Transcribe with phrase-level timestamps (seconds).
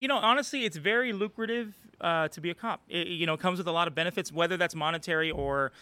[0.00, 2.80] You know, honestly, it's very lucrative uh, to be a cop.
[2.88, 5.72] It, you know, comes with a lot of benefits, whether that's monetary or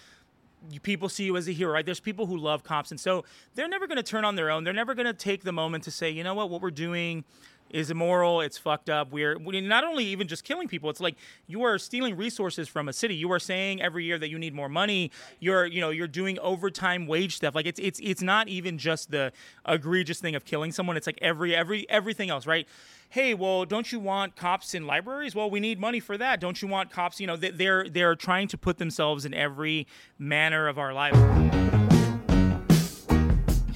[0.72, 1.84] you, people see you as a hero, right?
[1.86, 4.64] There's people who love cops, and so they're never going to turn on their own.
[4.64, 7.22] They're never going to take the moment to say, you know what, what we're doing
[7.70, 8.40] is immoral.
[8.40, 9.12] It's fucked up.
[9.12, 10.90] We're, we're not only even just killing people.
[10.90, 13.14] It's like you are stealing resources from a city.
[13.14, 15.10] You are saying every year that you need more money.
[15.40, 17.54] You're you know you're doing overtime wage stuff.
[17.54, 19.32] Like it's it's it's not even just the
[19.66, 20.96] egregious thing of killing someone.
[20.96, 22.66] It's like every every everything else, right?
[23.10, 25.34] Hey, well, don't you want cops in libraries?
[25.34, 26.40] Well, we need money for that.
[26.40, 27.20] Don't you want cops?
[27.20, 29.86] You know, they're they're trying to put themselves in every
[30.18, 31.87] manner of our lives.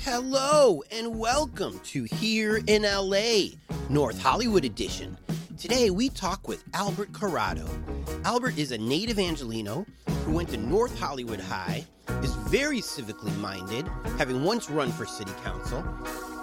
[0.04, 3.54] Hello and welcome to Here in LA,
[3.88, 5.16] North Hollywood edition.
[5.56, 7.68] Today we talk with Albert Corado.
[8.24, 9.86] Albert is a native Angelino
[10.24, 11.86] who went to North Hollywood High,
[12.20, 13.86] is very civically minded,
[14.18, 15.84] having once run for city council,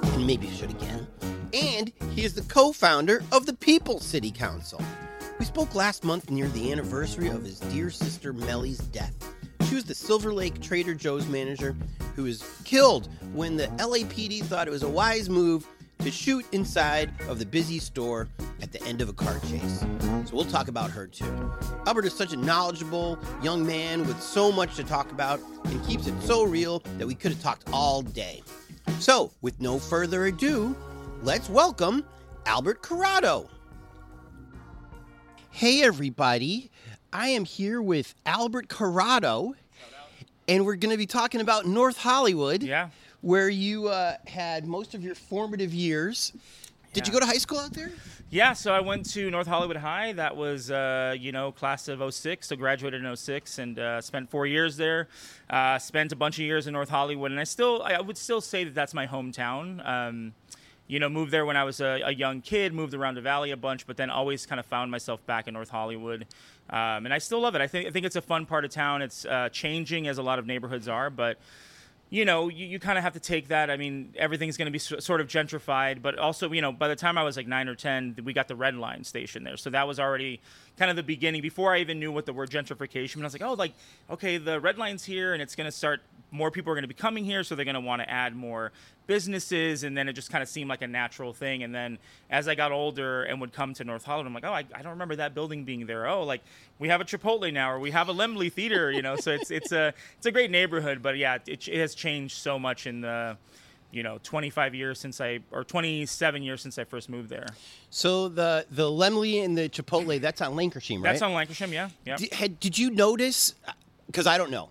[0.04, 1.06] and maybe should again.
[1.54, 4.82] And he is the co founder of the People City Council.
[5.38, 9.14] We spoke last month near the anniversary of his dear sister Mely's death.
[9.68, 11.76] She was the Silver Lake Trader Joe's manager
[12.16, 15.68] who was killed when the LAPD thought it was a wise move
[16.00, 18.28] to shoot inside of the busy store
[18.62, 19.80] at the end of a car chase.
[20.26, 21.52] So we'll talk about her too.
[21.86, 26.08] Albert is such a knowledgeable young man with so much to talk about and keeps
[26.08, 28.42] it so real that we could have talked all day.
[29.00, 30.76] So, with no further ado,
[31.22, 32.06] let's welcome
[32.46, 33.50] Albert Corado.
[35.52, 36.72] Hey, everybody.
[37.12, 39.54] I am here with Albert Corado,
[40.48, 42.90] and we're going to be talking about North Hollywood, Yeah.
[43.22, 46.34] where you uh, had most of your formative years.
[46.94, 47.92] Did you go to high school out there?
[48.32, 50.14] Yeah, so I went to North Hollywood High.
[50.14, 54.30] That was, uh, you know, class of 06, so graduated in 06 and uh, spent
[54.30, 55.08] four years there.
[55.50, 58.42] Uh, spent a bunch of years in North Hollywood, and I still, I would still
[58.42, 59.84] say that that's my hometown.
[59.88, 60.34] Um,
[60.90, 63.52] you know, moved there when I was a, a young kid, moved around the valley
[63.52, 66.26] a bunch, but then always kind of found myself back in North Hollywood.
[66.72, 67.62] Um, and I still love it.
[67.62, 69.04] I think, I think it's a fun part of town.
[69.04, 71.38] It's uh, changing as a lot of neighborhoods are, but
[72.10, 73.70] you know, you, you kind of have to take that.
[73.70, 76.88] I mean, everything's going to be s- sort of gentrified, but also, you know, by
[76.88, 79.58] the time I was like nine or 10, we got the Red Line station there.
[79.58, 80.42] So that was already
[80.78, 83.22] kind of the beginning before I even knew what the word gentrification.
[83.22, 83.74] I was like, oh, like,
[84.10, 86.02] okay, the Red Line's here and it's going to start,
[86.32, 87.44] more people are going to be coming here.
[87.44, 88.72] So they're going to want to add more
[89.08, 89.84] businesses.
[89.84, 91.64] And then it just kind of seemed like a natural thing.
[91.64, 91.98] And then
[92.30, 94.82] as I got older and would come to North Hollywood, I'm like, oh, I, I
[94.82, 96.08] don't remember that building being there.
[96.08, 96.42] Oh, like
[96.78, 99.16] we have a Chipotle now, or we have a Laemmle Theater, you know.
[99.16, 102.60] So it's it's a it's a great neighborhood, but yeah, it, it has changed so
[102.60, 103.38] much in the
[103.92, 107.48] you know 25 years since I or 27 years since I first moved there.
[107.90, 111.12] So the the Laemmle and the Chipotle, that's on Lankershim, right?
[111.12, 112.18] That's on Lankershim, yeah, yeah.
[112.18, 113.56] Did, had, did you notice?
[113.68, 113.72] Uh,
[114.08, 114.70] because I don't know.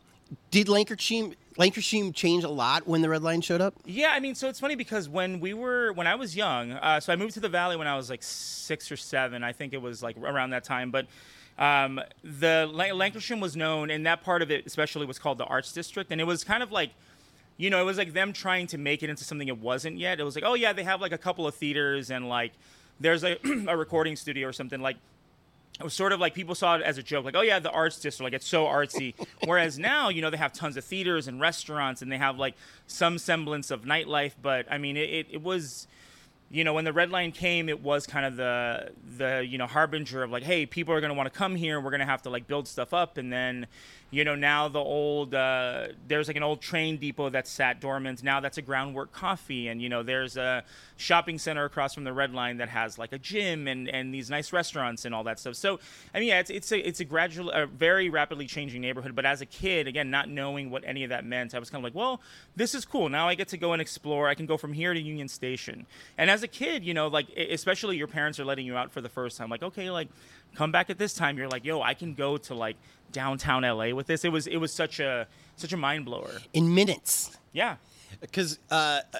[0.50, 3.74] Did Lankershim Lankershim change a lot when the Red Line showed up?
[3.84, 7.00] Yeah, I mean, so it's funny because when we were when I was young, uh,
[7.00, 9.42] so I moved to the valley when I was like six or seven.
[9.42, 11.06] I think it was like around that time, but.
[11.58, 15.44] Um, the Lan- Lankershim was known, and that part of it especially was called the
[15.46, 16.90] Arts District, and it was kind of like,
[17.56, 20.20] you know, it was like them trying to make it into something it wasn't yet.
[20.20, 22.52] It was like, oh yeah, they have like a couple of theaters, and like
[23.00, 24.80] there's a, a recording studio or something.
[24.80, 24.98] Like
[25.78, 27.70] it was sort of like people saw it as a joke, like, oh yeah, the
[27.70, 29.14] arts district, like it's so artsy.
[29.44, 32.54] Whereas now, you know, they have tons of theaters and restaurants, and they have like
[32.86, 34.32] some semblance of nightlife.
[34.42, 35.86] But I mean, it, it, it was,
[36.50, 39.66] you know, when the red line came, it was kind of the the you know
[39.66, 41.80] harbinger of like, hey, people are gonna want to come here.
[41.80, 43.66] We're gonna have to like build stuff up, and then,
[44.10, 48.22] you know, now the old uh, there's like an old train depot that sat dormant.
[48.22, 50.64] Now that's a groundwork coffee, and you know, there's a
[50.96, 54.30] shopping center across from the red line that has like a gym and and these
[54.30, 55.56] nice restaurants and all that stuff.
[55.56, 55.78] So
[56.14, 59.14] I mean, yeah, it's it's a it's a gradual, a very rapidly changing neighborhood.
[59.14, 61.84] But as a kid, again, not knowing what any of that meant, I was kind
[61.84, 62.22] of like, well,
[62.56, 63.10] this is cool.
[63.10, 64.26] Now I get to go and explore.
[64.28, 65.84] I can go from here to Union Station.
[66.16, 69.02] And as a kid, you know, like especially your parents are letting you out for
[69.02, 69.50] the first time.
[69.50, 70.08] Like, okay, like
[70.54, 71.38] come back at this time.
[71.38, 72.76] You're like, yo, I can go to like
[73.12, 74.24] downtown LA with this.
[74.24, 75.26] It was it was such a
[75.56, 76.30] such a mind blower.
[76.52, 77.36] In minutes.
[77.52, 77.76] Yeah.
[78.20, 79.18] Because uh, uh,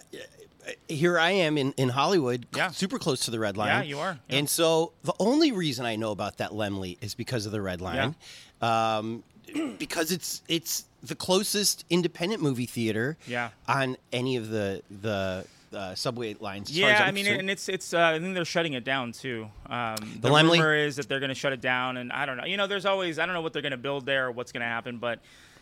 [0.89, 2.71] here I am in, in Hollywood, Yeah.
[2.71, 3.69] super close to the Red Line.
[3.69, 4.19] Yeah, you are.
[4.29, 4.39] Yeah.
[4.39, 7.81] And so the only reason I know about that Laemmle is because of the Red
[7.81, 8.15] Line.
[8.61, 9.23] Um,
[9.79, 13.51] because it's it's the closest independent movie theater Yeah.
[13.67, 16.71] on any of the the uh, subway lines.
[16.71, 17.41] as far as Yeah, I'm mean, concerned.
[17.41, 17.93] and it's it's.
[17.95, 19.49] Uh, I think they're shutting it down too.
[19.69, 22.37] Um, the The rumor is that they're going to shut it down, and I don't
[22.37, 22.45] know.
[22.45, 24.53] You know, there's always I don't know what they're going to build there or what's
[24.53, 25.21] going to happen, but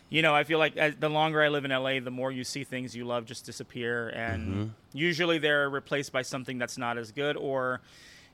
[0.09, 2.43] you know, I feel like as, the longer I live in LA, the more you
[2.45, 4.65] see things you love just disappear, and Mm-hmm.
[4.93, 7.81] usually they're replaced by something that's not as good or.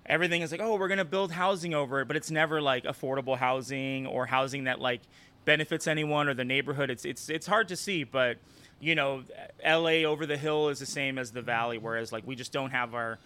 [0.05, 3.37] Everything is like, oh, we're gonna build housing over it, but it's never like affordable
[3.37, 4.99] housing or housing that like
[5.45, 6.89] benefits anyone or the neighborhood.
[6.89, 8.35] It's it's it's hard to see, but
[8.83, 9.23] you know,
[9.65, 12.71] LA over the hill is the same as the valley, whereas like we just don't
[12.71, 13.17] have our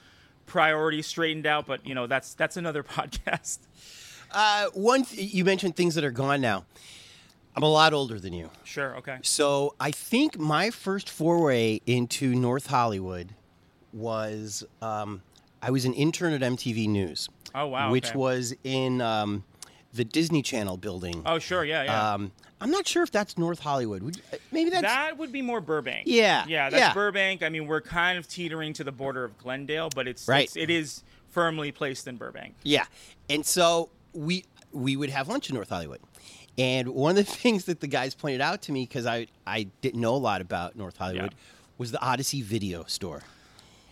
[0.46, 1.66] priorities straightened out.
[1.66, 3.60] But you know, that's that's another podcast.
[4.32, 6.66] Uh, one, th- you mentioned things that are gone now.
[7.56, 8.52] I'm a lot older than you.
[8.64, 8.96] Sure.
[8.98, 9.18] Okay.
[9.24, 13.34] So I think my first foray into North Hollywood
[13.92, 15.24] was um,
[15.62, 17.30] I was an intern at MTV News.
[17.56, 18.18] Oh, wow, Which okay.
[18.18, 19.44] was in um,
[19.98, 21.22] the Disney Channel building.
[21.26, 21.66] Oh, sure.
[21.66, 21.84] Yeah.
[21.84, 22.14] Yeah.
[22.14, 24.02] Um, I'm not sure if that's North Hollywood.
[24.02, 26.04] Would, uh, maybe that's that would be more Burbank.
[26.08, 26.70] Yeah, Yeah.
[26.70, 26.94] That's yeah.
[26.94, 27.44] Burbank.
[27.44, 30.46] I mean, we're kind of teetering to the border of Glendale, but it's, Right.
[30.46, 32.56] it's it is firmly placed in Burbank.
[32.64, 32.86] Yeah,
[33.30, 36.00] and so we we would have lunch in North Hollywood,
[36.58, 39.68] and one of the things that the guys pointed out to me because I I
[39.82, 41.36] didn't know a lot about North Hollywood
[41.78, 43.22] was the Odyssey Video Store.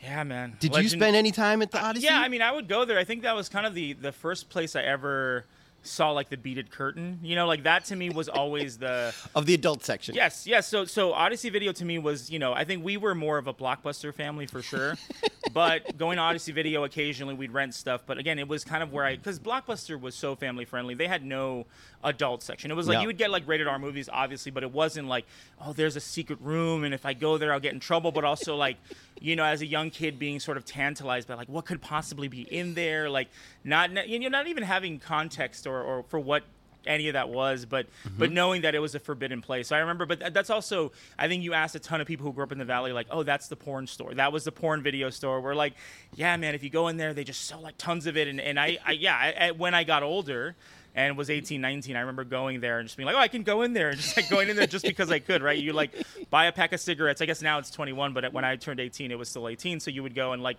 [0.02, 0.56] Yeah, man.
[0.60, 2.06] Did you spend any time at the Odyssey?
[2.08, 2.98] Yeah, I mean, I would go there.
[2.98, 5.46] I think that was kind of the the first place I ever
[5.88, 7.20] saw like the beaded curtain.
[7.24, 10.16] You know, like that to me was always the of the adult section.
[10.16, 10.68] yes, yes.
[10.68, 13.48] So so Odyssey Video to me was you know I think we were more of
[13.48, 14.96] a blockbuster family for sure,
[15.54, 18.04] but going to Odyssey Video occasionally we'd rent stuff.
[18.06, 20.94] But again, it was kind of where I because Blockbuster was so family friendly.
[20.96, 21.66] They had no
[22.04, 22.70] adult section.
[22.72, 23.02] It was like No.
[23.02, 25.26] you would get like rated R movies obviously, but it wasn't like
[25.60, 28.12] oh there's a secret room and if I go there I'll get in trouble.
[28.12, 28.78] But also like
[29.20, 32.28] you know as a young kid being sort of tantalized by like what could possibly
[32.28, 33.10] be in there?
[33.10, 33.30] Like
[33.64, 36.44] not you know not even having context or, or for what
[36.88, 38.20] any of that was but mm-hmm.
[38.20, 39.70] but knowing that it was a forbidden place.
[39.70, 42.34] So i remember but that's also i think you asked a ton of people who
[42.34, 44.14] grew up in the valley like oh that's the porn store.
[44.14, 45.42] That was the porn video store.
[45.42, 45.74] We're like
[46.14, 48.28] yeah man if you go in there they just sell like tons of it.
[48.28, 50.56] And, and i, I yeah I, I, when i got older
[50.96, 53.44] and was 18 19 i remember going there and just being like oh i can
[53.44, 55.60] go in there and just like going in there just because i could right?
[55.60, 55.92] You like
[56.30, 57.22] buy a pack of cigarettes.
[57.22, 59.92] I guess now it's 21 but when i turned 18 it was still 18 so
[59.92, 60.58] you would go and like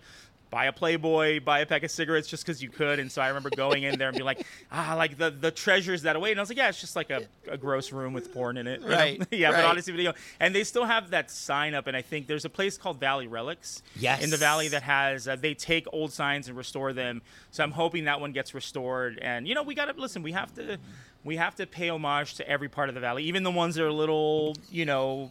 [0.51, 2.99] buy a Playboy, buy a pack of cigarettes just because you could.
[2.99, 6.03] And so I remember going in there and be like, ah, like the the treasures
[6.03, 6.33] that await.
[6.33, 8.67] And I was like, yeah, it's just like a, a gross room with porn in
[8.67, 8.83] it.
[8.87, 9.57] Right, yeah, right.
[9.57, 10.15] but Odyssey Video.
[10.41, 11.87] And they still have that sign up.
[11.87, 14.23] And I think there's a place called Valley Relics Yes.
[14.23, 17.21] in the valley that has, uh, they take old signs and restore them.
[17.51, 19.19] So I'm hoping that one gets restored.
[19.21, 20.79] And, you know, we got to, listen, we have to,
[21.25, 23.85] we have to pay homage to every part of the valley, even the ones that
[23.85, 25.31] are a little, you know,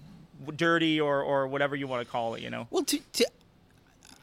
[0.56, 2.68] dirty or, or whatever you want to call it, you know?
[2.70, 3.26] Well, to, to,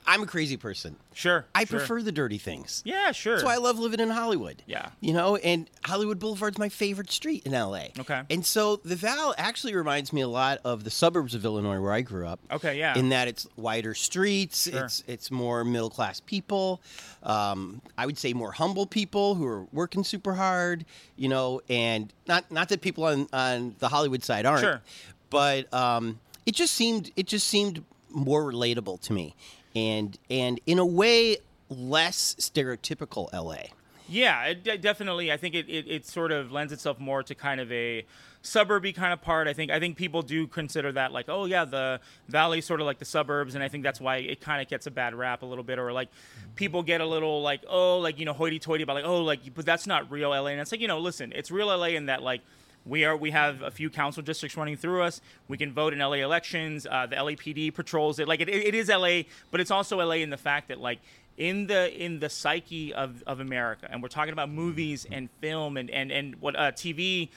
[0.07, 0.97] I'm a crazy person.
[1.15, 1.45] Sure.
[1.55, 1.79] I sure.
[1.79, 2.83] prefer the dirty things.
[2.85, 3.35] Yeah, sure.
[3.35, 4.63] That's why I love living in Hollywood.
[4.67, 4.89] Yeah.
[5.01, 7.87] You know, and Hollywood Boulevard's my favorite street in LA.
[7.99, 8.23] Okay.
[8.31, 11.93] And so the Val actually reminds me a lot of the suburbs of Illinois where
[11.93, 12.41] I grew up.
[12.51, 12.97] Okay, yeah.
[12.99, 14.85] In that it's wider streets, Sure.
[14.85, 16.81] it's it's more middle class people.
[17.23, 20.85] Um, I would say more humble people who are working super hard,
[21.17, 24.63] you know, and not not that people on, on the Hollywood side aren't.
[24.63, 24.83] Sure.
[25.31, 29.35] But um, it just seemed it just seemed more relatable to me.
[29.75, 31.39] And and in a way
[31.69, 33.73] less stereotypical LA.
[34.09, 35.33] Yeah, it, de- definitely.
[35.33, 38.05] I think it, it, it sort of lends itself more to kind of a
[38.43, 39.49] suburby kind of part.
[39.49, 42.87] I think I think people do consider that like, oh yeah, the valley sort of
[42.87, 45.43] like the suburbs, and I think that's why it kind of gets a bad rap
[45.43, 46.09] a little bit, or like
[46.57, 49.65] people get a little like, oh, like you know, hoity-toity about like, oh, like, but
[49.65, 52.23] that's not real LA, and it's like, you know, listen, it's real LA in that
[52.23, 52.43] like.
[52.85, 53.17] We are.
[53.17, 55.21] We have a few council districts running through us.
[55.49, 56.87] We can vote in LA elections.
[56.91, 58.27] Uh, the LAPD patrols it.
[58.27, 60.99] Like it, it is LA, but it's also LA in the fact that like
[61.37, 65.77] in the in the psyche of, of America, and we're talking about movies and film
[65.77, 67.29] and and and what uh, TV.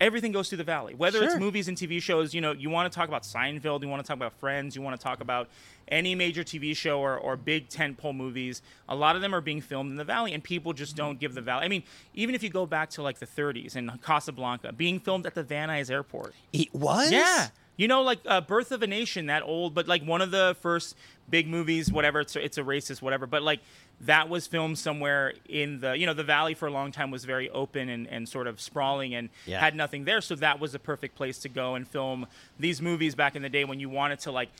[0.00, 0.94] Everything goes through the valley.
[0.94, 3.88] Whether it's movies and TV shows, you know, you want to talk about Seinfeld, you
[3.90, 5.50] want to talk about Friends, you want to talk about
[5.90, 8.62] any major TV show or, or big tentpole movies.
[8.88, 11.34] A lot of them are being filmed in the valley, and people just don't give
[11.34, 11.64] the valley.
[11.64, 11.82] I mean,
[12.14, 15.42] even if you go back to like the 30s and Casablanca, being filmed at the
[15.42, 16.34] Van Nuys Airport.
[16.52, 17.10] It was?
[17.10, 17.48] Yeah.
[17.76, 20.54] You know, like uh, Birth of a Nation, that old, but like one of the
[20.60, 20.94] first
[21.30, 22.20] big movies, whatever.
[22.20, 23.26] It's a, it's a racist, whatever.
[23.26, 23.60] But like
[24.02, 27.24] that was filmed somewhere in the, you know, the valley for a long time was
[27.24, 29.60] very open and, and sort of sprawling and Yeah.
[29.60, 30.20] had nothing there.
[30.20, 32.26] So that was a perfect place to go and film
[32.58, 34.50] these movies back in the day when you wanted to like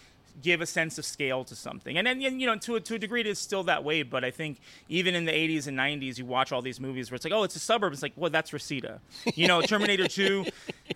[0.43, 1.97] give a sense of scale to something.
[1.97, 4.03] And then, you know, to a, to a degree, it is still that way.
[4.03, 7.17] But I think even in the 80s and 90s, you watch all these movies where
[7.17, 7.93] it's like, oh, it's a suburb.
[7.93, 9.01] It's like, well, that's Reseda.
[9.35, 10.45] You know, Terminator 2,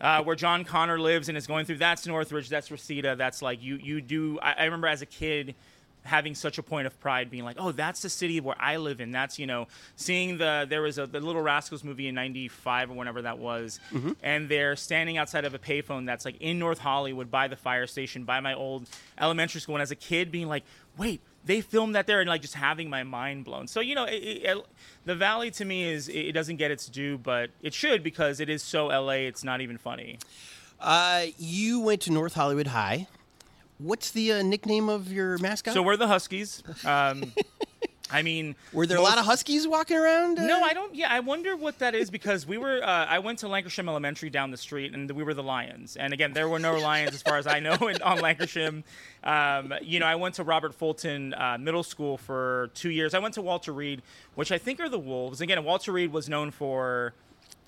[0.01, 3.17] uh, where John Connor lives and is going through, that's Northridge, that's Reseda.
[3.17, 4.39] That's like, you, you do.
[4.41, 5.55] I, I remember as a kid,
[6.05, 9.01] having such a point of pride being like oh that's the city where i live
[9.01, 9.11] in.
[9.11, 12.95] That's you know seeing the there was a the little rascals movie in 95 or
[12.95, 13.81] whenever that was
[14.23, 17.87] and they're standing outside of a payphone that's like in north hollywood by the fire
[17.87, 18.87] station by my old
[19.19, 20.63] elementary school and as a kid being like
[20.99, 23.67] wait they filmed that there and like just having my mind blown.
[23.67, 24.67] So you know it, it-
[25.05, 28.49] the valley to me is it doesn't get its due but it should because it
[28.49, 30.19] is so la it's not even funny.
[30.81, 33.07] Uh, you went to North Hollywood High.
[33.79, 35.75] What's the uh, nickname of your mascot?
[35.75, 36.63] So we're the Huskies.
[36.85, 37.33] Um,
[38.11, 40.37] I mean, Were there a lot of Huskies walking around?
[40.37, 40.95] No, I don't.
[40.95, 42.83] Yeah, I wonder what that is because we were.
[42.83, 45.97] Uh, I went to Lankershim Elementary down the street, and we were the Lions.
[45.97, 48.85] And again, there were no Lions as far as I know in, on Lankershim.
[49.25, 53.15] Um, you know, I went to Robert Fulton uh, Middle School for two years.
[53.15, 54.03] I went to Walter Reed,
[54.35, 55.41] which I think are the Wolves.
[55.41, 57.15] Again, Walter Reed was known for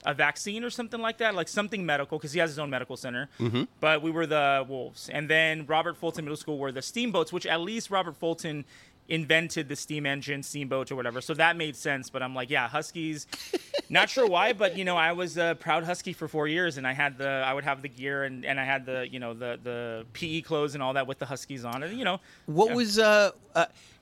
[0.06, 2.96] a vaccine or something like that, like something medical, because he has his own medical
[2.96, 3.28] center.
[3.38, 3.64] Mm-hmm.
[3.80, 7.44] But we were the Wolves, and then Robert Fulton Middle School were the Steamboats, which
[7.46, 8.64] at least Robert Fulton
[9.08, 11.20] invented the steam engine, steamboat, or whatever.
[11.20, 12.10] So that made sense.
[12.10, 13.26] But I'm like, yeah, Huskies.
[13.88, 16.84] Not sure why, but you know, I was a proud Husky for four years, and
[16.86, 19.32] I had the, I would have the gear, and, and I had the, you know,
[19.32, 21.92] the the PE clothes and all that with the Huskies on it.
[21.92, 22.74] You know, What yeah.
[22.74, 23.30] was uh?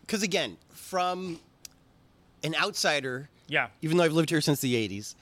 [0.00, 1.38] Because again, from
[2.42, 5.14] an outsider, yeah, even though I've lived here since the '80s,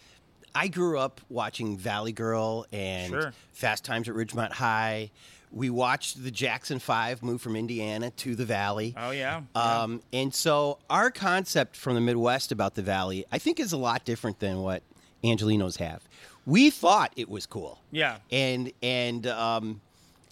[0.54, 3.32] I grew up watching Valley Girl and Sure.
[3.52, 5.10] Fast Times at Ridgemont High.
[5.50, 8.94] We watched the Jackson Five move from Indiana to the Valley.
[8.96, 9.82] oh yeah, yeah.
[9.82, 13.76] Um, and so our concept from the Midwest about the Valley, I think, is a
[13.76, 14.82] lot different than what
[15.22, 16.02] Angelinos have.
[16.46, 18.16] We thought it was cool, yeah.
[18.30, 19.80] and and um,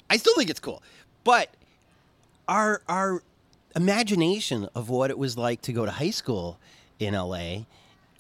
[0.09, 0.83] I still think it's cool,
[1.23, 1.51] but
[2.49, 3.23] our our
[3.77, 6.59] imagination of what it was like to go to high school
[6.99, 7.65] in LA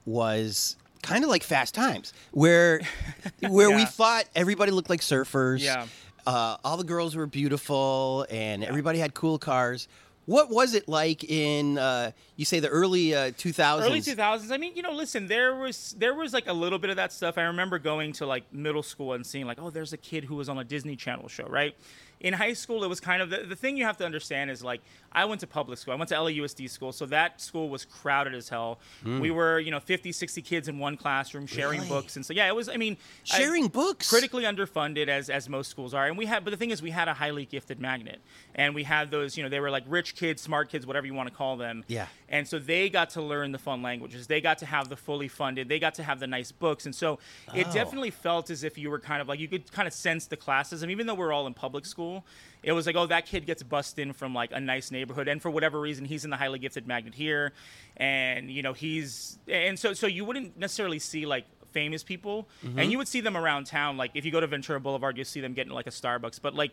[0.06, 2.80] was kind of like Fast Times, where
[3.48, 3.84] where we Yeah.
[3.86, 5.60] thought everybody looked like surfers.
[5.60, 5.86] Yeah.
[6.26, 9.88] Uh, all the girls were beautiful, and everybody had cool cars.
[10.26, 13.80] What was it like in uh, you say the early uh, 2000s?
[13.82, 16.90] early 2000s i mean you know listen there was there was like a little bit
[16.90, 19.92] of that stuff i remember going to like middle school and seeing like oh there's
[19.92, 21.74] a kid who was on a disney channel show right
[22.20, 24.62] in high school it was kind of the, the thing you have to understand is
[24.62, 24.80] like
[25.12, 28.34] i went to public school i went to lausd school so that school was crowded
[28.34, 29.20] as hell hmm.
[29.20, 31.88] we were you know 50 60 kids in one classroom sharing Really?
[31.88, 32.96] books and so yeah it was i mean
[33.32, 34.08] I- sharing books.
[34.10, 36.90] critically underfunded as as most schools are and we had but the thing is we
[36.90, 38.20] had a highly gifted magnet
[38.54, 41.14] and we had those you know they were like rich kids smart kids whatever you
[41.14, 42.06] want to call them Yeah.
[42.28, 45.28] and so they got to learn the fun languages they got to have the fully
[45.28, 47.18] funded they got to have the nice books and so
[47.54, 47.72] it Oh.
[47.72, 50.36] definitely felt as if you were kind of like you could kind of sense the
[50.36, 52.09] classism even though we're all in public school
[52.62, 55.40] it was like oh that kid gets bussed in from like a nice neighborhood and
[55.40, 57.52] for whatever reason he's in the highly gifted magnet here
[57.96, 62.76] and you know he's and so so you wouldn't necessarily see like famous people and
[62.76, 62.90] mm-hmm.
[62.90, 63.96] you would see them around town.
[63.96, 66.54] Like if you go to ventura boulevard you'll see them getting like a starbucks but
[66.54, 66.72] like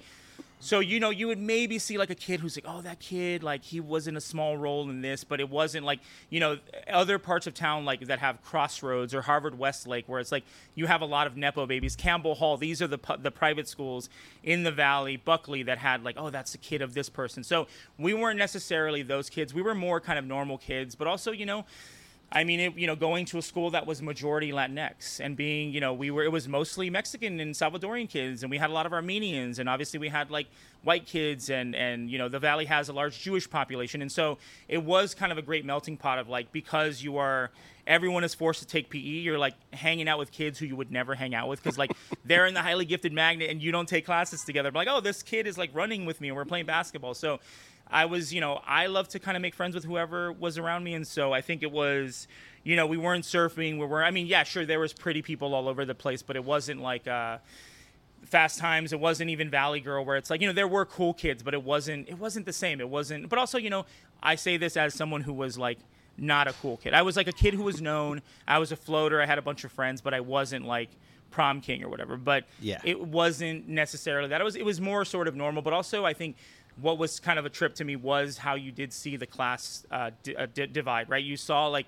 [0.60, 3.44] so you know you would maybe see like a kid who's like oh that kid
[3.44, 6.00] like he was in a small role in this but it wasn't like
[6.30, 6.58] you know
[6.92, 10.44] other parts of town like that have crossroads or harvard westlake where it's like
[10.76, 14.10] you have a lot of nepo babies campbell hall these are the the private schools
[14.44, 17.44] in the valley buckley that had like oh that's the kid of this person.
[17.44, 19.54] So we weren't necessarily those kids.
[19.54, 21.66] We were more kind of normal kids but also you know
[22.30, 25.72] I mean, it, you know, going to a school that was majority Latinx and being,
[25.72, 28.74] you know, we were, it was mostly Mexican and Salvadorian kids, and we had a
[28.74, 30.48] lot of Armenians, and obviously we had like
[30.84, 34.02] white kids, and, and, you know, the Valley has a large Jewish population.
[34.02, 37.50] And so it was kind of a great melting pot of like, because you are,
[37.88, 40.92] everyone is forced to take PE, you're like hanging out with kids who you would
[40.92, 41.92] never hang out with because like
[42.26, 44.70] they're in the highly gifted magnet and you don't take classes together.
[44.70, 47.14] But like, oh, this kid is like running with me and we're playing basketball.
[47.14, 47.40] So,
[47.89, 50.84] I was, you know, I love to kind of make friends with whoever was around
[50.84, 52.27] me, and so I think it was,
[52.63, 53.79] you know, we weren't surfing.
[53.79, 56.36] We were, I mean, yeah, sure, there was pretty people all over the place, but
[56.36, 57.38] it wasn't like uh,
[58.25, 58.91] Fast Times.
[58.94, 61.53] It wasn't even Valley Girl, where it's like, you know, there were cool kids, but
[61.53, 62.82] it wasn't, it wasn't the same.
[62.82, 63.29] It wasn't.
[63.29, 63.86] But also, you know,
[64.22, 65.79] I say this as someone who was like
[66.17, 66.94] not a cool kid.
[66.94, 68.22] I was like a kid who was known.
[68.48, 69.22] I was a floater.
[69.22, 70.89] I had a bunch of friends, but I wasn't like
[71.29, 72.17] prom king or whatever.
[72.17, 72.79] But Yeah.
[72.84, 74.41] it wasn't necessarily that.
[74.41, 75.62] It was it was more sort of normal.
[75.62, 76.36] But also, I think
[76.82, 79.86] what was kind of a trip to me was how you did see the class
[79.92, 81.10] uh, uh, di- divide.
[81.10, 81.88] Right, you saw like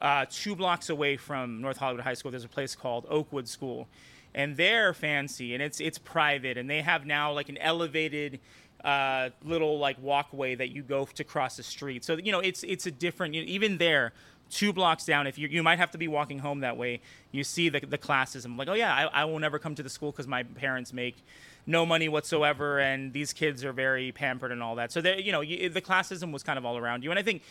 [0.00, 2.30] uh, two blocks away from North Hollywood High School.
[2.30, 3.88] There's a place called Oakwood School,
[4.34, 8.40] and they're fancy and it's it's private, and they have now like an elevated.
[8.84, 12.02] Uh, little like walkway that you go to cross the street.
[12.02, 13.36] So you know it's it's a different.
[13.36, 14.12] Even there,
[14.52, 17.00] two blocks down, if you you might have to be walking home that way,
[17.32, 18.56] you see the the classism.
[18.56, 21.16] Like, oh yeah, I, I will never come to the school because my parents make
[21.66, 24.92] no money whatsoever, and these kids are very pampered and all that.
[24.92, 27.22] So there, you know, you, the classism was kind of all around you, and I
[27.22, 27.42] think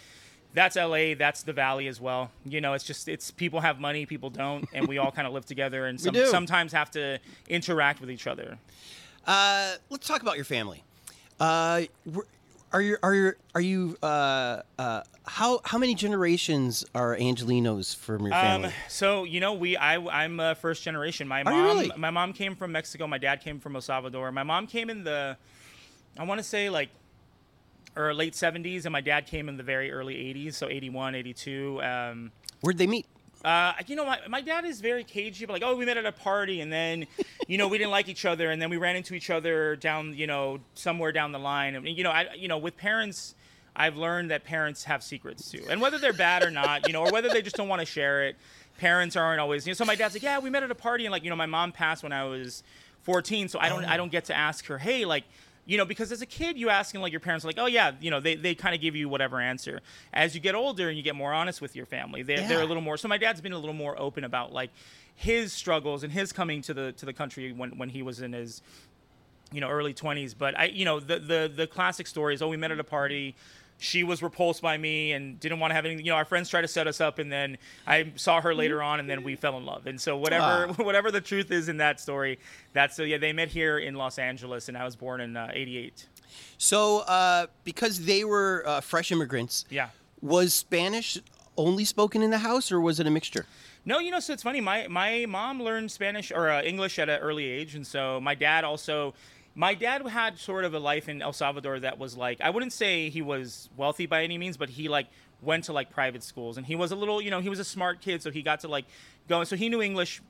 [0.53, 2.29] that's LA, that's the Valley as well.
[2.45, 5.33] You know, it's just it's people have money, people don't, and we all kind of
[5.33, 8.57] live together, and some, sometimes have to interact with each other.
[9.25, 10.83] Uh, let's talk about your family.
[11.39, 12.27] Uh, were-
[12.73, 18.23] are you are you are you uh, uh, how how many generations are Angelinos from
[18.23, 18.67] your family?
[18.67, 21.27] Um, so you know, we I I'm uh, first generation.
[21.27, 21.91] My mom really?
[21.97, 23.07] my mom came from Mexico.
[23.07, 24.31] My dad came from El Salvador.
[24.31, 25.37] My mom came in the
[26.17, 26.89] I want to say like
[27.95, 31.83] or late 70s and my dad came in the very early 80s so 81 82
[31.83, 33.05] um, Where'd they meet?
[33.43, 36.05] Uh, you know, my, my dad is very cagey, but like, oh, we met at
[36.05, 37.07] a party, and then,
[37.47, 40.13] you know, we didn't like each other, and then we ran into each other down,
[40.13, 43.35] you know, somewhere down the line, and you know, I, you know, with parents,
[43.75, 47.01] I've learned that parents have secrets too, and whether they're bad or not, you know,
[47.01, 48.35] or whether they just don't want to share it.
[48.77, 49.65] Parents aren't always.
[49.65, 51.29] You know, so my dad's like, yeah, we met at a party, and like, you
[51.29, 52.63] know, my mom passed when I was
[53.03, 55.23] 14, so I don't, I don't get to ask her, hey, like,
[55.65, 57.91] you know, because as a kid, you asking like your parents, are like, oh yeah,
[58.01, 59.81] you know, they, they kind of give you whatever answer.
[60.13, 62.65] As you get older and you get more honest with your family, they're, they're a
[62.65, 62.97] little more.
[62.97, 64.71] So my dad's been a little more open about like
[65.15, 68.33] his struggles and his coming to the to the country when when he was in
[68.33, 68.61] his
[69.51, 72.47] you know early 20s but i you know the the the classic story is oh
[72.47, 73.35] we met at a party
[73.83, 76.49] she was repulsed by me and didn't want to have anything you know our friends
[76.49, 77.57] tried to set us up and then
[77.87, 80.73] i saw her later on and then we fell in love and so whatever Ah.
[80.83, 82.37] whatever the truth is in that story
[82.73, 85.49] that's so yeah they met here in los angeles and i was born in uh,
[85.51, 86.05] 88
[86.57, 89.89] So, uh, because they were uh, fresh immigrants, yeah
[90.21, 91.17] was Spanish
[91.57, 93.47] only spoken in the house, or was it a mixture?
[93.85, 94.61] No, you know, so it's funny.
[94.61, 98.35] My my mom learned Spanish or uh, English at an early age, and so my
[98.35, 99.15] dad also.
[99.53, 102.73] My dad had sort of a life in El Salvador that was like I wouldn't
[102.73, 105.07] say he was wealthy by any means, but he like
[105.41, 107.63] went to like private schools, and he was a little, you know, he was a
[107.63, 108.85] smart kid, so he got to like
[109.27, 109.43] go.
[109.43, 110.21] So he knew English,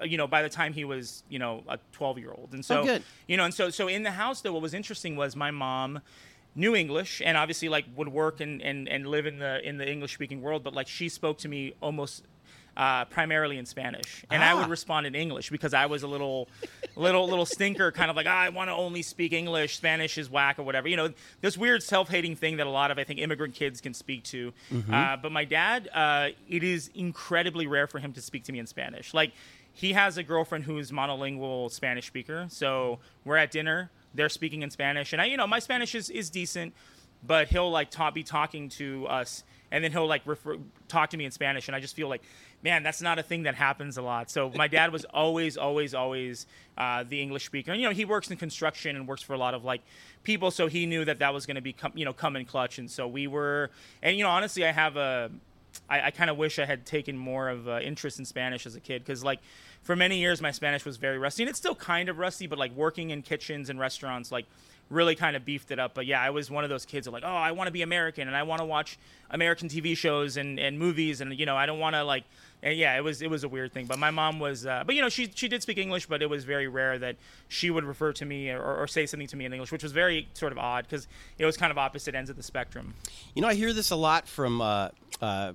[0.00, 2.64] uh, you know, by the time he was, you know, a twelve year old, and
[2.64, 5.36] so Oh, you know, and so so in the house though, what was interesting was
[5.36, 6.00] my mom
[6.56, 9.88] knew English and obviously like would work and, and, and live in the in the
[9.88, 12.24] English speaking world, but like she spoke to me almost
[12.80, 14.56] uh, primarily in Spanish, and I Ah.
[14.58, 16.48] would respond in English because I was a little,
[16.96, 19.76] little, little stinker, kind of like "Ah, I want to only speak English.
[19.76, 20.88] Spanish is whack or whatever.
[20.88, 21.08] You know,
[21.42, 24.52] this weird self-hating thing that a lot of I think immigrant kids can speak to.
[24.90, 28.58] Uh, but my dad, uh, it is incredibly rare for him to speak to me
[28.58, 29.12] in Spanish.
[29.12, 29.32] Like
[29.72, 34.70] he has a girlfriend who's monolingual Spanish speaker, so we're at dinner, they're speaking in
[34.70, 36.72] Spanish, and I, you know, my Spanish is is decent
[37.22, 40.56] but he'll like ta- be talking to us and then he'll like refer-
[40.88, 42.22] talk to me in spanish and i just feel like
[42.62, 45.94] man that's not a thing that happens a lot so my dad was always always
[45.94, 46.46] always
[46.78, 49.38] uh, the english speaker and you know he works in construction and works for a
[49.38, 49.82] lot of like
[50.22, 52.44] people so he knew that that was going to be com- you know come in
[52.44, 53.70] clutch and so we were
[54.02, 55.30] and you know honestly i have a
[55.88, 58.74] I, I kind of wish I had taken more of uh, interest in Spanish as
[58.74, 59.40] a kid because, like,
[59.82, 62.46] for many years my Spanish was very rusty, and it's still kind of rusty.
[62.46, 64.46] But like working in kitchens and restaurants, like,
[64.90, 65.94] really kind of beefed it up.
[65.94, 67.82] But yeah, I was one of those kids who like, oh, I want to be
[67.82, 68.98] American and I want to watch
[69.30, 72.24] American TV shows and, and movies, and you know, I don't want to like.
[72.62, 73.86] And yeah, it was it was a weird thing.
[73.86, 76.28] But my mom was, uh, but you know, she she did speak English, but it
[76.28, 77.16] was very rare that
[77.48, 79.92] she would refer to me or, or say something to me in English, which was
[79.92, 82.94] very sort of odd because it was kind of opposite ends of the spectrum.
[83.34, 84.88] You know, I hear this a lot from uh,
[85.22, 85.52] uh,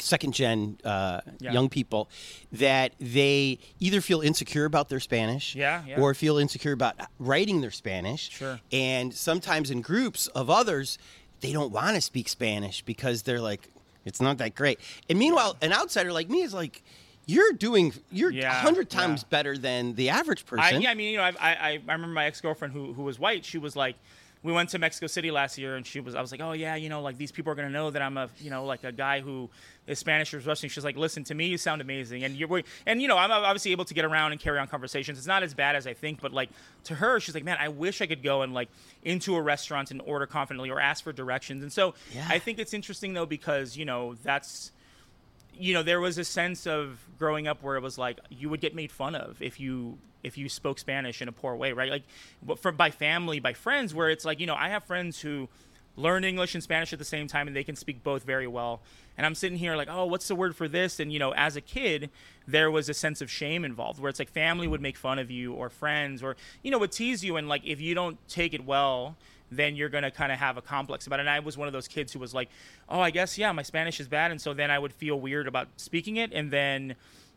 [0.00, 1.52] second gen uh, Yeah.
[1.52, 2.08] young people
[2.52, 6.00] that they either feel insecure about their Spanish Yeah, yeah.
[6.00, 8.30] or feel insecure about writing their Spanish.
[8.30, 8.60] Sure.
[8.72, 10.98] And sometimes in groups of others,
[11.40, 13.68] they don't want to speak Spanish because they're like,
[14.04, 14.80] it's not that great.
[15.08, 16.82] And meanwhile, an outsider like me is like,
[17.26, 19.28] you're doing, you're a Yeah, hundred times yeah.
[19.30, 20.82] better than the average I, person.
[20.82, 23.18] yeah, I mean, you know, I, I, I remember my ex girlfriend who, who was
[23.18, 23.44] white.
[23.46, 23.96] She was like,
[24.44, 26.76] we went to Mexico City last year, and she was, I was like, oh yeah,
[26.76, 28.92] you know, like these people are gonna know that I'm a, you know, like a
[28.92, 29.48] guy who
[29.86, 30.68] is Spanish or Russian.
[30.68, 33.72] She's like, listen to me, you sound amazing, and you're, and you know, I'm obviously
[33.72, 35.16] able to get around and carry on conversations.
[35.18, 36.50] It's not as bad as I think, but like
[36.84, 38.68] to her, she's like, man, I wish I could go and like
[39.02, 41.62] into a restaurant and order confidently or ask for directions.
[41.62, 42.26] And so Yeah.
[42.28, 44.72] I think it's interesting though because you know that's
[45.58, 48.60] you know there was a sense of growing up where it was like you would
[48.60, 51.90] get made fun of if you if you spoke spanish in a poor way right?
[51.90, 52.04] Like
[52.58, 55.48] for by family by friends where it's like you know i have friends who
[55.96, 58.80] learn english and spanish at the same time and they can speak both very well.
[59.16, 61.00] And i'm sitting here like oh what's the word for this?
[61.00, 62.10] And you know as a kid
[62.46, 65.30] there was a sense of shame involved where it's like family would make fun of
[65.30, 68.54] you or friends or you know would tease you and like if you don't take
[68.54, 69.16] it well
[69.56, 71.22] then you're going to kind of have a complex about it.
[71.22, 72.48] And I was one of those kids who was like,
[72.88, 74.30] oh, I guess, yeah, my Spanish is bad.
[74.30, 76.32] And so then I would feel weird about speaking it.
[76.32, 76.94] And then,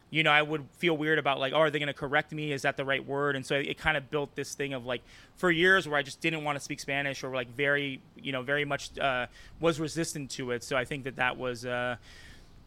[0.09, 2.51] you know, I would feel weird about like, oh, are they going to correct me?
[2.51, 3.35] Is that the right word?
[3.35, 5.01] And so it kind of built this thing of like,
[5.35, 8.41] for years where I just didn't want to speak Spanish or like very, you know,
[8.41, 9.27] very much uh,
[9.59, 10.63] was resistant to it.
[10.63, 11.97] So I think that that was, uh,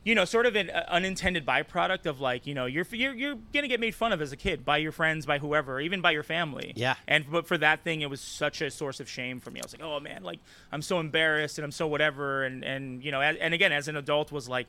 [0.02, 3.34] you know, sort of an uh, unintended byproduct of like, you know, you're you're you're
[3.52, 6.10] gonna get made fun of as a kid by your friends, by whoever, even by
[6.12, 6.72] your family.
[6.74, 6.94] Yeah.
[7.06, 9.60] And but for that thing, it was such a source of shame for me.
[9.60, 10.40] I was like, oh man, like
[10.72, 13.88] I'm so embarrassed and I'm so whatever, and and you know, and, and again, as
[13.88, 14.66] an adult, was like.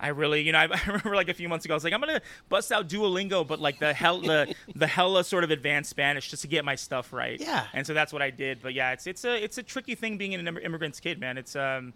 [0.00, 1.92] I really, you know, I, I remember like a few months ago, I was like,
[1.92, 5.90] I'm gonna bust out Duolingo, but like the hell, the the hella sort of advanced
[5.90, 7.40] Spanish just to get my stuff right.
[7.40, 7.66] Yeah.
[7.72, 8.60] And so that's what I did.
[8.60, 11.38] But yeah, it's it's a it's a tricky thing being an imm- immigrant's kid, man.
[11.38, 11.92] It's um,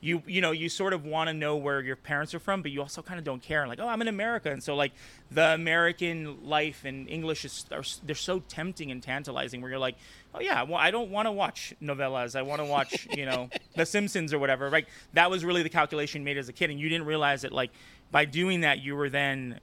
[0.00, 2.70] you you know you sort of want to know where your parents are from, but
[2.70, 3.66] you also kind of don't care.
[3.66, 4.92] Like, oh, I'm in America, and so like
[5.30, 9.60] the American life and English is are, they're so tempting and tantalizing.
[9.60, 9.96] Where you're like,
[10.34, 12.36] oh yeah, well I don't want to watch novelas.
[12.36, 14.70] I want to watch you know The Simpsons or whatever.
[14.70, 14.86] Right?
[15.14, 17.70] That was really the calculation made as a kid, and you didn't realize that like
[18.12, 19.60] by doing that you were then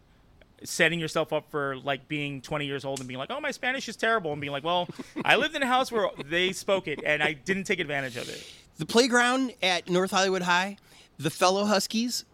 [0.63, 3.87] setting yourself up for like being 20 years old and being like, oh, my Spanish
[3.87, 4.87] is terrible, and being like, well,
[5.23, 8.27] I lived in a house where they spoke it and I didn't take advantage of
[8.29, 8.53] it.
[8.77, 10.77] The playground at North Hollywood High,
[11.17, 12.25] the fellow Huskies.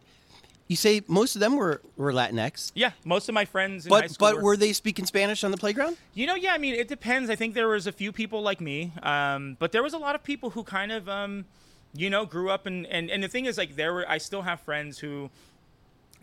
[0.68, 4.08] You say most of them were, were Latinx, Yeah, most of my friends in high
[4.08, 5.98] but but were they speaking Spanish on the playground?
[6.14, 7.30] You know, yeah, I mean, it depends.
[7.30, 10.16] I think there was a few people like me, um, but there was a lot
[10.16, 11.44] of people who kind of, um,
[11.94, 14.44] you know, grew up and, and and the thing is, like, there were I still
[14.44, 15.30] have friends who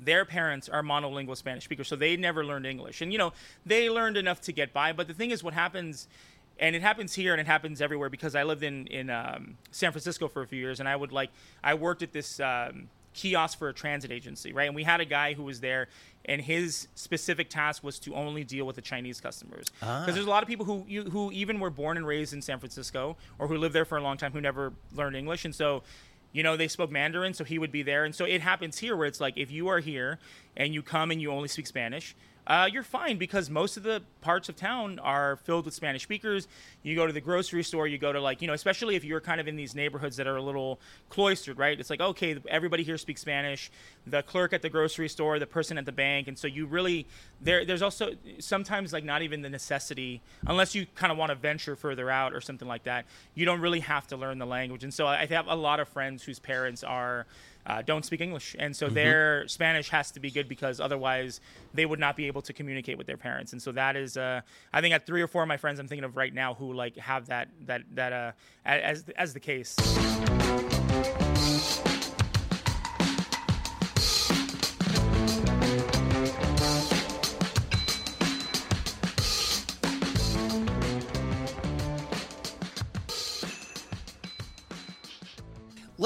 [0.01, 3.35] their parents are monolingual Spanish speakers, so they never learned English, and you know,
[3.67, 4.95] they learned enough to get by.
[4.95, 6.09] But the thing is, what happens,
[6.59, 9.93] and it happens here and it happens everywhere because I lived in in um, San
[9.93, 11.31] Francisco for a few years, and I would like
[11.63, 12.41] I worked at this.
[12.41, 14.67] Um, kiosk for a transit agency, right?
[14.67, 15.89] And we had a guy who was there,
[16.25, 19.67] and his specific task was to only deal with the Chinese customers.
[19.81, 22.41] Because there's a lot of people who you, who even were born and raised in
[22.43, 25.55] San Francisco or who lived there for a long time who never learned English, and
[25.55, 25.83] so.
[26.31, 28.05] You know, they spoke Mandarin, so he would be there.
[28.05, 30.19] And so it happens here where it's like if you are here
[30.59, 32.15] and you come and you only speak Spanish,
[32.49, 36.49] uh, you're fine because most of the parts of town are filled with Spanish speakers.
[36.83, 39.21] You go to the grocery store, you go to like, you know, especially if you're
[39.21, 40.81] kind of in these neighborhoods that are a little
[41.11, 41.79] cloistered, right?
[41.79, 43.71] It's like, okay, everybody here speaks Spanish.
[44.07, 46.27] The clerk at the grocery store, the person at the bank.
[46.27, 47.07] And so you really,
[47.43, 51.35] there, there's also sometimes like not even the necessity, unless you kind of want to
[51.35, 54.85] venture further out or something like that, you don't really have to learn the language.
[54.85, 57.27] And so I have a lot of friends whose parents are,
[57.69, 61.41] uh, don't speak English, and so their Spanish has to be good because otherwise
[61.75, 63.53] they would not be able to communicate with their parents.
[63.53, 64.41] And so that is, uh,
[64.73, 66.73] I think, at three or four of my friends I'm thinking of right now who
[66.73, 68.33] like have that that that uh,
[68.65, 69.77] as as the case.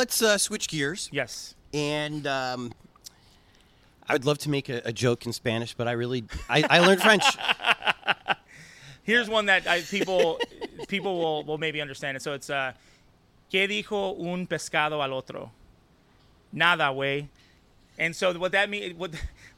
[0.03, 1.55] Let's uh, switch gears, Yes.
[1.73, 2.73] and um,
[4.09, 6.81] I would love to make a, a joke in Spanish, but I really I, I
[6.81, 7.23] learned French.
[9.05, 10.41] Here's one that I, people
[10.89, 12.23] people will, will maybe understand it.
[12.25, 12.73] So it's uh,
[13.53, 15.53] ¿Qué dijo un pescado al otro?
[16.53, 17.29] Nada, güey.
[17.97, 19.13] And so what that means, what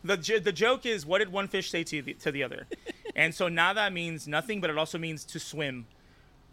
[0.04, 2.66] the the joke is, what did one fish say to the, to the other?
[3.16, 5.86] And so nada means nothing, but it also means to swim.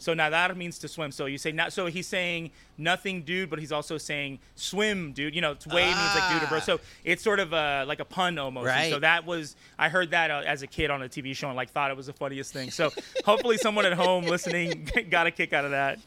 [0.01, 1.11] So nadar means to swim.
[1.11, 1.73] So you say not.
[1.73, 5.35] So he's saying nothing, dude, but he's also saying swim, dude.
[5.35, 6.57] You know, it's güey means like dude or bro.
[6.57, 6.61] Ah.
[6.61, 8.67] So it's sort of uh, like a pun almost.
[8.67, 11.47] And So that was I heard that uh, as a kid on a TV show
[11.49, 12.71] and like thought it was the funniest thing.
[12.71, 12.89] So
[13.25, 15.99] hopefully someone at home listening got a kick out of that.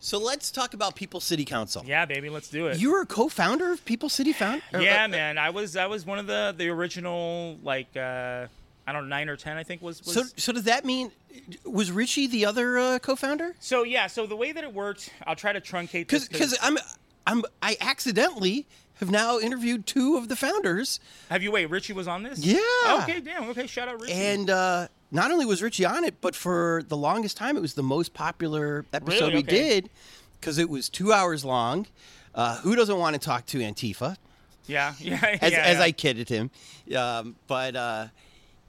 [0.00, 1.82] So let's talk about People City Council.
[1.84, 2.78] Yeah, baby, let's do it.
[2.78, 4.62] You were a co-founder of People City Found.
[4.78, 8.46] yeah, uh, man, I was I was one of the the original like uh,
[8.88, 10.14] I don't know nine or ten I think was was.
[10.14, 11.12] So so does that mean
[11.64, 13.54] was Richie the other uh, co-founder?
[13.60, 16.78] So yeah, so the way that it worked, I'll try to truncate this Because I'm
[17.26, 18.66] I'm I accidentally
[19.00, 20.98] have now interviewed two of the founders,
[21.30, 21.66] have you wait?
[21.66, 22.38] Richie was on this?
[22.40, 22.58] Yeah.
[23.02, 23.48] Okay, damn.
[23.50, 24.12] Okay, shout out Richie.
[24.14, 27.74] and uh, not only was Richie on it, but for the longest time, it was
[27.74, 29.32] the most popular episode Really?
[29.34, 29.56] we Okay.
[29.80, 29.90] did
[30.40, 31.86] because it was two hours long.
[32.34, 34.16] Uh, who doesn't want to talk to Antifa?
[34.66, 35.82] yeah, yeah, As, yeah, as yeah.
[35.84, 36.50] I kidded him,
[36.96, 38.06] um, but uh,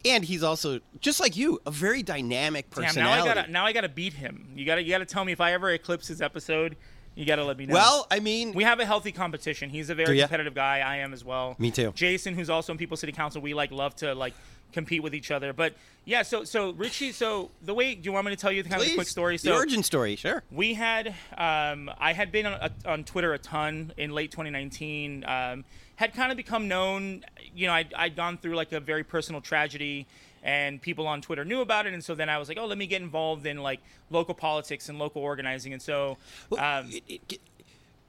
[0.06, 3.24] and he's also just like you, a very dynamic Damn, personality.
[3.26, 4.50] now I gotta now I gotta beat him.
[4.56, 6.76] You gotta you gotta tell me if I ever eclipse his episode.
[7.16, 7.74] You gotta let me know.
[7.74, 9.70] well, I mean, we have a healthy competition.
[9.70, 10.80] He's a very competitive guy.
[10.80, 11.56] I am as well.
[11.60, 11.92] Me too.
[11.94, 14.34] Jason, who's also in People City Council, we like love to like
[14.72, 15.52] compete with each other.
[15.52, 15.74] But
[16.06, 18.70] yeah, so so Richie, so the way do you want me to tell you the
[18.70, 19.38] kind of please, a quick story?
[19.38, 20.44] the origin story, sure.
[20.52, 25.26] we had um, I had been on, on Twitter a ton in late 2019.
[25.28, 25.66] Um,
[26.00, 27.26] had kind of become known.
[27.54, 30.08] You know, I'd, I'd gone through like a very personal tragedy,
[30.42, 31.94] and people on Twitter knew about it.
[31.94, 34.88] And so then I was like, oh, let me get involved in like local politics
[34.88, 35.74] and local organizing.
[35.74, 36.18] And so.
[36.50, 37.42] Well, Um, it- it-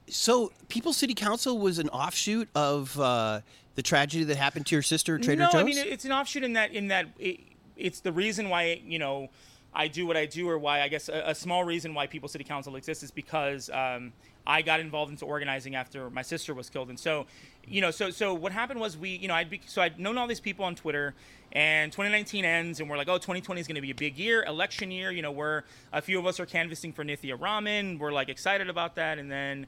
[0.07, 3.41] so, People City Council was an offshoot of uh,
[3.75, 5.55] the tragedy that happened to your sister, Trader no, Joe's.
[5.61, 7.39] I mean it's an offshoot in that in that it,
[7.77, 9.29] it's the reason why you know
[9.73, 12.27] I do what I do, or why I guess a, a small reason why People
[12.27, 14.11] City Council exists is because um,
[14.45, 17.25] I got involved into organizing after my sister was killed, and so
[17.65, 20.17] you know, so so what happened was we, you know, I'd be so I'd known
[20.17, 21.13] all these people on Twitter,
[21.51, 24.43] and 2019 ends, and we're like, oh, 2020 is going to be a big year,
[24.43, 25.11] election year.
[25.11, 27.97] You know, we're a few of us are canvassing for Nithya Raman.
[27.97, 29.67] We're like excited about that, and then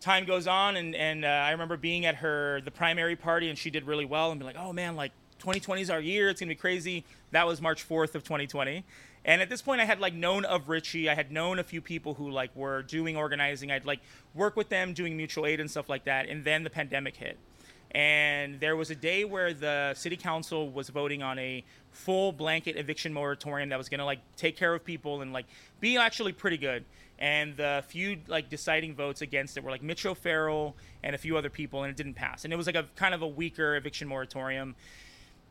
[0.00, 3.58] time goes on and, and uh, i remember being at her the primary party and
[3.58, 6.40] she did really well and be like oh man like 2020 is our year it's
[6.40, 8.84] gonna be crazy that was march 4th of 2020
[9.28, 11.08] and at this point i had like known of richie.
[11.08, 13.70] I had known a few people who like were doing organizing.
[13.70, 14.00] I'd like
[14.34, 16.28] work with them doing mutual aid and stuff like that.
[16.28, 17.38] And then the pandemic hit.
[17.90, 22.76] And there was a day where the city council was voting on a full blanket
[22.76, 25.46] eviction moratorium that was going to like take care of people and like
[25.80, 26.84] be actually pretty good.
[27.18, 31.36] And the few like deciding votes against it were like Mitch O'Farrell and a few
[31.36, 32.44] other people and it didn't pass.
[32.44, 34.74] And it was like a kind of a weaker eviction moratorium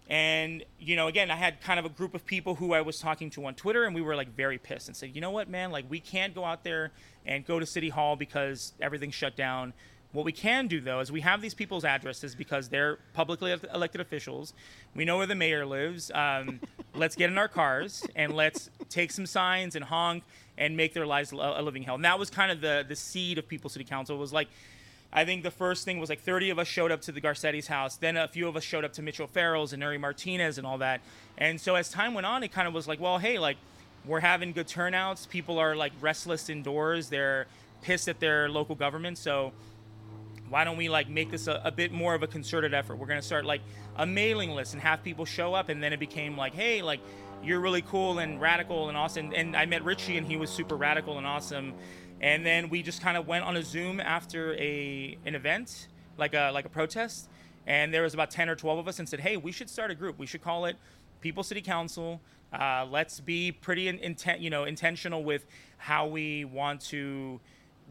[0.09, 2.99] And you know, again, I had kind of a group of people who I was
[2.99, 5.49] talking to on Twitter, and we were like very pissed and said, you know what,
[5.49, 6.91] man, like we can't go out there
[7.25, 9.73] and go to City Hall because everything's shut down.
[10.13, 13.99] What we can do though is we have these people's addresses because they're publicly elected
[13.99, 14.53] officials.
[14.95, 16.09] We know where the mayor lives.
[16.15, 16.61] Um,
[16.95, 20.23] let's get in our cars and let's take some signs and honk
[20.57, 21.95] and make their lives a living hell.
[21.95, 24.17] And that was kind of the the seed of People City Council.
[24.17, 24.47] Was like
[25.11, 27.67] I think the first thing was like 30 of us showed up to the Garcetti's
[27.67, 27.95] house.
[27.95, 30.77] Then a few of us showed up to Mitchell O'Farrell's and Nury Martinez and all
[30.79, 31.01] that.
[31.37, 33.57] And so as time went on, it kind of was like, well, hey, like
[34.05, 35.25] we're having good turnouts.
[35.25, 37.09] People are like restless indoors.
[37.09, 37.47] They're
[37.81, 39.17] pissed at their local government.
[39.17, 39.53] So
[40.49, 42.97] why don't we like make this a, a bit more of a concerted effort?
[42.97, 43.61] We're gonna start like
[43.95, 45.69] a mailing list and have people show up.
[45.69, 46.99] And then it became like, hey, like
[47.43, 49.31] you're really cool and radical and awesome.
[49.33, 51.73] And I met Richie and he was super radical and awesome
[52.21, 56.33] and then we just kind of went on a Zoom after a an event, like
[56.33, 57.29] a like a protest,
[57.65, 59.91] and there was about ten or twelve of us, and said, "Hey, we should start
[59.91, 60.17] a group.
[60.17, 60.77] We should call it
[61.21, 62.21] People City Council.
[62.51, 65.45] Uh, let's be pretty in, intent, you know, intentional with
[65.77, 67.39] how we want to."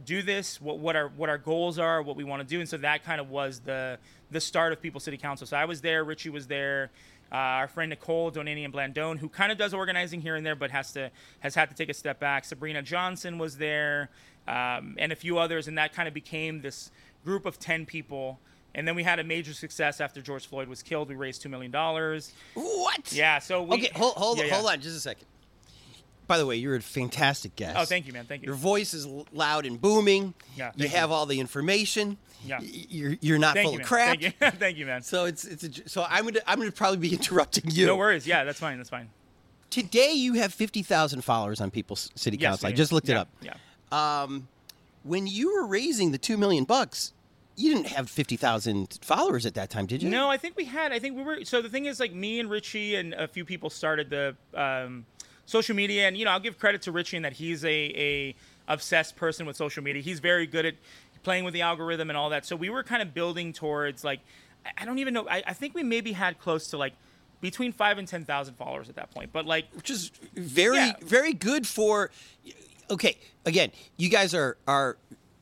[0.04, 2.68] do this what, what our what our goals are what we want to do and
[2.68, 3.98] so that kind of was the
[4.30, 6.90] the start of people city council so i was there richie was there
[7.32, 10.54] uh, our friend Nicole Donani and Blandone, who kind of does organizing here and there,
[10.54, 11.10] but has to
[11.40, 12.44] has had to take a step back.
[12.44, 14.10] Sabrina Johnson was there,
[14.46, 16.90] um, and a few others, and that kind of became this
[17.24, 18.38] group of ten people.
[18.74, 21.08] And then we had a major success after George Floyd was killed.
[21.08, 22.32] We raised two million dollars.
[22.54, 23.12] What?
[23.12, 23.38] Yeah.
[23.38, 24.54] So we, okay, hold hold, yeah, yeah.
[24.54, 25.26] hold on just a second.
[26.26, 27.76] By the way, you're a fantastic guest.
[27.78, 28.24] Oh, thank you, man.
[28.24, 28.46] Thank you.
[28.46, 30.34] Your voice is loud and booming.
[30.56, 30.72] Yeah.
[30.74, 32.18] You have all the information.
[32.44, 32.60] Yeah.
[32.60, 34.20] You're you're not Thank full you, of crap.
[34.20, 35.02] Thank you, thank you, man.
[35.02, 37.86] So it's it's a, so I'm gonna I'm gonna probably be interrupting you.
[37.86, 38.26] No worries.
[38.26, 38.76] Yeah, that's fine.
[38.76, 39.10] That's fine.
[39.70, 42.68] Today you have fifty thousand followers on People's City Yes, Council.
[42.68, 43.28] I just looked it up.
[43.40, 43.54] Yeah.
[43.92, 44.48] Um,
[45.02, 47.12] when you were raising the two million bucks,
[47.56, 50.10] you didn't have fifty thousand followers at that time, did you?
[50.10, 50.92] No, I think we had.
[50.92, 51.44] I think we were.
[51.44, 55.04] So the thing is, like me and Richie and a few people started the um,
[55.46, 58.35] social media, and you know, I'll give credit to Richie in that he's a, a
[58.68, 60.02] obsessed person with social media.
[60.02, 60.74] He's very good at
[61.22, 62.44] playing with the algorithm and all that.
[62.44, 64.20] So we were kind of building towards like,
[64.78, 65.26] I- don't even know.
[65.28, 66.92] I, I think we maybe had close to like
[67.40, 69.30] between five and ten thousand followers at that point.
[69.32, 70.92] But like, which is very Yeah.
[71.02, 72.11] very good for.
[72.88, 74.96] Okay, again, you guys are are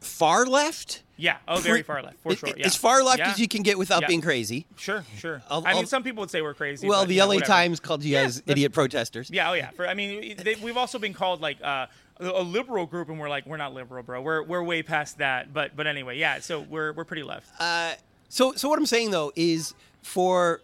[0.06, 1.02] far left.
[1.16, 2.50] yeah, oh, very far left for sure.
[2.56, 2.66] Yeah.
[2.66, 3.30] As far left Yeah.
[3.30, 4.08] as you can get without Yeah.
[4.08, 4.66] being crazy.
[4.76, 5.42] Sure, sure.
[5.48, 6.86] I'll- I mean, I'll- some people would say we're crazy.
[6.88, 7.52] Well, but, the you know, LA whatever.
[7.52, 9.30] Times called you guys idiot protesters.
[9.30, 9.70] Yeah, oh yeah.
[9.70, 11.86] For I mean, they, we've also been called like uh,
[12.20, 14.20] a liberal group, and we're like, we're not liberal, bro.
[14.22, 15.52] We're we're way past that.
[15.52, 16.40] But but anyway, yeah.
[16.40, 17.48] So we're we're pretty left.
[17.60, 17.94] Uh,
[18.28, 20.60] so so what I'm saying though is for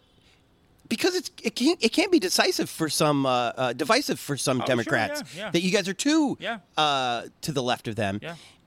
[0.88, 4.58] because it's it can't it can't be decisive for some uh, uh, divisive for some
[4.58, 5.50] Oh, sure, Democrats yeah, yeah.
[5.52, 6.58] that you guys are too Yeah.
[6.76, 8.20] uh, to the left of them.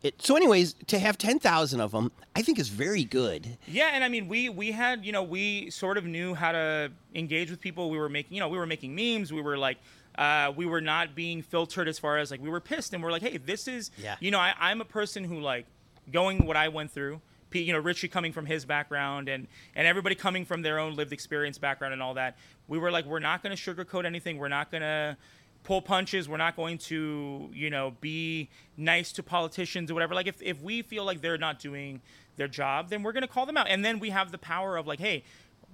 [0.03, 3.57] It, so, anyways, to have ten thousand of them, I think is very good.
[3.67, 6.91] Yeah, and I mean, we we had you know we sort of knew how to
[7.15, 7.89] engage with people.
[7.89, 9.31] We were making you know we were making memes.
[9.33, 9.77] We were like.
[10.15, 13.11] Uh, we were not being filtered as far as like we were pissed and we're
[13.11, 14.15] like hey this is Yeah.
[14.19, 15.65] you know I, i'm a person who like
[16.11, 17.19] going what i went through
[17.51, 21.13] you know richie coming from his background and and everybody coming from their own lived
[21.13, 22.37] experience background and all that
[22.67, 25.17] we were like we're not going to sugarcoat anything we're not going to
[25.63, 26.30] pull punches.
[26.30, 30.13] We're not going to you know be nice to politicians or whatever.
[30.13, 32.02] Like if, if we feel like they're not doing
[32.36, 33.67] their job then we're going to call them out.
[33.69, 35.23] And then we have the power of like hey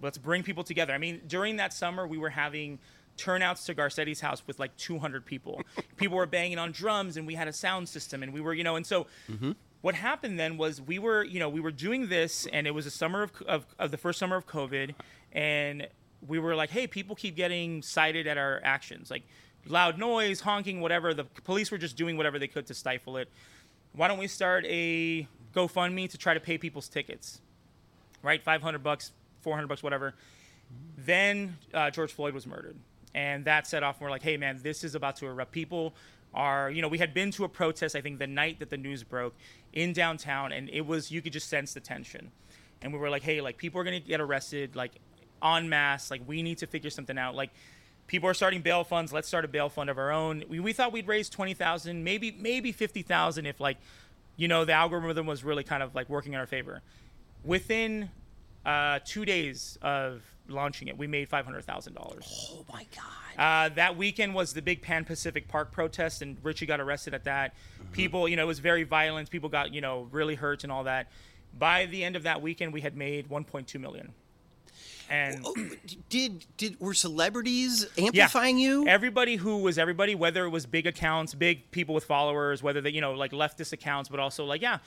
[0.02, 0.93] let's bring people together.
[0.93, 2.80] I mean during that summer we were having
[3.19, 5.62] turnouts to Garcetti's house with like 200 people.
[5.97, 8.63] people were banging on drums and we had a sound system and we were, you
[8.63, 9.52] know, and so mm-hmm.
[9.82, 12.86] what happened then was we were, you know, we were doing this and it was
[12.86, 14.95] a summer of, of, of the first summer of COVID
[15.34, 15.88] and
[16.25, 19.23] we were like, hey, people keep getting cited at our actions, like
[19.67, 21.13] loud noise, honking, whatever.
[21.13, 23.29] The police were just doing whatever they could to stifle it.
[23.93, 27.41] Why don't we start a GoFundMe to try to pay people's tickets?
[28.21, 30.13] Right, 500 bucks, 400 bucks, whatever.
[30.97, 32.75] Then uh, George Floyd was murdered,
[33.15, 34.01] and that set off.
[34.01, 35.51] We're like, hey man, this is about to erupt.
[35.51, 35.93] People
[36.33, 37.95] are, you know, we had been to a protest.
[37.95, 39.33] I think the night that the news broke
[39.73, 42.31] in downtown, and it was you could just sense the tension.
[42.81, 44.91] And we were like, hey, like people are gonna get arrested, like
[45.41, 46.11] en masse.
[46.11, 47.35] Like we need to figure something out.
[47.35, 47.51] Like
[48.09, 49.13] people are starting bail funds.
[49.13, 50.43] Let's start a bail fund of our own.
[50.49, 53.77] We, we thought we'd raise twenty thousand, maybe maybe fifty thousand if like,
[54.35, 56.81] you know, the algorithm was really kind of like working in our favor.
[57.45, 58.09] Within
[58.65, 62.51] uh, two days of launching it, we made five hundred thousand dollars.
[62.51, 63.39] Oh my god!
[63.39, 67.23] Uh, that weekend was the big Pan Pacific Park protest, and Richie got arrested at
[67.23, 67.53] that.
[67.93, 69.29] People, you know, it was very violent.
[69.29, 71.07] People got, you know, really hurt and all that.
[71.57, 74.13] By the end of that weekend, we had made 1.2 million.
[75.09, 75.55] And Oh,
[76.09, 78.87] did did were celebrities amplifying you?
[78.87, 82.91] Everybody who was everybody, whether it was big accounts, big people with followers, whether they,
[82.91, 84.77] you know, like leftist accounts, but also like, yeah,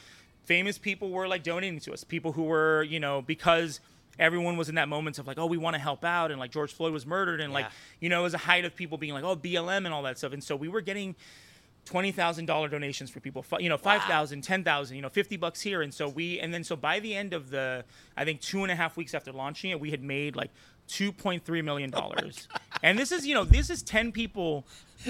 [0.44, 2.04] famous people were like donating to us.
[2.04, 3.80] People who were, you know, because
[4.18, 6.50] everyone was in that moment of like, oh, we want to help out, and like
[6.52, 7.64] George Floyd was murdered, and like
[8.00, 10.18] you know, it was a height of people being like, oh, BLM and all that
[10.18, 11.14] stuff, and so we were getting
[11.84, 15.36] twenty thousand dollar donations for people, you know, five thousand, ten thousand, you know, fifty
[15.36, 17.84] bucks here, and so we, and then so by the end of the,
[18.16, 20.50] I think two and a half weeks after launching it, we had made like
[20.88, 22.48] two point three million dollars,
[22.82, 24.64] and this is, you know, this is ten people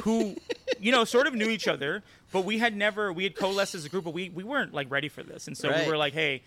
[0.04, 0.34] who,
[0.80, 3.84] you know, sort of knew each other, but we had never, we had coalesced as
[3.84, 5.84] a group, but we we weren't like ready for this, and so Right.
[5.84, 6.42] we were like, hey,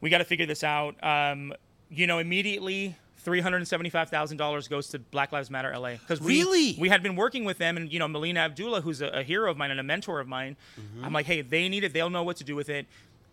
[0.00, 0.96] we got to figure this out.
[1.04, 1.52] Um,
[1.90, 2.96] you know, immediately.
[3.24, 6.76] Three hundred and seventy-five thousand dollars goes to Black Lives Matter LA because we Really?
[6.78, 9.50] we had been working with them, and you know, Melina Abdullah, who's a, a hero
[9.50, 10.56] of mine and a mentor of mine.
[10.78, 11.04] Mm-hmm.
[11.04, 11.92] I'm like, hey, they need it.
[11.92, 12.86] They'll know what to do with it.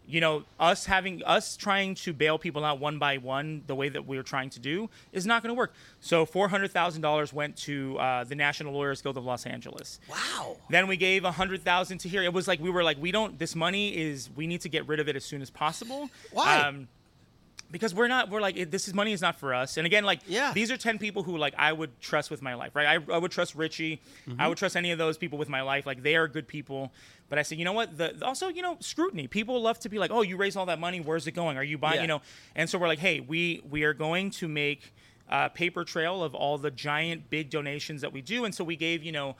[0.07, 3.87] You know, us having us trying to bail people out one by one, the way
[3.87, 5.73] that we're trying to do, is not going to work.
[5.99, 9.99] So, four hundred thousand dollars went to uh, the National Lawyers Guild of Los Angeles.
[10.09, 10.57] Wow.
[10.69, 12.23] Then we gave a hundred thousand to here.
[12.23, 13.37] It was like we were like, we don't.
[13.37, 16.09] This money is we need to get rid of it as soon as possible.
[16.31, 16.57] Why?
[16.61, 16.87] Um,
[17.71, 18.29] because we're not.
[18.29, 19.77] We're like this is money is not for us.
[19.77, 20.51] And again, like Yeah.
[20.53, 22.87] these are ten people who like I would trust with my life, right?
[22.87, 24.01] I, I would trust Richie.
[24.27, 24.41] Mm-hmm.
[24.41, 25.85] I would trust any of those people with my life.
[25.85, 26.91] Like they are good people.
[27.29, 27.97] But I said, you know what?
[27.97, 29.27] The also, you know, scrutiny.
[29.27, 30.99] People love to be like, oh, you raised all that money.
[30.99, 31.57] Where's it going?
[31.57, 31.95] Are you buying?
[31.95, 32.01] Yeah.
[32.01, 32.21] You know.
[32.55, 34.93] And so we're like, hey, we we are going to make
[35.29, 38.43] a paper trail of all the giant big donations that we do.
[38.43, 39.35] And so we gave, you know.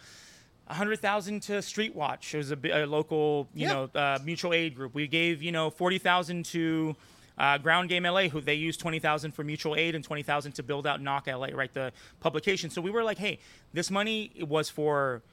[0.67, 2.33] A hundred thousand to Street Watch.
[2.33, 3.73] It was a, a local, you Yeah.
[3.73, 4.93] know, uh, mutual aid group.
[4.95, 6.95] We gave, you know, forty thousand to
[7.41, 10.51] uh, Ground Game LA, who they used twenty thousand for mutual aid and twenty thousand
[10.53, 11.73] to build out Knock LA, right?
[11.73, 12.69] The publication.
[12.69, 13.39] So we were like, hey,
[13.73, 15.23] this money was for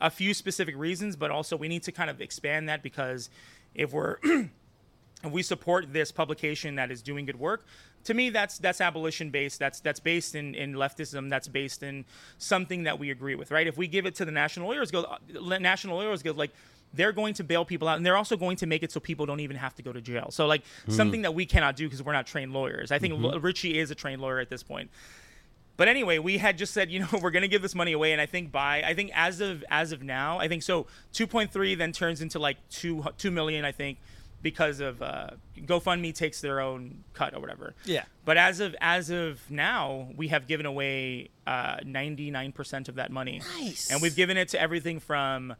[0.00, 3.30] a few specific reasons, but also we need to kind of expand that because
[3.74, 7.64] if we're if we support this publication that is doing good work
[8.04, 12.04] to me that's that's abolition based that's that's based in in leftism that's based in
[12.38, 15.06] something that we agree with right if we give it to the national lawyers guild
[15.06, 16.52] uh, national lawyers guild like
[16.94, 19.26] they're going to bail people out and they're also going to make it so people
[19.26, 20.92] don't even have to go to jail so like hmm.
[20.92, 23.24] something that we cannot do because we're not trained lawyers i think mm-hmm.
[23.24, 24.90] Lo- richie is a trained lawyer at this point
[25.76, 28.12] but anyway, we had just said, you know, we're going to give this money away,
[28.12, 30.86] and I think by I think as of as of now, I think so.
[31.12, 33.98] Two point three then turns into like two two million, I think,
[34.42, 37.74] because of uh, GoFundMe takes their own cut or whatever.
[37.84, 38.04] Yeah.
[38.24, 42.94] But as of as of now, we have given away uh, ninety nine percent of
[42.96, 43.42] that money.
[43.58, 43.90] Nice.
[43.90, 45.56] And we've given it to everything from,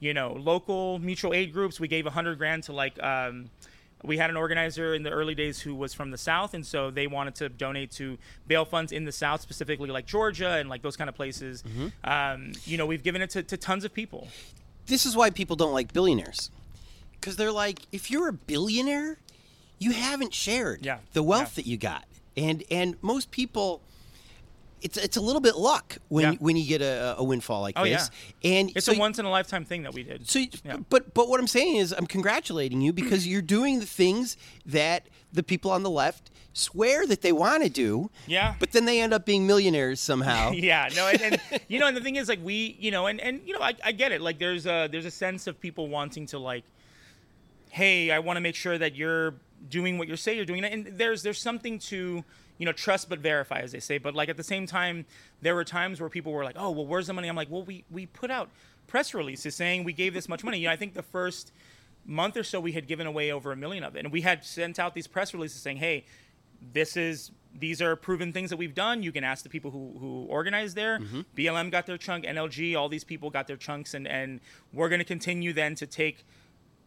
[0.00, 1.78] you know, local mutual aid groups.
[1.78, 3.00] We gave a hundred grand to like.
[3.02, 3.50] Um,
[4.02, 6.90] we had an organizer in the early days who was from the south and so
[6.90, 10.80] they wanted to donate to bail funds in the south specifically like georgia and like
[10.80, 11.88] those kind of places Mm-hmm.
[12.10, 14.28] um, you know we've given it to, to tons of people
[14.86, 16.50] This is why people don't like billionaires.
[17.12, 19.18] Because they're like, if you're a billionaire,
[19.78, 21.00] you haven't shared Yeah.
[21.12, 21.62] the wealth Yeah.
[21.62, 22.04] that you got.
[22.38, 23.82] And and most people
[24.82, 26.38] it's it's a little bit luck when Yeah.
[26.40, 28.10] when you get a, a windfall like Oh, this.
[28.44, 30.76] And it's so a once in a lifetime thing that we did So, Yeah.
[30.88, 35.06] but but what I'm saying is, I'm congratulating you because you're doing the things that
[35.32, 38.10] the people on the left swear that they want to do.
[38.26, 38.54] Yeah.
[38.58, 40.50] But then they end up being millionaires somehow.
[40.70, 43.20] yeah no and, and you know and the thing is like we you know and
[43.20, 45.86] and you know I, I get it like there's a there's a sense of people
[45.88, 46.64] wanting to like
[47.70, 49.34] hey i want to make sure that you're
[49.68, 52.24] doing what you say you're doing and there's there's something to
[52.60, 53.96] you know trust but verify as they say.
[53.96, 55.06] But like at the same time
[55.40, 57.26] there were times where people were like oh well where's the money?
[57.26, 58.50] I'm like well we we put out
[58.86, 60.58] press releases saying we gave this much money.
[60.58, 61.52] You know i think the first
[62.04, 64.00] month or so we had given away over a million of it.
[64.00, 66.04] And we had sent out these press releases saying hey
[66.72, 69.02] this is these are proven things that we've done.
[69.02, 70.98] You can ask the people who who organized there.
[70.98, 71.20] Mm-hmm.
[71.34, 74.40] BLM got their chunk, NLG, all these people got their chunks, and and
[74.72, 76.26] we're going to continue then to take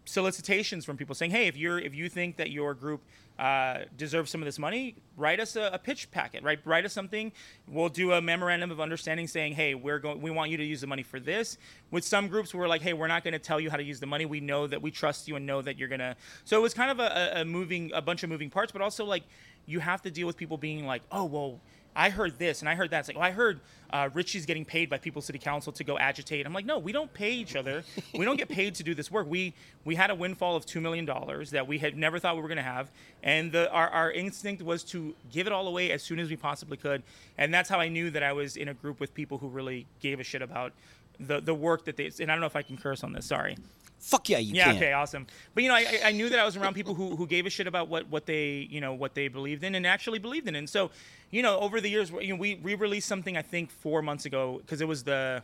[0.05, 3.01] solicitations from people saying, hey, if you're if you think that your group
[3.39, 6.59] uh, deserves some of this money, write us a, a pitch packet, right?
[6.65, 7.31] Write us something.
[7.67, 10.81] We'll do a memorandum of understanding saying, hey, we're going, we want you to use
[10.81, 11.57] the money for this.
[11.91, 13.99] With some groups, we're like, hey, we're not going to tell you how to use
[13.99, 14.25] the money.
[14.25, 16.15] We know that we trust you and know that you're gonna.
[16.45, 19.05] So it was kind of a a moving, a bunch of moving parts, but also
[19.05, 19.23] like
[19.65, 21.59] you have to deal with people being like, oh, well.
[21.95, 22.99] I heard this and I heard that.
[22.99, 23.59] It's like, oh, I heard
[23.91, 26.45] uh, Richie's getting paid by People's City Council to go agitate.
[26.45, 27.83] I'm like, no, we don't pay each other.
[28.13, 29.27] We don't get paid to do this work.
[29.29, 29.53] We
[29.85, 32.47] we had a windfall of two million dollars that we had never thought we were
[32.47, 32.89] going to have,
[33.21, 36.35] and the our, our instinct was to give it all away as soon as we
[36.35, 37.03] possibly could.
[37.37, 39.85] And that's how I knew that I was in a group with people who really
[39.99, 40.73] gave a shit about
[41.19, 42.11] the the work that they.
[42.19, 43.25] And I don't know if I can curse on this.
[43.25, 43.57] Sorry.
[44.03, 44.65] Fuck yeah, you Yeah.
[44.65, 44.75] can.
[44.75, 44.91] Okay.
[44.91, 45.25] Awesome.
[45.55, 47.45] But you know, I, I- I knew that I was around people who, who gave
[47.45, 50.47] a shit about what, what they you know what they believed in and actually believed
[50.47, 50.55] in.
[50.55, 50.91] And so,
[51.31, 54.25] you know, over the years, you know, we we released something I think four months
[54.25, 55.41] ago because it was the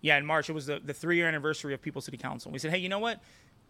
[0.00, 2.50] yeah in March it was the the three year anniversary of People City Council.
[2.50, 3.20] We said, hey, you know what?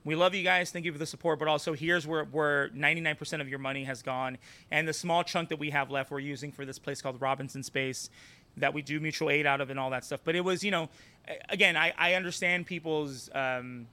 [0.05, 0.71] We love you guys.
[0.71, 4.03] Thank you for the support, but also here's where where 99% of your money has
[4.03, 4.37] gone,
[4.71, 7.63] and the small chunk that we have left, we're using for this place called Robinson
[7.63, 8.11] Space,
[8.59, 10.21] that we do mutual aid out of and all that stuff.
[10.23, 10.91] But it was, you know,
[11.49, 13.87] again, I, I understand people's um,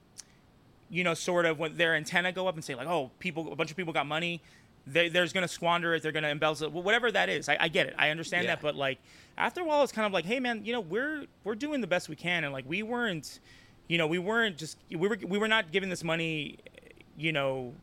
[0.92, 3.56] you know, sort of when their antenna go up and say like, oh, people, a
[3.56, 4.42] bunch of people got money.
[4.86, 6.04] They, they're going to squander it.
[6.04, 6.74] They're going to embezzle it.
[6.74, 7.96] Whatever that is, I, I get it.
[7.98, 8.56] I understand Yeah.
[8.56, 8.62] that.
[8.62, 9.00] But like
[9.38, 11.88] after a while, it's kind of like, hey man, you know, we're we're doing the
[11.88, 13.39] best we can, and like we weren't,
[13.88, 16.58] you know, we weren't just we were we were not giving this money,
[17.18, 17.74] you know.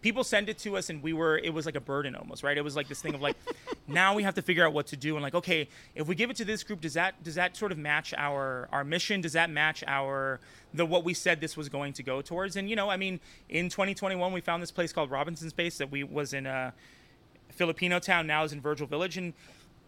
[0.00, 1.38] People send it to us, and we were.
[1.38, 2.56] It was like a burden almost, right?
[2.56, 3.36] It was like this thing of like,
[3.88, 6.30] now we have to figure out what to do, and like, okay, if we give
[6.30, 9.20] it to this group, does that does that sort of match our our mission?
[9.20, 10.40] Does that match our
[10.72, 12.56] the what we said this was going to go towards?
[12.56, 15.90] And you know, I mean, in 2021, we found this place called Robinson Space that
[15.90, 16.72] we was in a
[17.50, 19.34] Filipino town, now is in Virgil Village, and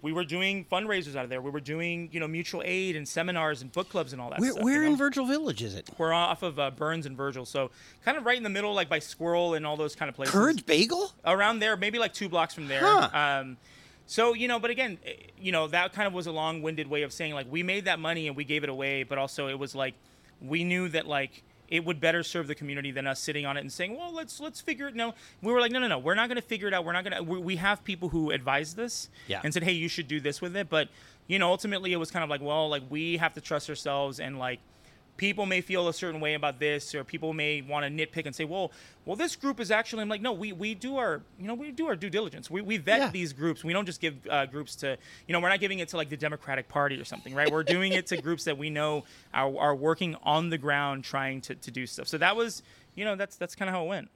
[0.03, 1.41] we were doing fundraisers out of there.
[1.41, 4.41] We were doing you know mutual aid and seminars and book clubs and all that.
[4.41, 4.93] Where, stuff, where you know?
[4.93, 5.89] in Virgil Village is it?
[5.99, 7.71] We're off of uh, Burns and Virgil, so
[8.05, 10.33] kind of right in the middle, like by Sqirl and all those kind of places.
[10.33, 11.13] Courage Bagel?
[11.25, 12.81] around there, maybe like two blocks from there.
[12.81, 13.11] Huh.
[13.13, 13.57] Um,
[14.07, 17.03] so you know, but again, eh, you know, that kind of was a long-winded way
[17.03, 19.59] of saying like we made that money and we gave it away, but also it
[19.59, 19.95] was like
[20.41, 23.61] we knew that like it would better serve the community than us sitting on it
[23.61, 24.95] and saying, well, let's let's figure it.
[24.97, 26.85] No, we were like, no, no, no, we're not going to figure it out.
[26.85, 27.23] We're not going to.
[27.23, 29.41] We have people who advised this Yeah.
[29.45, 30.69] and said, hey, you should do this with it.
[30.69, 30.89] But
[31.29, 34.19] you know, ultimately, it was kind of like, well, like we have to trust ourselves
[34.19, 34.59] and like
[35.21, 38.35] people may feel a certain way about this or people may want to nitpick and
[38.35, 38.73] say well
[39.05, 41.71] well this group is actually i'm like no we, we do our you know we
[41.71, 42.51] do our due diligence.
[42.51, 43.11] We, we vet Yeah.
[43.11, 43.63] these groups.
[43.63, 44.97] We don't just give uh, groups to
[45.27, 47.53] you know we're not giving it to like the democratic party or something right?
[47.53, 49.05] We're doing it to groups that we know
[49.35, 52.09] are, are working on the ground trying to, to do stuff.
[52.09, 52.63] So that was
[52.95, 54.09] you know that's that's kind of how it went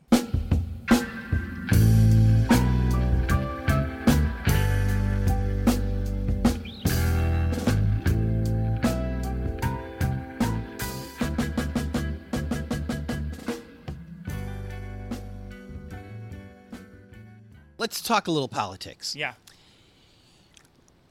[17.85, 19.15] Let's talk a little politics.
[19.15, 19.35] yeah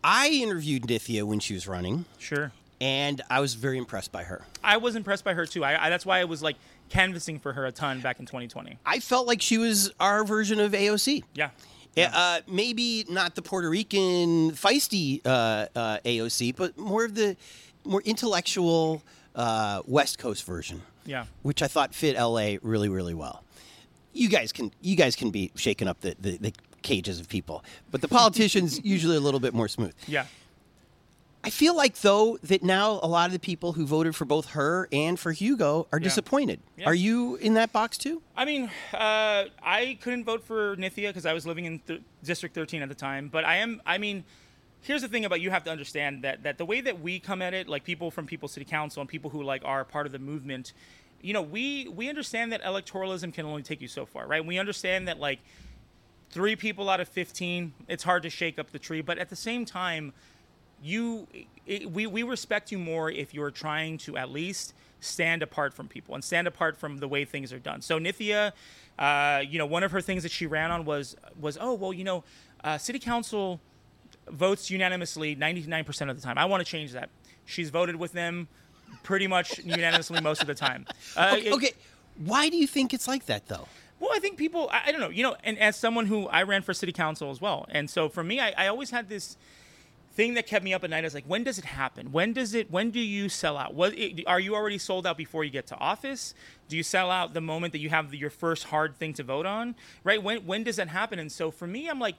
[0.03, 2.51] I interviewed Nithya when she was running, sure
[2.81, 4.41] and I was very impressed by her.
[4.63, 6.55] i was impressed by her too I, I that's why i was like
[6.89, 10.59] canvassing for her a ton back in 2020 I felt like she was our version
[10.59, 11.23] of AOC.
[11.35, 11.51] yeah
[11.95, 17.37] Yeah, Uh, maybe not the Puerto Rican feisty uh, uh, AOC, but more of the
[17.85, 19.03] more intellectual
[19.35, 20.81] uh, West Coast version.
[21.05, 21.25] Yeah.
[21.43, 23.42] which I thought fit LA really, really well.
[24.13, 27.63] You guys can you guys can be shaking up the, the, the cages of people,
[27.91, 29.93] but the politicians usually a little bit more smooth.
[30.07, 30.25] yeah
[31.45, 34.51] I feel like though that now a lot of the people who voted for both
[34.51, 36.61] her and for Hugo are disappointed.
[36.77, 36.85] Yeah.
[36.85, 38.21] Are you in that box too?
[38.35, 42.55] I mean, uh, I couldn't vote for Nithya because I was living in th- District
[42.55, 43.27] 13 at the time.
[43.27, 43.81] But I am.
[43.85, 44.23] I mean,
[44.81, 47.41] here's the thing about you have to understand that that the way that we come
[47.41, 50.13] at it, like people from People City Council and people who like are part of
[50.13, 50.71] the movement,
[51.23, 54.45] you know, we we understand that electoralism can only take you so far, right?
[54.45, 55.39] We understand that like
[56.29, 59.01] three people out of 15, it's hard to shake up the tree.
[59.01, 60.13] But at the same time,
[60.83, 61.27] you
[61.65, 65.87] it, we, we respect you more if you're trying to at least stand apart from
[65.87, 68.51] people and stand apart from the way things are done so nithya
[68.99, 71.93] uh, you know one of her things that she ran on was was oh well
[71.93, 72.23] you know
[72.63, 73.59] uh, city council
[74.29, 77.09] votes unanimously 99% of the time i want to change that
[77.45, 78.47] she's voted with them
[79.01, 80.85] pretty much unanimously most of the time
[81.17, 81.71] uh, Okay, it- okay.
[82.17, 83.67] Why do you think it's like that though?
[83.99, 86.43] well, I think people, I, I don't know, you know, and as someone who I
[86.43, 87.65] ran for city council as well.
[87.69, 89.37] And so for me, I, I always had this
[90.11, 90.99] thing that kept me up at night.
[90.99, 92.11] I was like, when does it happen?
[92.11, 93.73] When does it, when do you sell out?
[93.73, 96.35] What, it, are you already sold out before you get to office?
[96.67, 99.23] Do you sell out the moment that you have the, your first hard thing to
[99.23, 99.73] vote on?
[100.03, 100.21] Right?
[100.21, 101.17] When, when does that happen?
[101.17, 102.15] And so for me, I'm like,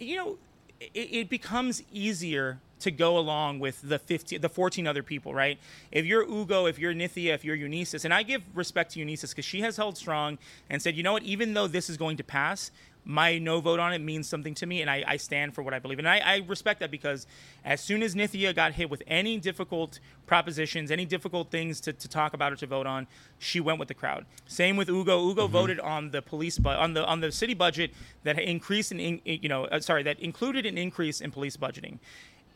[0.00, 0.38] you know,
[0.80, 5.58] it, it becomes easier to go along with the 15 the 14 other people right?
[5.90, 9.30] If you're ugo if you're nithya if you're Eunisses, and i give respect to Eunisses
[9.30, 10.38] because she has held strong
[10.70, 11.22] and said you know what?
[11.24, 12.70] Even though this is going to pass
[13.08, 15.74] my no vote on it means something to me and i, I stand for what
[15.74, 17.26] i believe and I, I respect that because
[17.64, 22.06] as soon as nithya got hit with any difficult propositions any difficult things to, to
[22.06, 23.06] talk about or to vote on
[23.38, 24.26] she went with the crowd.
[24.46, 25.28] Same with ugo.
[25.28, 27.92] Ugo voted on the police bu- on the on the city budget
[28.24, 31.98] that increased in, in you know uh, sorry that included an increase in police budgeting.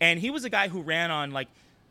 [0.00, 1.48] And he was a guy who ran on like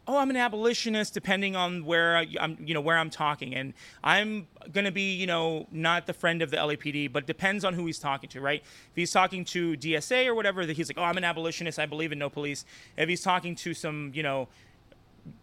[0.08, 3.74] oh i'm an abolitionist depending on where I, i'm you know where i'm talking and
[4.04, 7.74] i'm going to be you know not the friend of the lapd but depends on
[7.74, 10.98] who he's talking to right if he's talking to dsa or whatever that he's like
[10.98, 12.66] oh i'm an abolitionist i believe in no police
[12.98, 14.48] if he's talking to some you know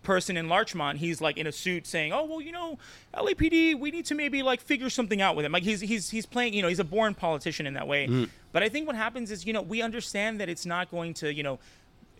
[0.02, 2.78] person in Larchmont, he's like in a suit saying, "Oh well, you know,
[3.14, 6.26] LAPD, we need to maybe like figure something out with him." Like he's he's he's
[6.26, 8.06] playing, you know, he's a born politician in that way.
[8.06, 8.28] Mm.
[8.52, 11.32] But I think what happens is, you know, we understand that it's not going to,
[11.32, 11.58] you know,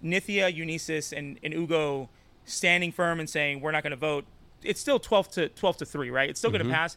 [0.03, 2.09] Nithya, Eunisses, and and Ugo
[2.49, 4.24] standing firm and saying we're not going to vote.
[4.62, 6.28] It's still twelve to twelve to three, right?
[6.28, 6.74] It's still going to mm-hmm.
[6.74, 6.96] pass.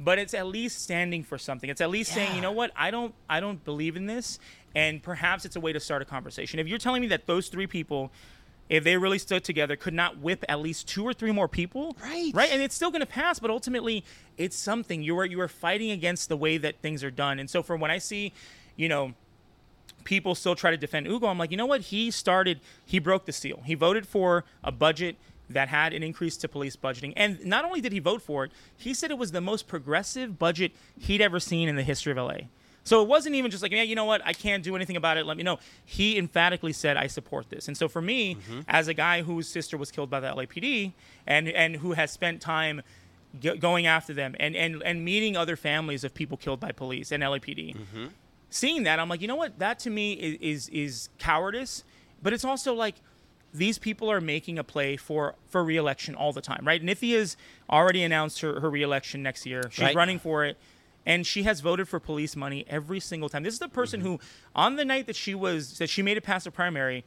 [0.00, 1.68] But it's at least standing for something.
[1.68, 4.38] It's at least saying, you know what, I don't, I don't believe in this,
[4.72, 6.60] and perhaps it's a way to start a conversation.
[6.60, 8.12] If you're telling me that those three people
[8.68, 11.96] if they really stood together, could not whip at least two or three more people.
[12.02, 12.32] Right.
[12.34, 12.50] Right.
[12.52, 14.04] And it's still going to pass, but ultimately,
[14.36, 15.02] it's something.
[15.02, 17.38] You are you are fighting against the way that things are done.
[17.38, 18.32] And so, for when I see,
[18.76, 19.14] you know,
[20.04, 21.26] people still try to defend Ugo.
[21.26, 21.82] I'm like, you know what?
[21.82, 23.62] He started, he broke the seal.
[23.64, 25.16] He voted for a budget
[25.50, 27.12] that had an increase to police budgeting.
[27.16, 30.38] And not only did he vote for it, he said it was the most progressive
[30.38, 32.48] budget he'd ever seen in the history of LA.
[32.84, 35.18] So it wasn't even just like, yeah, you know what, I can't do anything about
[35.18, 35.26] it.
[35.26, 35.58] Let me know.
[35.84, 37.68] He emphatically said, I support this.
[37.68, 38.60] And so for me, mm-hmm.
[38.66, 40.92] as a guy whose sister was killed by the LAPD
[41.26, 42.80] and and who has spent time
[43.60, 47.22] going after them and, and and meeting other families of people killed by police and
[47.22, 48.06] LAPD, mm-hmm.
[48.50, 51.84] Seeing that, I'm like, you know what, that to me is, is is cowardice,
[52.22, 52.96] but it's also like
[53.52, 56.82] these people are making a play for for reelection all the time, right?
[56.82, 57.36] Nithya's
[57.68, 59.62] already announced her, her reelection next year.
[59.70, 59.94] She's right.
[59.94, 60.56] running for it
[61.08, 63.42] and she has voted for police money every single time.
[63.42, 64.08] This is the person mm-hmm.
[64.10, 64.20] who,
[64.54, 67.02] on the night that she was that she made it past the primary,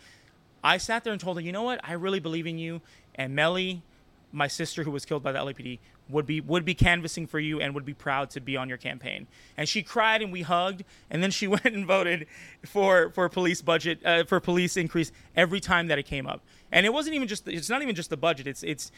[0.63, 2.81] I sat there and told her, you know what, I really believe in you,
[3.15, 3.83] and Mely,
[4.31, 5.77] my sister who was killed by the LAPD,
[6.11, 8.77] would be would be canvassing for you and would be proud to be on your
[8.77, 9.27] campaign.
[9.57, 12.27] And she cried and we hugged, and then she went and voted
[12.65, 16.41] for for police budget uh, for police increase every time that it came up.
[16.71, 18.47] And it wasn't even just it's not even just the budget.
[18.47, 18.91] It's it's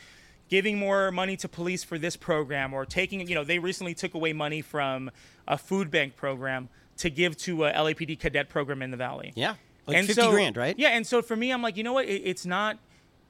[0.49, 4.13] giving more money to police for this program or taking you know they recently took
[4.13, 5.09] away money from
[5.47, 9.33] a food bank program to give to a LAPD cadet program in the valley.
[9.35, 9.55] Yeah.
[9.85, 10.77] Like and 50 so, grand, right?
[10.77, 12.05] Yeah, and so for me I'm like, you know what?
[12.05, 12.77] It, it's not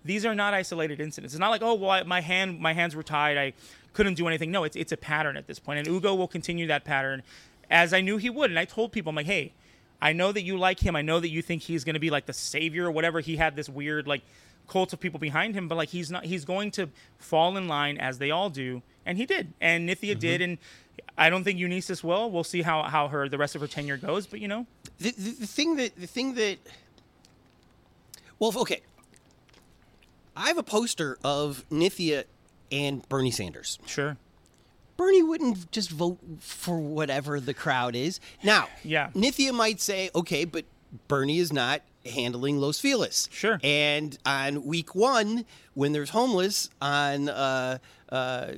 [0.06, 1.34] these are not isolated incidents.
[1.34, 3.38] It's not like, oh, well, I, my hand my hands were tied.
[3.38, 3.54] I
[3.94, 4.52] couldn't do anything.
[4.52, 5.62] No, it's it's a pattern at this.
[5.68, 7.24] And Ugo will continue that pattern
[7.70, 8.50] as I knew he would.
[8.50, 9.54] And I told people I'm like, "Hey,
[10.04, 10.98] I know that you like him.
[10.98, 13.22] I know that you think he's going to be like the savior or whatever.
[13.22, 14.22] He had this weird like
[14.68, 17.98] cult of people behind him, but like he's not he's going to fall in line
[17.98, 20.20] as they all do, and he did, and Nithya mm-hmm.
[20.20, 20.58] did, and
[21.18, 22.30] I don't think Eunisses will.
[22.30, 24.68] We'll see how how her the rest of her tenure goes, but you know,
[25.00, 26.58] the, the, the thing that the thing that
[28.40, 28.82] well, okay,
[30.36, 32.26] I have a poster of Nithya
[32.72, 33.80] and Bernie Sanders.
[33.86, 34.18] Sure.
[34.98, 38.20] Bernie wouldn't just vote for whatever the crowd is.
[38.44, 39.10] Now, yeah.
[39.16, 40.66] Nithya might say, okay, but
[41.08, 43.30] Bernie is not handling Los Feliz.
[43.32, 43.60] Sure.
[43.64, 47.80] And on week one, when there's homeless on uh,
[48.10, 48.54] uh,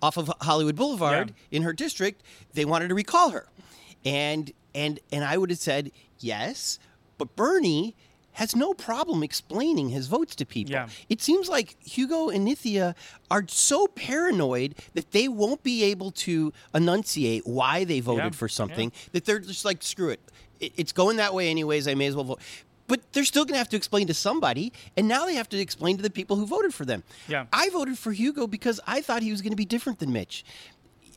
[0.00, 1.56] off of Hollywood Boulevard yeah.
[1.56, 2.22] in her district,
[2.54, 3.46] they wanted to recall her,
[4.04, 6.78] and and and I would have said yes,
[7.18, 7.94] but Bernie
[8.34, 10.72] has no problem explaining his votes to people.
[10.72, 10.88] Yeah.
[11.08, 12.94] It seems like Hugo and Nithya
[13.30, 18.38] are so paranoid that they won't be able to enunciate why they voted yeah.
[18.38, 19.08] for something yeah.
[19.12, 20.20] that they're just like, screw it.
[20.60, 21.88] It's going that way anyways.
[21.88, 22.40] I may as well vote
[22.86, 25.58] but they're still going to have to explain to somebody and now they have to
[25.58, 29.00] explain to the people who voted for them yeah i voted for hugo because i
[29.00, 30.44] thought he was going to be different than mitch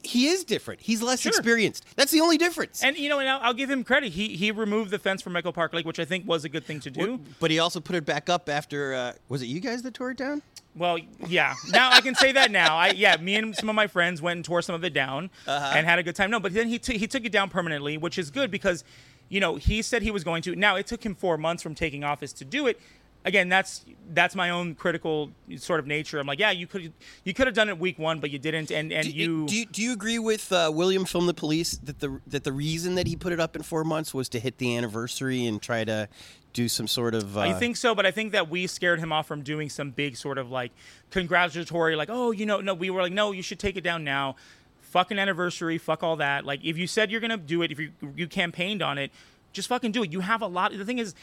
[0.07, 0.81] he is different.
[0.81, 1.29] He's less sure.
[1.29, 1.85] experienced.
[1.95, 2.83] That's the only difference.
[2.83, 4.13] And you know, and I'll, I'll, give him credit.
[4.13, 6.65] He he removed the fence from Echo Park Lake, which I think was a good
[6.65, 7.19] thing to do.
[7.39, 8.93] But he also put it back up after.
[8.93, 10.41] Uh, was it you guys that tore it down?
[10.75, 10.97] Well,
[11.27, 11.55] yeah.
[11.71, 12.77] Now I can say that now.
[12.77, 15.29] I yeah, me and some of my friends went and tore some of it down
[15.47, 15.73] uh-huh.
[15.75, 16.31] and had a good time.
[16.31, 18.83] No, but then he t- he took it down permanently, which is good because
[19.29, 20.55] you know, he said he was going to.
[20.55, 22.79] Now it took him four months from taking office to do it.
[23.27, 26.17] Again, that's that's my own critical sort of nature.
[26.17, 26.93] I'm like, yeah, you could
[27.25, 29.53] you could have done it week one, but you didn't, and and do, you, do
[29.53, 32.95] you do you agree with uh, William from the police that the that the reason
[32.95, 35.83] that he put it up in four months was to hit the anniversary and try
[35.83, 36.07] to
[36.53, 37.37] do some sort of.
[37.37, 37.41] Uh...
[37.41, 40.15] I think so, but I think that we scared him off from doing some big
[40.15, 40.71] sort of like
[41.11, 44.05] congratulatory, like, oh, you know, no, we were like, no, you should take it down
[44.05, 44.37] now.
[44.83, 46.45] Fucking anniversary, fuck all that.
[46.45, 49.11] Like, if you said you're gonna do it, if you you campaigned on it,
[49.51, 50.13] just fucking do it.
[50.13, 50.71] You have a lot.
[50.71, 51.13] The thing is,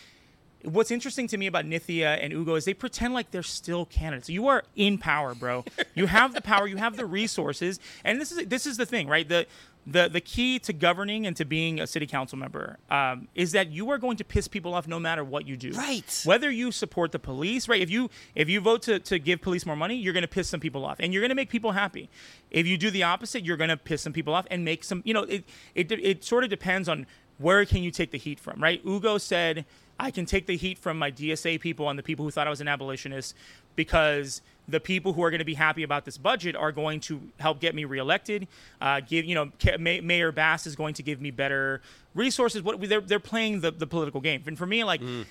[0.64, 4.28] what's interesting to me about Nithya and Ugo is they pretend like they're still candidates.
[4.28, 5.64] You are in power, bro.
[5.94, 6.66] you have the power.
[6.66, 9.28] You have the resources, and this is this is the thing, right?
[9.28, 9.46] The
[9.86, 13.70] the the key to governing and to being a city council member um, is that
[13.70, 15.72] you are going to piss people off no matter what you do.
[15.72, 16.22] Right.
[16.24, 17.80] Whether you support the police, right?
[17.80, 20.48] If you if you vote to, to give police more money, you're going to piss
[20.48, 22.08] some people off, and you're going to make people happy.
[22.50, 25.02] If you do the opposite, you're going to piss some people off and make some.
[25.04, 25.44] You know, it
[25.74, 27.06] it it sort of depends on
[27.38, 28.80] where can you take the heat from, right?
[28.86, 29.64] Ugo said,
[29.98, 32.50] I can take the heat from my DSA people and the people who thought I
[32.50, 33.34] was an abolitionist
[33.76, 37.20] because the people who are going to be happy about this budget are going to
[37.38, 38.48] help get me reelected.
[38.80, 41.80] Uh, give you know, Mayor Bass is going to give me better
[42.14, 42.62] resources.
[42.62, 45.26] What they're they're playing the, the political game, and for me, like mm.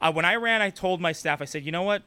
[0.00, 2.02] uh, when I ran, I told my staff, I said, you know what,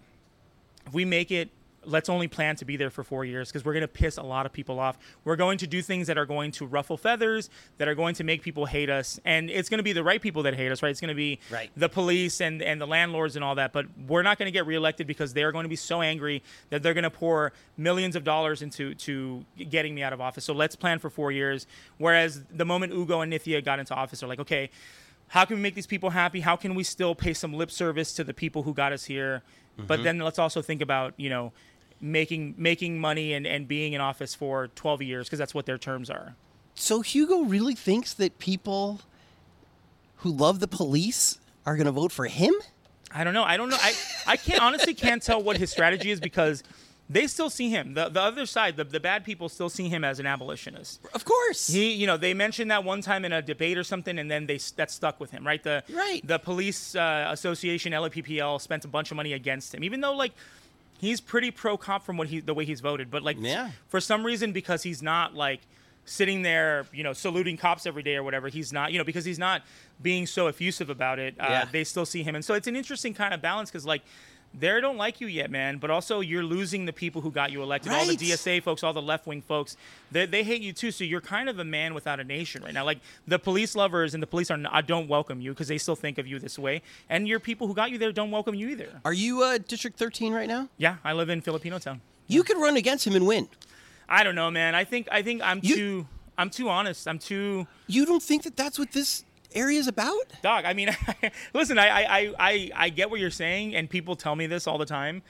[0.85, 1.49] if we make it
[1.89, 4.23] let's only plan to be there for four years because we're going to piss a
[4.23, 4.97] lot of people off.
[5.23, 8.23] We're going to do things that are going to ruffle feathers, that are going to
[8.23, 10.81] make people hate us, and it's going to be the right people that hate us,
[10.83, 10.89] right?
[10.89, 11.69] It's going to be right.
[11.75, 13.73] the police and and the landlords and all that.
[13.73, 16.83] But we're not going to get reelected because they're going to be so angry that
[16.83, 20.45] they're going to pour millions of dollars into to getting me out of office.
[20.45, 21.67] So let's plan for four years.
[21.97, 24.69] Whereas the moment Ugo and Nithya got into office, they're like, okay.
[25.31, 26.39] How can we make these people happy?
[26.39, 29.43] How can we still pay some lip service to the people who got us here?
[29.79, 29.87] Mm-hmm.
[29.87, 31.53] But then let's also think about, you know,
[32.01, 35.77] making making money and, and being in office for 12 years because that's what their
[35.77, 36.35] terms are.
[36.75, 39.01] So Hugo really thinks that people
[40.17, 42.53] who love the police are going to vote for him?
[43.13, 43.43] I don't know.
[43.43, 43.77] I don't know.
[43.79, 43.93] I,
[44.27, 46.63] I can't honestly can't tell what his strategy is because
[47.09, 47.95] they still see him.
[47.95, 51.01] The the other side, the, the bad people still see him as an abolitionist.
[51.13, 51.67] Of course.
[51.67, 54.45] He, you know, they mentioned that one time in a debate or something, and then
[54.45, 55.63] they that stuck with him, right?
[55.63, 56.25] The Right.
[56.25, 60.33] The police uh, association, LAPPL, spent a bunch of money against him, even though like
[60.99, 63.71] he's pretty pro cop from what he the way he's voted, but like Yeah.
[63.87, 65.61] for some reason because he's not like
[66.05, 68.47] sitting there, you know, saluting cops every day or whatever.
[68.49, 69.61] He's not, you know, because he's not
[70.01, 71.35] being so effusive about it.
[71.39, 71.65] Uh, Yeah.
[71.71, 74.01] They still see him, and so it's an interesting kind of balance because like.
[74.53, 75.77] They don't like you yet, man.
[75.77, 77.91] But also, you're losing the people who got you elected.
[77.91, 79.77] All the DSA folks, all the left wing folks,
[80.11, 80.91] they, they hate you too.
[80.91, 82.83] So you're kind of a man without a nation right now.
[82.83, 85.95] Like the police lovers and the police are not, don't welcome you because they still
[85.95, 88.69] think of you this way, and your people who got you there don't welcome you
[88.69, 88.99] either.
[89.05, 90.67] Are you uh, District 13 right now?
[90.77, 92.01] Yeah, I live in Filipino town.
[92.27, 93.49] You could run against him and win.
[94.07, 94.73] I don't know, man.
[94.73, 96.07] I think I think I'm You- too
[96.39, 97.07] I'm too honest.
[97.07, 100.13] I'm too You don't think that that's what this area is about?
[100.41, 100.65] dog.
[100.65, 100.89] I mean,
[101.53, 104.77] listen, I, I I I get what you're saying, and people tell me this all
[104.77, 105.21] the time.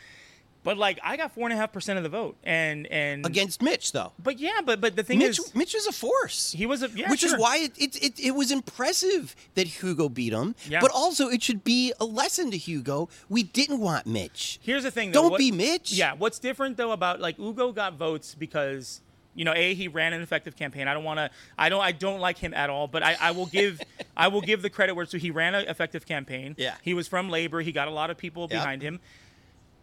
[0.62, 3.62] But like, I got four and a half percent of the vote, and and Against
[3.62, 4.12] Mitch, though.
[4.22, 6.52] But yeah, but but the thing Mitch, is, Mitch is a force.
[6.52, 10.10] he was a yeah, which is why it, it, it, it was impressive that Hugo
[10.10, 10.56] beat him.
[10.68, 10.82] Yeah.
[10.82, 13.08] But also, it should be a lesson to Hugo.
[13.30, 14.60] We didn't want Mitch.
[14.62, 15.12] Here's the thing.
[15.12, 15.94] Though, Don't what- be Mitch.
[15.94, 19.02] Yeah, what's different though about like Hugo got votes because
[19.36, 20.88] you know a he ran an effective campaign.
[20.88, 21.30] I don't want to.
[21.58, 21.82] I don't.
[21.82, 22.88] I don't like him at all.
[22.88, 23.82] But I, I will give.
[24.18, 26.56] I will give the credit where so he ran an effective campaign.
[26.58, 26.76] Yeah.
[26.82, 27.62] He was from labor.
[27.62, 28.50] He got a lot of people Yep.
[28.52, 29.00] behind him.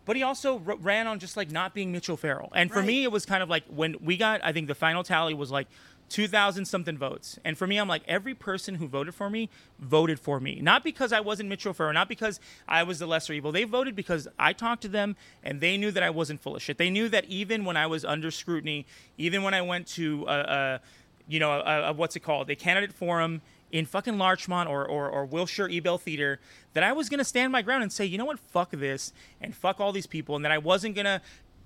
[0.04, 2.52] But he also r- ran on just like not being Mitchell Farrell.
[2.54, 4.40] And for me, it was kind of like when we got.
[4.44, 5.68] I think the final tally was like.
[6.08, 7.38] 2000 something votes.
[7.44, 10.60] And for me, I'm like, every person who voted for me voted for me.
[10.60, 13.52] Not because I wasn't Mitchell Farrell, not because I was the lesser evil.
[13.52, 16.62] They voted because I talked to them and they knew that I wasn't full of
[16.62, 16.78] shit.
[16.78, 18.86] They knew that even when I was under scrutiny,
[19.18, 20.80] even when I went to a, a
[21.28, 22.48] you know, a, a, what's it called?
[22.50, 23.42] A candidate forum
[23.72, 26.38] in fucking Larchmont or, or, or Wilshire Ebell Theater,
[26.72, 29.12] that I was going to stand my ground and say, you know what, fuck this
[29.40, 30.36] and fuck all these people.
[30.36, 31.20] And that I wasn't going to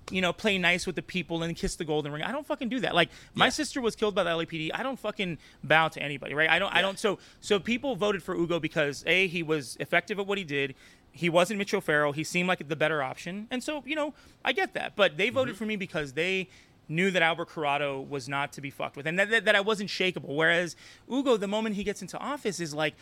[0.09, 2.23] you know, play nice with the people and kiss the golden ring.
[2.23, 2.95] I don't fucking do that.
[2.95, 4.71] Like my sister was killed by the LAPD.
[4.73, 6.49] I don't fucking bow to anybody, right?
[6.49, 6.73] I don't.
[6.73, 6.97] I don't.
[6.97, 10.75] So so people voted for Ugo because a he was effective at what he did.
[11.13, 12.13] He wasn't Mitchell O'Farrell.
[12.13, 14.95] He seemed like the better option, and so you know I get that.
[14.95, 15.59] But they voted mm-hmm.
[15.59, 16.49] for me because they
[16.89, 19.61] knew that Albert Corado was not to be fucked with, and that, that, that I
[19.61, 20.35] wasn't shakeable.
[20.35, 20.75] Whereas
[21.09, 22.95] Ugo, the moment he gets into office, is like,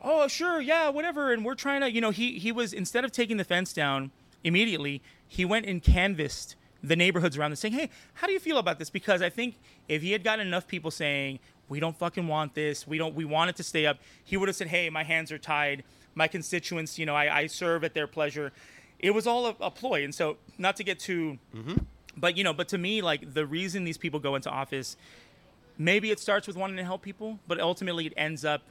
[0.00, 3.10] oh sure, yeah, whatever, and we're trying to, you know, he he was instead of
[3.10, 4.10] taking the fence down
[4.44, 8.58] immediately, he went and canvassed the neighborhoods around and saying, "Hey, how do you feel
[8.58, 9.56] about this?" Because I think
[9.88, 11.38] if he had gotten enough people saying,
[11.68, 12.86] "We don't fucking want this.
[12.86, 13.14] We don't.
[13.14, 15.84] We want it to stay up," he would have said, "Hey, my hands are tied.
[16.14, 18.52] My constituents, you know, I, I serve at their pleasure."
[18.98, 21.78] It was all a, a ploy, and so not to get too, mm-hmm.
[22.16, 24.96] but you know, but to me, like the reason these people go into office,
[25.78, 28.62] maybe it starts with wanting to help people, but ultimately it ends up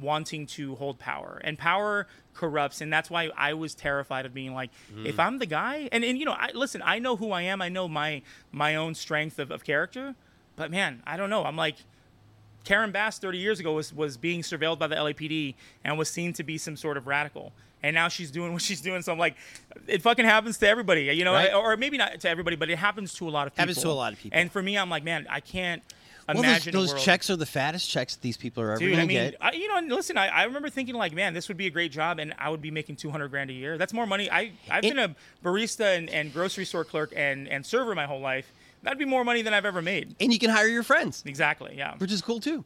[0.00, 4.54] wanting to hold power and power corrupts and that's why i was terrified of being
[4.54, 5.04] like hmm.
[5.04, 7.60] if i'm the guy and, and you know i listen i know who i am
[7.60, 8.22] i know my
[8.52, 10.14] my own strength of, of character
[10.56, 11.76] but man i don't know i'm like
[12.64, 16.32] karen bass 30 years ago was, was being surveilled by the lapd and was seen
[16.32, 19.18] to be some sort of radical and now she's doing what she's doing so i'm
[19.18, 19.36] like
[19.86, 21.52] it fucking happens to everybody you know Right.
[21.52, 23.88] or maybe not to everybody but it happens to a lot of people Happens to
[23.88, 24.38] a lot of people.
[24.38, 25.82] and for me i'm like man i can't
[26.34, 29.00] Well, those, those checks are the fattest checks that these people are ever going I
[29.06, 29.36] to get.
[29.40, 31.70] I, you know, and listen, I, I remember thinking like, man, this would be a
[31.70, 33.78] great job, and I would be making two hundred grand a year.
[33.78, 34.30] That's more money.
[34.30, 38.06] I I've It- been a barista and, and grocery store clerk and and server my
[38.06, 38.52] whole life.
[38.82, 40.16] That'd be more money than I've ever made.
[40.20, 41.74] and you can hire your friends, Exactly.
[41.76, 41.96] Yeah.
[41.98, 42.64] which is cool too.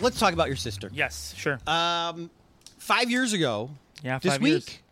[0.00, 0.90] Let's talk about your sister.
[0.92, 1.34] Yes.
[1.36, 1.58] Sure.
[1.66, 2.30] Um,
[2.78, 3.70] five years ago,
[4.02, 4.18] yeah.
[4.18, 4.82] this five week.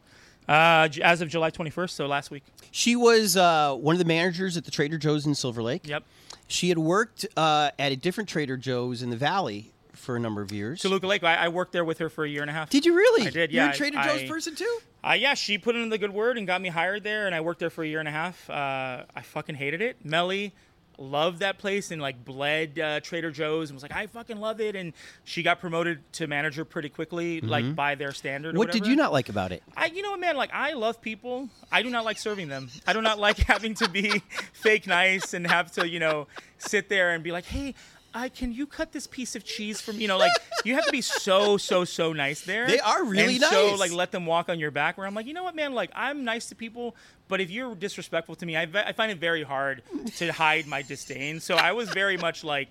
[0.49, 2.45] Uh, j- as of July twenty first, so last week.
[2.71, 5.87] she was uh, one of the managers at the Trader Joe's in Silver Lake.
[5.89, 6.05] Yep.
[6.49, 10.43] She had worked uh, at a different Trader Joe's in the Valley for a number
[10.43, 10.81] of years.
[10.83, 11.25] Toluca Lake.
[11.25, 12.71] I, I worked there with her for a year and a half.
[12.71, 13.27] Did you really?
[13.27, 14.79] I did, You're yeah, a Trader Joe's I- person too.
[15.05, 17.41] Uh, yeah, she put in the good word and got me hired there, and I
[17.41, 18.51] worked there for a year and a half.
[18.51, 20.05] Uh, I fucking hated it.
[20.05, 20.53] Mely
[20.99, 24.61] loved that place and like bled uh, Trader Joe's and was like, I fucking love
[24.61, 24.77] it.
[24.77, 24.93] And
[25.25, 28.51] she got promoted to manager pretty quickly, like by their standard.
[28.51, 28.59] Mm-hmm.
[28.59, 29.63] What did you not like about it?
[29.77, 30.37] I, you know what, man?
[30.37, 31.49] Like, I love people.
[31.71, 32.71] I do not like serving them.
[32.87, 34.23] I do not like having to be
[34.53, 36.27] fake nice and have to, you know,
[36.59, 37.75] sit there and be like, hey,
[38.17, 40.33] I, can you cut this piece of cheese from, you know, like,
[40.65, 42.67] you have to be so, so, so nice there.
[42.67, 43.53] They are really nice.
[43.53, 44.97] and So, like, let them walk on your back.
[44.97, 45.75] Where I'm like, you know what, man?
[45.75, 46.97] Like, I'm nice to people,
[47.29, 49.83] but if you're disrespectful to me, I, I find it very hard
[50.17, 51.41] to hide my disdain.
[51.41, 52.69] So I was very much like,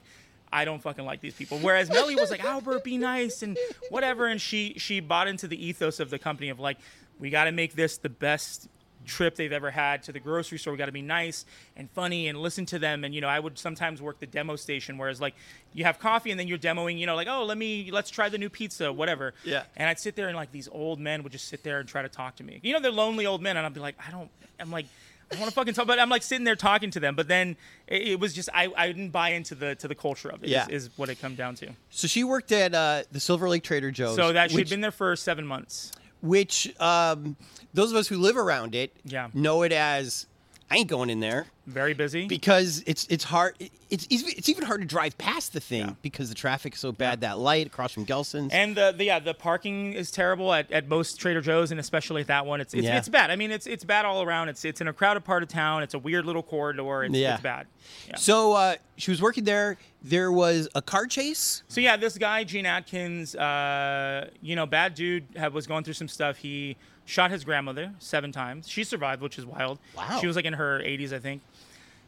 [0.51, 1.59] I don't fucking like these people.
[1.59, 3.57] Whereas Mely was like, Albert, be nice and
[3.89, 6.77] whatever, and she she bought into the ethos of the company of like,
[7.19, 8.67] we got to make this the best
[9.05, 10.73] trip they've ever had to the grocery store.
[10.73, 11.45] We got to be nice
[11.75, 13.03] and funny and listen to them.
[13.03, 15.35] And you know, I would sometimes work the demo station, whereas like
[15.73, 18.29] you have coffee and then you're demoing, you know, like oh, let me let's try
[18.29, 19.33] the new pizza, whatever.
[19.43, 19.63] Yeah.
[19.75, 22.01] And I'd sit there and like these old men would just sit there and try
[22.01, 22.59] to talk to me.
[22.63, 24.29] You know, they're lonely old men, and I'd be like, I don't.
[24.59, 24.85] I'm like.
[25.31, 27.15] I want to fucking talk, but I'm like sitting there talking to them.
[27.15, 30.29] But then it, it was just I, I didn't buy into the to the culture
[30.29, 30.49] of it.
[30.49, 30.67] Yeah.
[30.69, 31.71] is, is what it come down to.
[31.89, 34.15] So she worked at uh, the Silver Lake Trader Joe's.
[34.15, 35.91] So that she'd which, been there for seven months.
[36.25, 37.35] Which um,
[37.73, 39.29] those of us who live around it Yeah.
[39.33, 40.25] know it as
[40.69, 42.27] I ain't going in there Very busy.
[42.27, 43.55] because it's it's hard.
[43.91, 45.93] It's it's, it's even hard to drive past the thing Yeah.
[46.01, 47.21] because the traffic is so bad.
[47.21, 48.51] That light across from Gelson's.
[48.51, 52.21] And the, the yeah the parking is terrible at, at most Trader Joe's and especially
[52.21, 52.61] at that one.
[52.61, 52.97] It's it's, Yeah.
[52.97, 53.29] it's bad.
[53.29, 54.49] I mean it's it's bad all around.
[54.49, 55.83] It's it's in a crowded part of town.
[55.83, 57.03] It's a weird little corridor.
[57.03, 57.35] It's, Yeah.
[57.35, 57.67] it's bad.
[58.07, 58.15] Yeah.
[58.15, 59.77] so uh, she was working there.
[60.01, 61.61] There was a car chase.
[61.67, 65.93] So yeah, this guy Gene Atkins, uh, you know, bad dude, had, was going through
[65.93, 66.37] some stuff.
[66.37, 66.75] He
[67.05, 68.67] shot his grandmother seven times.
[68.67, 69.79] She survived, which is wild.
[69.95, 70.19] Wow.
[70.19, 71.41] She was like in her 80s, I think.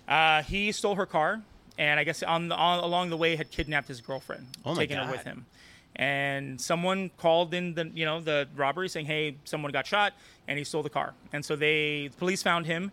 [0.08, 1.42] Uh, he stole her car,
[1.78, 4.98] and I guess on, the, on along the way had kidnapped his girlfriend, Oh taking
[4.98, 5.46] her with him.
[5.96, 10.14] And someone called in the you know the robbery saying, "Hey, someone got shot,
[10.48, 12.92] and he stole the car." And so they the police found him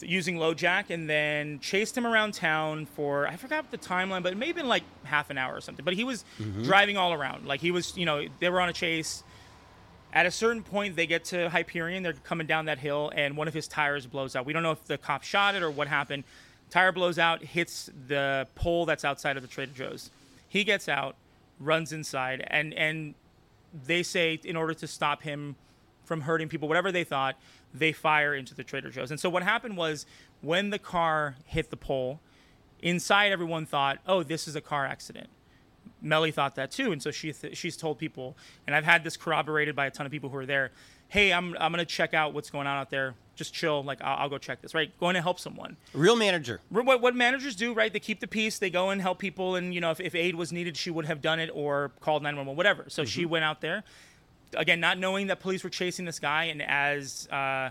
[0.00, 4.36] using LoJack and then chased him around town for I forgot the timeline, but it
[4.36, 5.84] may have been like half an hour or something.
[5.84, 6.24] But he was
[6.64, 9.22] driving all around, like he was you know they were on a chase.
[10.12, 12.02] At a certain point, they get to Hyperion.
[12.02, 14.44] They're coming down that hill, and one of his tires blows out.
[14.44, 16.24] We don't know if the cop shot it or what happened.
[16.68, 20.10] Tire blows out, hits the pole that's outside of the Trader Joe's.
[20.48, 21.14] He gets out,
[21.60, 23.14] runs inside, and and
[23.86, 25.54] they say in order to stop him
[26.04, 27.36] from hurting people, whatever they thought,
[27.72, 29.12] they fire into the Trader Joe's.
[29.12, 30.06] And so what happened was
[30.40, 32.18] when the car hit the pole,
[32.82, 35.28] inside everyone thought, "Oh, this is a car accident."
[36.02, 38.36] Mely thought that too, and so she th- she's told people,
[38.66, 40.70] and I've had this corroborated by a ton of people who are there.
[41.08, 43.14] Hey, I'm I'm gonna check out what's going on out there.
[43.34, 44.74] Just chill, like I'll, I'll go check this.
[44.74, 45.76] Right, going to help someone.
[45.94, 46.60] Real manager.
[46.68, 47.92] What, what managers do, right?
[47.92, 48.58] They keep the peace.
[48.58, 51.06] They go and help people, and you know, if, if aid was needed, she would
[51.06, 52.84] have done it or called 911, whatever.
[52.88, 53.82] So she went out there,
[54.54, 57.70] again, not knowing that police were chasing this guy, and as uh,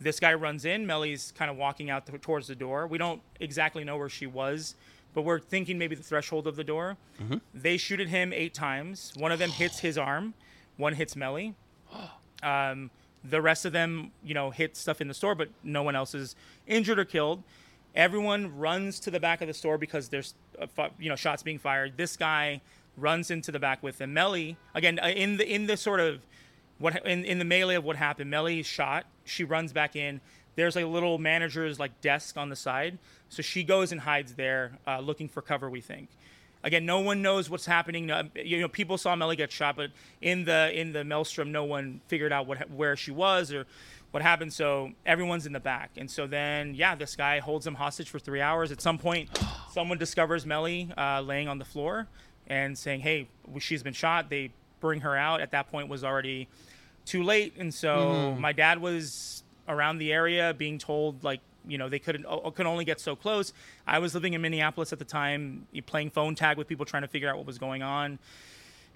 [0.00, 2.86] this guy runs in, Mely's kind of walking out towards the door.
[2.86, 4.74] We don't exactly know where she was,
[5.18, 6.96] but we're thinking maybe the threshold of the door.
[7.52, 9.12] They shoot at him eight times.
[9.16, 10.34] One of them hits his arm.
[10.76, 11.54] One hits Mely.
[12.40, 12.92] Um,
[13.28, 16.14] the rest of them, you know, hit stuff in the store, but no one else
[16.14, 16.36] is
[16.68, 17.42] injured or killed.
[17.96, 21.58] Everyone runs to the back of the store because there's, uh, you know, shots being
[21.58, 21.96] fired.
[21.96, 22.60] This guy
[22.96, 24.14] runs into the back with him.
[24.14, 26.20] Mely, again, uh, in the in the sort of
[26.78, 29.06] what in, in the melee of what happened, Mely is shot.
[29.24, 30.20] She runs back in.
[30.58, 32.98] There's a little manager's like desk on the side,
[33.28, 35.70] so she goes and hides there, uh, looking for cover.
[35.70, 36.08] We think.
[36.64, 38.10] Again, no one knows what's happening.
[38.34, 39.90] You know, people saw Mely get shot, but
[40.20, 43.66] in the in the maelstrom, no one figured out what where she was or
[44.10, 44.52] what happened.
[44.52, 48.18] So everyone's in the back, and so then yeah, this guy holds him hostage for
[48.18, 48.72] three hours.
[48.72, 49.30] At some point,
[49.70, 52.08] someone discovers Mely uh, laying on the floor
[52.48, 53.28] and saying, "Hey,
[53.60, 54.50] she's been shot." They
[54.80, 55.40] bring her out.
[55.40, 56.48] At that point, was already
[57.04, 61.88] too late, and so my dad was around the area being told like you know
[61.88, 63.52] they couldn't could only get so close.
[63.86, 67.08] I was living in Minneapolis at the time, playing phone tag with people trying to
[67.08, 68.18] figure out what was going on.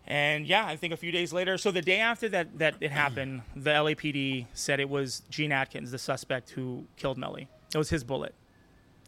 [0.07, 2.91] And yeah, I think a few days later, so the day after that that it
[2.91, 7.49] happened, the LAPD said it was Gene Atkins, the suspect who killed Mely.
[7.75, 8.35] It was his bullet.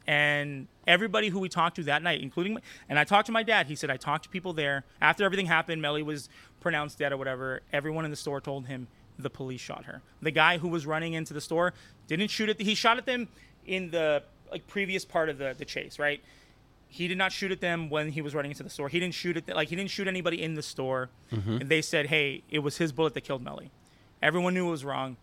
[0.07, 2.59] And everybody who we talked to that night, including,
[2.89, 4.85] and I talked to my dad, he said, I talked to people there.
[5.01, 6.29] After everything happened, Mely was
[6.61, 7.63] pronounced dead or whatever.
[7.73, 8.87] Everyone in the store told him
[9.19, 10.03] the police shot her.
[10.23, 11.73] The guy who was running into the store
[12.09, 13.29] didn't shoot at, he shot at them
[13.67, 16.23] in the like previous part of the, the chase, right?
[16.89, 18.89] He did not shoot at them when he was running into the store.
[18.89, 21.11] He didn't shoot at, like, he didn't shoot anybody in the store.
[21.61, 23.71] And they said, hey, it was his bullet that killed Mely.
[24.23, 25.17] Everyone knew it was wrong.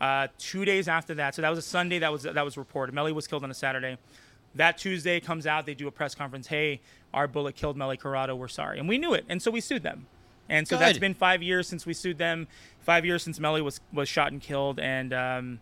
[0.00, 2.94] Uh, two days after that, so that was a Sunday that was that was reported.
[2.94, 3.98] Mely was killed on a Saturday.
[4.54, 6.46] That Tuesday comes out, they do a press conference.
[6.46, 6.80] Hey,
[7.12, 8.34] our bullet killed Mely Corado.
[8.34, 10.06] We're sorry, and we knew it, and so we sued them.
[10.50, 12.48] And so that's been five years since we sued them.
[12.80, 15.60] Five years since Mely was was shot and killed, and um,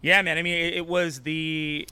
[0.00, 0.38] yeah, man.
[0.38, 1.86] I mean, it, it was the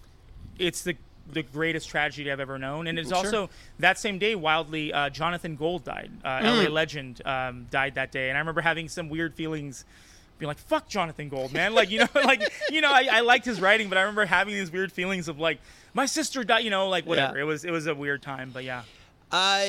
[0.59, 0.97] it's the
[1.33, 3.19] the greatest tragedy I've ever known, and it's Sure.
[3.19, 4.35] also that same day.
[4.37, 6.11] Wildly, uh, Jonathan Gold died.
[6.25, 9.85] Uh, LA legend um, died that day, and I remember having some weird feelings.
[10.39, 11.73] Being like, fuck Jonathan Gold, man.
[11.73, 14.53] Like, you know, like, you know, I, I liked his writing, but I remember having
[14.53, 15.59] these weird feelings of like,
[15.95, 17.39] my sister died, you know, like whatever.
[17.39, 17.45] Yeah.
[17.45, 18.83] It was, it was a weird time, but yeah.
[19.33, 19.69] Uh,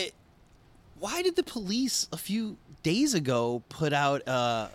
[0.99, 2.57] why did the police a few
[2.87, 4.69] days ago put out uh,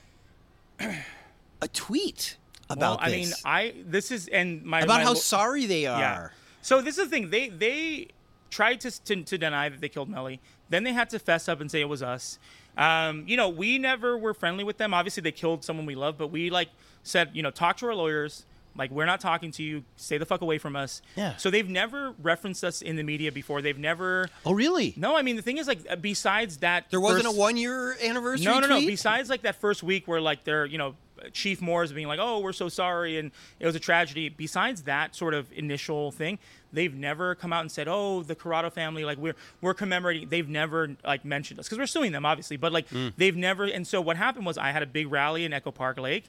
[1.62, 2.36] a tweet
[2.68, 3.16] about well, I this?
[3.16, 5.98] mean, I, this is, and my, about my how sorry they are.
[5.98, 6.28] Yeah.
[6.60, 7.30] So this is the thing.
[7.30, 8.08] They they
[8.50, 10.40] tried to, to to deny that they killed Mely.
[10.68, 12.38] Then they had to fess up and say it was us.
[12.76, 14.92] Um, you know, we never were friendly with them.
[14.94, 16.68] Obviously, they killed someone we love, but we like
[17.02, 18.44] said, you know, talk to our lawyers.
[18.76, 19.84] Like we're not talking to you.
[19.96, 21.02] Stay the fuck away from us.
[21.16, 21.36] Yeah.
[21.36, 23.60] So they've never referenced us in the media before.
[23.62, 24.28] They've never.
[24.46, 24.94] Oh, really?
[24.96, 27.56] No, I mean the thing is like uh, besides that, There wasn't first- a one
[27.56, 28.46] year anniversary.
[28.46, 28.76] no, no, no.
[28.76, 28.88] tweet?
[28.88, 30.94] Besides like that first week where like they're you know
[31.32, 34.28] Chief Moore's being like, oh, we're so sorry and it was a tragedy.
[34.28, 36.40] Besides that sort of initial thing,
[36.72, 40.28] they've never come out and said, oh, the Corado family, like we're we're commemorating.
[40.30, 43.12] They've never like mentioned us because we're suing them obviously, but like Mm.
[43.16, 43.64] they've never.
[43.64, 46.24] And so what happened was I had a big rally in Echo Park Lake.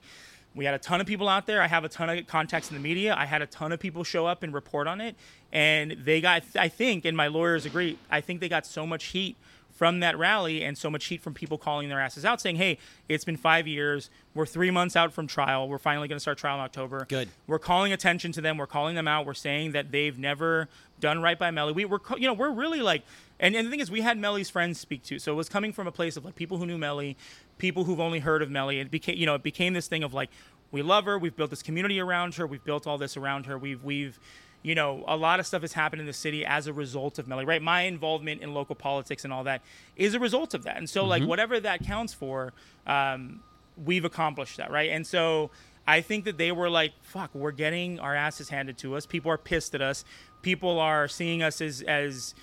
[0.56, 1.62] We had a ton of people out there.
[1.62, 3.16] I have a ton of contacts in the media.
[3.18, 5.16] I had a ton of people show up and report on it.
[5.52, 9.06] And they got, I think, and my lawyers agree, I think they got so much
[9.06, 9.36] heat
[9.72, 12.78] from that rally and so much heat from people calling their asses out saying, hey,
[13.10, 14.12] it's been five years.
[14.36, 15.68] We're three months out from trial.
[15.68, 17.06] We're finally going to start trial in October.
[17.10, 17.30] Good.
[17.48, 18.58] We're calling attention to them.
[18.58, 19.26] We're calling them out.
[19.26, 21.74] We're saying that they've never done right by Mely.
[21.74, 23.02] We were, you know, we're really like,
[23.40, 25.18] and, and the thing is, we had Mely's friends speak to.
[25.18, 27.18] So it was coming from a place of like people who knew Mely,
[27.64, 28.78] people who've only heard of Mely.
[28.80, 30.30] It became, you know, it became this thing of like,
[30.74, 31.18] we love her.
[31.18, 32.46] We've built this community around her.
[32.46, 33.58] We've built all this around her.
[33.58, 34.20] We've, we've,
[34.64, 37.28] you know, a lot of stuff has happened in the city as a result of
[37.30, 37.62] Mely, right?
[37.62, 39.62] My involvement in local politics and all that
[39.96, 40.76] is a result of that.
[40.76, 42.52] And so, like, whatever that counts for,
[42.86, 43.42] um,
[43.82, 44.90] we've accomplished that, right?
[44.90, 45.50] And so,
[45.88, 49.06] I think that they were like, fuck, we're getting our asses handed to us.
[49.06, 50.04] People are pissed at us.
[50.42, 52.36] People are seeing us as, as,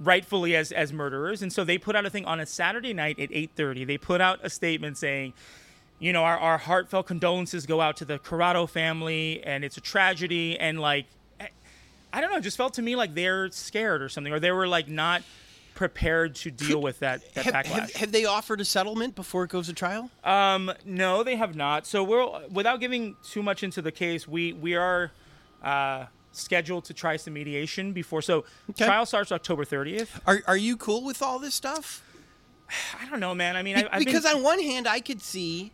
[0.00, 3.18] rightfully as as murderers and so they put out a thing on a saturday night
[3.20, 5.32] at 8.30 they put out a statement saying
[6.00, 9.80] you know our, our heartfelt condolences go out to the corado family and it's a
[9.80, 11.06] tragedy and like
[11.40, 11.50] I-
[12.12, 14.50] i don't know it just felt to me like they're scared or something or they
[14.50, 15.22] were like not
[15.74, 19.42] prepared to deal with that, that Have, backlash have, have they offered a settlement before
[19.42, 20.08] it goes to trial?
[20.22, 21.84] um, no, they have not.
[21.84, 25.10] So we're without giving too much into the case, we we are
[25.64, 26.04] uh,
[26.36, 28.22] scheduled to try some mediation before.
[28.22, 28.84] So Okay.
[28.86, 30.08] trial starts October 30th.
[30.26, 32.02] Are, are you cool with all this stuff?
[33.00, 33.56] I don't know, man.
[33.56, 35.72] I mean, Be- I, because been, on one hand, I could see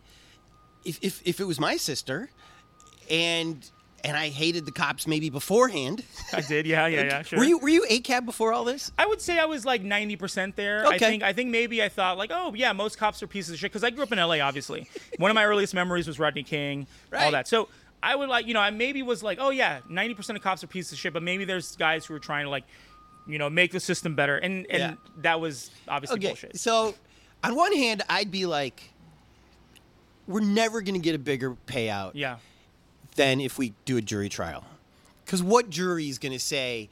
[0.83, 2.29] if, if if it was my sister,
[3.09, 3.69] and
[4.03, 6.03] and I hated the cops maybe beforehand.
[6.33, 7.37] I did, yeah, yeah, yeah, sure.
[7.39, 8.91] Were you were you a cab before all this?
[8.97, 10.83] I would say I was like 90% there.
[10.85, 10.97] I Okay.
[10.97, 13.71] think I think maybe I thought like, oh yeah, most cops are pieces of shit
[13.71, 14.39] because I grew up in LA.
[14.39, 14.87] Obviously,
[15.17, 16.87] one of my earliest memories was Rodney King,
[17.17, 17.47] all that.
[17.47, 17.69] So
[18.03, 20.67] I would like, you know, I maybe was like, oh yeah, 90% of cops are
[20.67, 22.63] pieces of shit, but maybe there's guys who are trying to like,
[23.27, 24.93] you know, make the system better, and and Yeah.
[25.17, 26.57] that was obviously Okay, bullshit.
[26.59, 26.95] so
[27.43, 28.91] on one hand, I'd be like,
[30.27, 32.37] we're never going to get a bigger payout Yeah,
[33.15, 34.63] than if we do a jury trial.
[35.25, 36.89] Because what jury is going to say,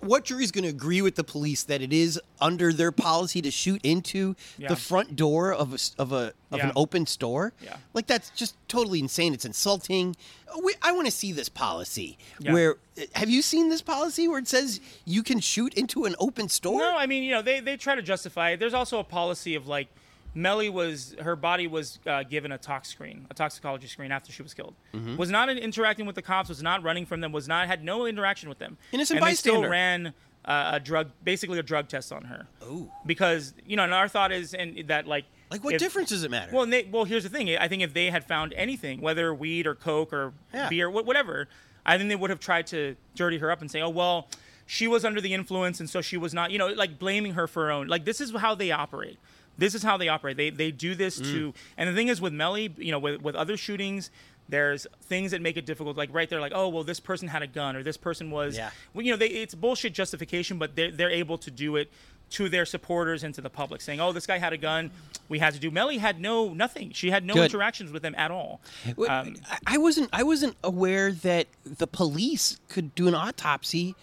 [0.00, 3.40] what jury is going to agree with the police that it is under their policy
[3.42, 4.68] to shoot into Yeah.
[4.68, 6.66] the front door of a, of a of Yeah.
[6.66, 7.52] an open store?
[7.62, 7.76] Yeah.
[7.94, 9.32] Like that's just totally insane.
[9.34, 10.16] It's insulting.
[10.62, 12.52] We, I want to see this policy Yeah.
[12.52, 16.14] where eh, have you seen this policy where it says you can shoot into an
[16.18, 16.78] open store?
[16.80, 18.60] No, I mean, you know, they, they try to justify it.
[18.60, 19.88] There's also a policy of like,
[20.34, 24.42] Mely was her body was uh, given a tox screen, a toxicology screen after she
[24.42, 24.74] was killed.
[24.94, 25.16] Mm-hmm.
[25.16, 26.48] Was not interacting with the cops.
[26.48, 27.32] Was not running from them.
[27.32, 28.78] Was not had no interaction with them.
[28.92, 30.12] Innocent and they still ran
[30.44, 32.46] uh, a drug, basically a drug test on her.
[32.64, 32.90] Ooh.
[33.04, 36.22] Because you know, and our thought is, and that like, Like what if- difference does
[36.24, 36.52] it matter?
[36.54, 37.56] Well, they, well, here's the thing.
[37.58, 40.68] I think if they had found anything, whether weed or coke or Yeah.
[40.68, 41.48] beer, wh- whatever,
[41.84, 44.28] I think they would have tried to dirty her up and say, "Oh, well,
[44.66, 47.46] she was under the influence, and so she was not." You know, like blaming her
[47.48, 47.88] for her own.
[47.88, 49.18] Like this is how they operate.
[49.60, 50.36] This is how they operate.
[50.36, 51.24] They they do this Mm.
[51.32, 51.54] to.
[51.76, 54.10] And the thing is, with Mely, you know, with with other shootings.
[54.48, 57.40] There's things that make it difficult, like right there, like oh well, this person had
[57.40, 58.70] a gun or this person was, Yeah.
[58.92, 61.92] well, you know, they, it's bullshit justification, but they're they're able to do it
[62.30, 64.90] to their supporters and to the public, saying, "Oh, this guy had a gun.
[65.28, 66.90] We had to do." Mely had no nothing.
[66.92, 67.44] She had no Good.
[67.44, 68.60] interactions with them at all.
[69.08, 73.94] Um, I- I wasn't I wasn't aware that the police could do an autopsy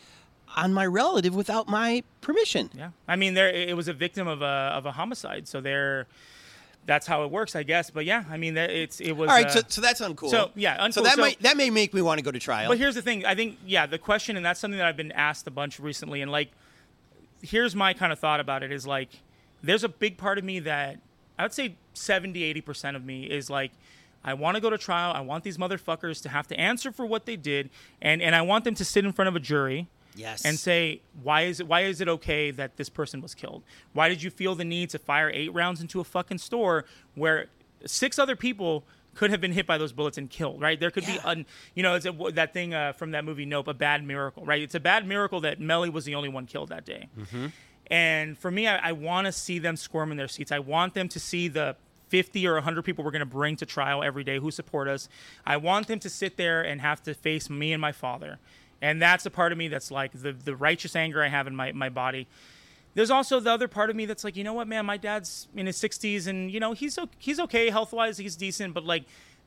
[0.58, 2.70] on my relative without my permission.
[2.74, 4.46] yeah, I mean, there it was a victim of a
[4.76, 6.08] of a homicide, so they're
[6.86, 7.90] that's how it works, I guess.
[7.90, 9.30] But yeah, I mean, that- it's it was.
[9.30, 10.30] All right, uh, so, so that's uncool.
[10.30, 12.70] so, yeah, So that So- might that may make me want to go to trial.
[12.70, 13.26] But here's the thing.
[13.26, 16.22] I think, yeah, the question, and that's something that I've been asked a bunch recently.
[16.22, 16.50] And like,
[17.42, 19.10] here's my kind of thought about it is like,
[19.62, 21.00] there's a big part of me that
[21.38, 23.72] I would say 70, 80% of me is like,
[24.24, 25.12] I want to go to trial.
[25.14, 27.70] I want these motherfuckers to have to answer for what they did.
[28.02, 29.88] And, and I want them to sit in front of a jury
[30.18, 30.44] yes.
[30.44, 33.64] and say why is it why is it okay that this person was killed?
[33.94, 36.84] Why did you feel the need to fire eight rounds into a fucking store
[37.16, 37.48] where
[37.86, 38.84] six other people
[39.16, 40.62] could have been hit by those bullets and killed?
[40.62, 40.80] Right?
[40.80, 41.22] There could be Yeah.
[41.26, 41.46] un,
[41.76, 44.46] you know, it's a, that thing uh, from that movie Nope, a bad miracle.
[44.46, 44.62] Right?
[44.62, 47.08] It's a bad miracle that Mely was the only one killed that day.
[47.90, 50.52] And for me, I, I want to see them squirm in their seats.
[50.52, 51.76] I want them to see the
[52.10, 55.08] 50 or 100 people we're going to bring to trial every day who support us.
[55.46, 58.40] I want them to sit there and have to face me and my father
[58.82, 61.56] and that's a part of me that's like the the righteous anger I have in
[61.56, 62.28] my my body.
[62.94, 65.48] There's also the other part of me that's like, you know what, man, my dad's
[65.56, 69.04] in his 60s and you know he's he's okay health wise, he's decent, but like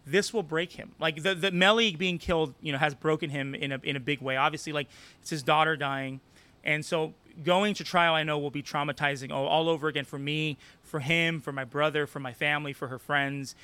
[0.07, 0.93] this will break him.
[0.99, 4.01] Like the the Mely being killed, you know, has broken him in a in a
[4.01, 4.37] big way.
[4.37, 4.89] Obviously, like
[5.21, 6.21] it's his daughter dying,
[6.65, 10.19] and so going to trial, I know will be traumatizing all, all over again for
[10.19, 13.55] me, for him, for my brother, for my family, for her friends.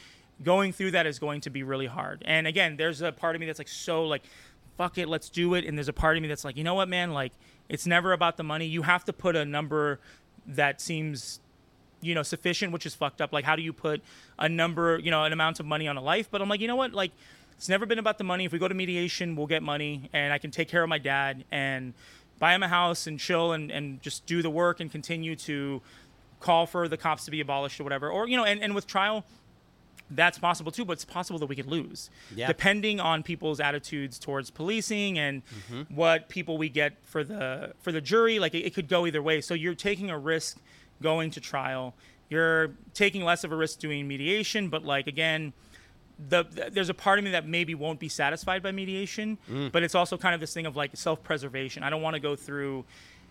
[0.43, 2.23] Going through that is going to be really hard.
[2.27, 4.23] And again, there's a part of me that's like so like,
[4.77, 5.65] fuck it, let's do it.
[5.65, 7.33] And there's a part of me that's like, you know what, man, like
[7.69, 8.67] it's never about the money.
[8.67, 10.01] You have to put a number
[10.47, 11.41] that seems
[12.03, 13.33] you know sufficient which is fucked up.
[13.33, 14.03] Like how do you put
[14.39, 16.29] a number you know an amount of money on a life?
[16.31, 16.93] But i'm like you know what?
[16.93, 17.13] Like
[17.57, 18.45] it's never been about the money.
[18.45, 20.99] If we go to mediation we'll get money and i can take care of my
[20.99, 21.95] dad and
[22.39, 25.81] buy him a house and chill and, and just do the work and continue to
[26.39, 28.11] call for the cops to be abolished or whatever.
[28.11, 29.25] Or you know and, and with trial
[30.11, 32.47] that's possible too, but it's possible that we could lose, Yeah.
[32.47, 35.95] depending on people's attitudes towards policing and mm-hmm.
[35.95, 38.39] what people we get for the for the jury.
[38.39, 39.41] Like it, it could go either way.
[39.41, 40.59] So you're taking a risk
[41.03, 41.95] going to trial.
[42.29, 45.53] You're taking less of a risk doing mediation, but like again,
[46.29, 49.71] the, the- there's a part of me that maybe won't be satisfied by mediation, mm.
[49.71, 51.83] but it's also kind of this thing of like self-preservation.
[51.83, 52.85] I don't want to go through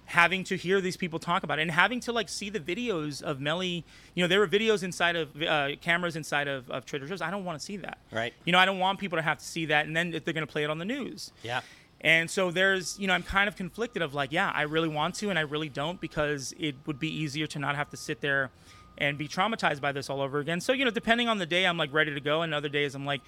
[0.06, 3.22] having to hear these people talk about it and having to like see the videos
[3.22, 3.84] of Mely.
[4.14, 7.22] You know, there were videos inside of uh, cameras inside of, of Trader Joe's.
[7.22, 7.98] I don't want to see that.
[8.12, 8.34] Right.
[8.46, 10.34] You know, I don't want people to have to see that, and then if they're
[10.34, 11.32] going to play it on the news.
[11.44, 11.62] Yeah.
[12.02, 15.16] And so there's, you know, I'm kind of conflicted of like, yeah, I really want
[15.16, 18.22] to and I really don't because it would be easier to not have to sit
[18.22, 18.52] there
[18.98, 20.62] and be traumatized by this all over again.
[20.62, 22.44] So, you know, depending on the day, I'm like ready to go.
[22.44, 23.22] And other days, I'm like,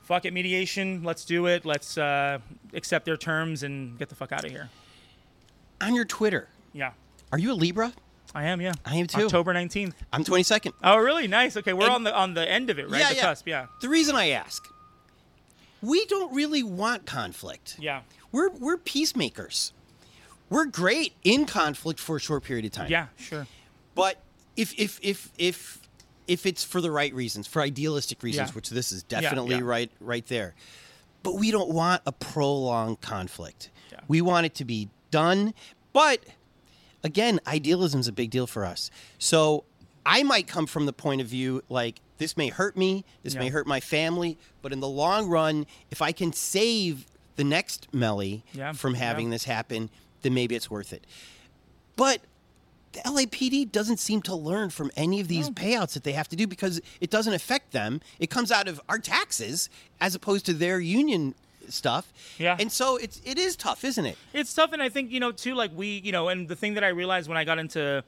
[0.00, 1.66] fuck it, mediation, let's do it.
[1.66, 2.38] Let's uh,
[2.72, 4.70] accept their terms and get the fuck out of here.
[5.80, 6.92] On your Twitter, Yeah,
[7.32, 7.92] are you a Libra?
[8.34, 8.60] I am.
[8.60, 9.24] Yeah, I am too.
[9.24, 9.94] October 19th.
[10.12, 10.72] I'm 22nd.
[10.82, 11.26] Oh, really?
[11.26, 11.56] Nice.
[11.56, 13.00] Okay, we're And- on the on the end of it, right?
[13.00, 13.22] Yeah, the yeah.
[13.22, 13.46] cusp.
[13.48, 14.66] Yeah, The reason I ask,
[15.82, 17.76] we don't really want conflict.
[17.78, 18.02] yeah,
[18.32, 19.72] We're we're peacemakers.
[20.48, 22.90] We're great in conflict for a short period of time.
[22.90, 23.06] yeah.
[23.18, 23.46] Sure.
[23.94, 24.20] But
[24.56, 25.78] if if if if
[26.26, 28.54] if it's for the right reasons, for idealistic reasons, Yeah.
[28.54, 29.62] which this is definitely yeah.
[29.62, 30.54] right right there.
[31.22, 33.70] But we don't want a prolonged conflict.
[33.90, 34.00] Yeah.
[34.08, 35.54] We want it to be done.
[35.94, 36.20] But
[37.02, 38.90] again, idealism is a big deal for us.
[39.18, 39.64] So
[40.04, 43.40] I might come from the point of view like this may hurt me, this Yeah.
[43.40, 47.06] may hurt my family, but in the long run, if I can save
[47.36, 49.00] the next Mely Yeah, from yeah.
[49.00, 49.88] having this happen,
[50.20, 51.06] then maybe it's worth it.
[51.96, 52.20] But
[52.92, 56.36] the LAPD doesn't seem to learn from any of these payouts that they have to
[56.36, 58.00] do because it doesn't affect them.
[58.18, 61.34] It comes out of our taxes as opposed to their union
[61.72, 62.12] stuff.
[62.38, 62.56] Yeah.
[62.58, 64.16] And so it's it is tough, isn't it?
[64.32, 66.74] it's tough and i think you know too like we you know and the thing
[66.74, 68.02] that i realized when i got into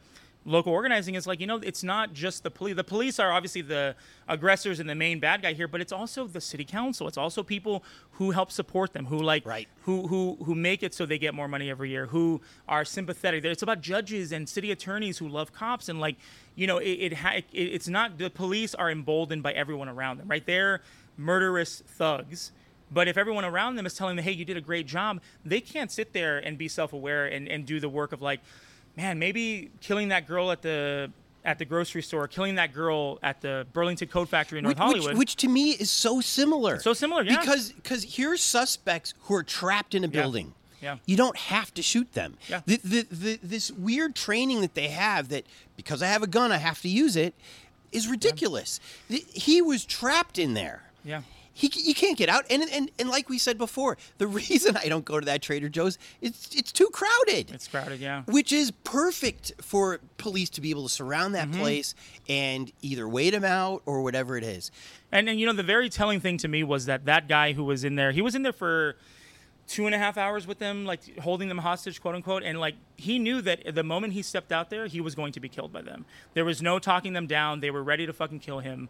[0.44, 3.60] local organizing is like you know it's not just the police the police are obviously
[3.60, 3.94] the
[4.28, 7.42] aggressors and the main bad guy here but it's also the city council it's also
[7.42, 7.82] people
[8.12, 9.68] who help support them who like Right.
[9.82, 13.44] who who who make it so they get more money every year who are sympathetic
[13.44, 16.16] it's about judges and city attorneys who love cops and like
[16.54, 20.18] you know it, it, ha- it it's not the police are emboldened by everyone around
[20.18, 20.80] them right they're
[21.16, 22.52] murderous thugs
[22.90, 25.60] but if everyone around them is telling them, hey, you did a great job, they
[25.60, 28.40] can't sit there and be self aware and, and do the work of like,
[28.96, 31.10] man, maybe killing that girl at the
[31.44, 34.82] at the grocery store, killing that girl at the Burlington Coat Factory in North which,
[34.82, 35.08] Hollywood.
[35.10, 36.78] Which, which to me is so similar.
[36.80, 37.38] So similar, yeah.
[37.40, 40.54] Because because here's suspects who are trapped in a building.
[40.80, 40.98] Yeah.
[41.06, 42.36] You don't have to shoot them.
[42.48, 42.60] Yeah.
[42.64, 45.44] The, the, the, this weird training that they have that
[45.76, 47.34] because I have a gun, I have to use it,
[47.90, 48.78] is ridiculous.
[49.08, 50.82] The- He was trapped in there.
[51.04, 51.22] yeah.
[51.58, 54.88] He, you can't get out, and, and and like we said before, the reason I
[54.88, 58.22] don't go to that Trader Joe's, it's it's too crowded It's crowded, yeah.
[58.26, 61.60] which is perfect for police to be able to surround that Mm-hmm.
[61.60, 61.94] place
[62.28, 64.70] and either wait him out or whatever it is.
[65.10, 67.64] And, and you know, the very telling thing to me was that that guy who
[67.64, 68.96] was in there, he was in there for
[69.66, 72.42] two and a half hours with them, like holding them hostage, quote unquote.
[72.44, 75.40] And like he knew that the moment he stepped out there, he was going to
[75.40, 76.04] be killed by them.
[76.34, 77.60] There was no talking them down.
[77.60, 78.88] They were ready to fucking kill him.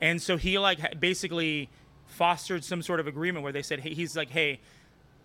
[0.00, 1.68] And so he like basically
[2.06, 4.60] fostered some sort of agreement where they said, hey, he's like, hey,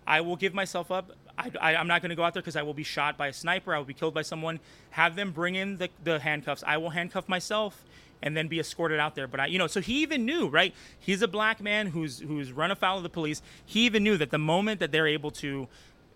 [0.07, 1.11] I will give myself up.
[1.38, 3.27] I, I, am not going to go out there because I will be shot by
[3.27, 3.73] a sniper.
[3.73, 4.59] I will be killed by someone.
[4.91, 6.63] Have them bring in the, the handcuffs.
[6.65, 7.86] I will handcuff myself
[8.21, 9.27] and then be escorted out there.
[9.27, 10.73] But I, you know, so he even knew, right?
[10.99, 13.41] He's a black man who's who's run afoul of the police.
[13.65, 15.67] He even knew that the moment that they're able to,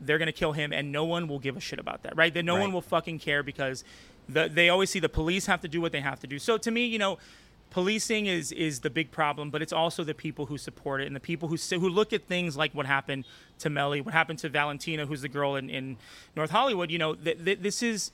[0.01, 2.34] they're going to kill him, and no one will give a shit about that, right?
[2.34, 2.61] That no Right.
[2.61, 3.84] one will fucking care because
[4.28, 6.39] the, they always see the police have to do what they have to do.
[6.39, 7.20] So to me, you know,
[7.74, 11.16] policing is is the big problem, but it's also the people who support it and
[11.16, 13.26] the people who who look at things like what happened
[13.58, 15.98] to Mely, what happened to Valentina, who's the girl in, in
[16.36, 16.92] North Hollywood.
[16.92, 18.12] You know, th- th- this is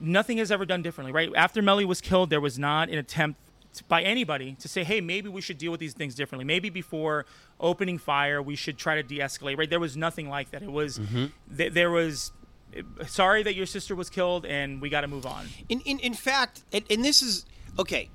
[0.00, 1.30] nothing is ever done differently, right?
[1.36, 3.38] After Mely was killed, there was not an attempt
[3.86, 6.44] by anybody to say, hey, maybe we should deal with these things differently.
[6.44, 7.26] Maybe before
[7.60, 9.56] opening fire, we should try to de-escalate.
[9.56, 9.70] Right?
[9.70, 10.62] There was nothing like that.
[10.62, 11.26] It was mm-hmm.
[11.56, 12.32] th- there was.
[13.06, 15.46] Sorry that your sister was killed, and we got to move on.
[15.68, 17.46] In in, in fact, and, and this is
[17.78, 18.10] okay.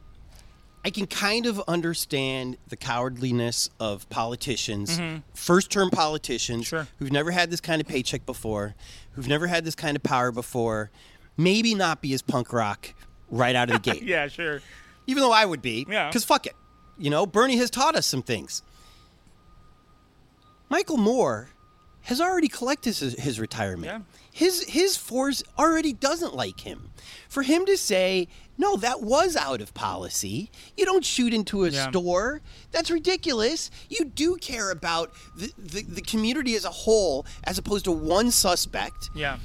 [0.85, 5.19] I can kind of understand the cowardliness of politicians, mm-hmm.
[5.33, 6.87] first term politicians Sure.
[6.99, 8.75] who've never had this kind of paycheck before,
[9.13, 10.91] who've never had this kind of power before,
[11.37, 12.93] maybe not be as punk rock
[13.29, 14.03] right out of the gate.
[14.03, 14.61] Yeah, sure.
[15.07, 15.85] Even though I would be.
[15.89, 16.09] Yeah.
[16.09, 16.55] Because fuck it.
[16.97, 18.61] You know, Bernie has taught us some things.
[20.69, 21.49] Michel Moore
[22.03, 23.85] has already collected his, his retirement.
[23.85, 23.99] Yeah.
[24.31, 26.89] His his force already doesn't like him.
[27.29, 28.27] For him to say,
[28.57, 30.49] no, that was out of policy.
[30.77, 31.89] You don't shoot into a Yeah.
[31.89, 32.41] store.
[32.71, 33.69] That's ridiculous.
[33.89, 38.31] You do care about the, the, the community as a whole as opposed to one
[38.31, 39.37] suspect Yeah.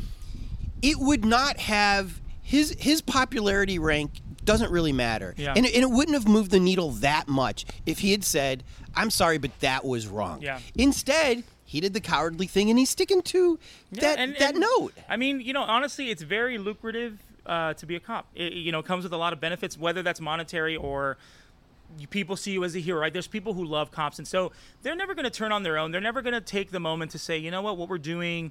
[0.82, 4.10] it would not have his his popularity rank
[4.44, 5.34] doesn't really matter.
[5.36, 5.52] Yeah.
[5.54, 9.10] And, and it wouldn't have moved the needle that much if he had said, I'm
[9.10, 10.40] sorry, but that was wrong.
[10.40, 10.60] Yeah.
[10.74, 13.58] Instead, he did the cowardly thing and he's sticking to
[13.92, 14.94] Yeah, that and- that and, note.
[15.06, 18.26] I mean, you know, honestly, it's very lucrative uh, to be a cop.
[18.34, 21.18] It, you know, comes with a lot of benefits, whether that's monetary or
[21.98, 23.12] you, people see you as a hero, right?
[23.12, 24.50] There's people who love cops, and so
[24.82, 25.90] they're never going to turn on their own.
[25.90, 28.50] They're never going to take the moment to say, you know what, what we're doing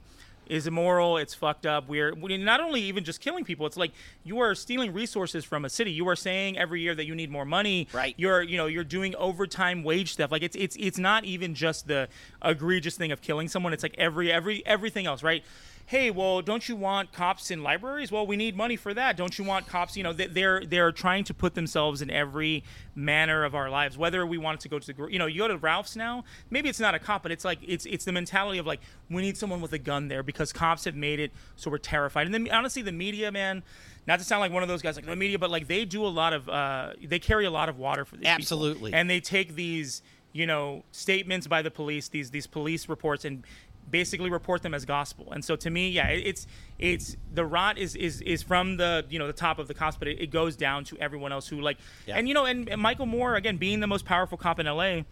[0.49, 1.17] is immoral.
[1.17, 1.87] It's fucked up.
[1.87, 3.65] We're, we're not only even just killing people.
[3.65, 3.91] It's like
[4.23, 5.91] you are stealing resources from a city.
[5.91, 7.87] You are saying every year that you need more money.
[7.93, 8.15] Right.
[8.17, 10.31] You're you know you're doing overtime wage stuff.
[10.31, 12.09] Like it's it's it's not even just the
[12.43, 13.73] egregious thing of killing someone.
[13.73, 15.43] It's like every every everything else, right?
[15.89, 18.11] Hey, well, don't you want cops in libraries?
[18.11, 19.15] Well, we need money for that.
[19.15, 19.95] Don't you want cops?
[19.95, 23.97] You know, they- they're they're trying to put themselves in every manner of our lives.
[23.97, 26.25] Whether we want to go to the, you know, you go to Ralph's now.
[26.49, 29.21] Maybe it's not a cop, but it's like it's it's the mentality of like we
[29.21, 32.27] need someone with a gun there because cops have made it so we're terrified.
[32.27, 33.63] And then honestly, the media, man.
[34.05, 36.05] Not to sound like one of those guys like the media, but like they do
[36.05, 38.35] a lot of uh, they carry a lot of water for these people.
[38.35, 38.93] Absolutely.
[38.93, 40.01] and they take these
[40.33, 43.43] you know statements by the police, these these police reports, and
[43.89, 45.31] basically report them as gospel.
[45.31, 46.47] And so to me, yeah, it- it's
[46.79, 49.97] it's the rot is is is from the you know the top of the cops,
[49.97, 52.17] but it, it goes down to everyone else who like Yeah.
[52.17, 55.05] and you know and, and Michel Moore again being the most powerful cop in L.A.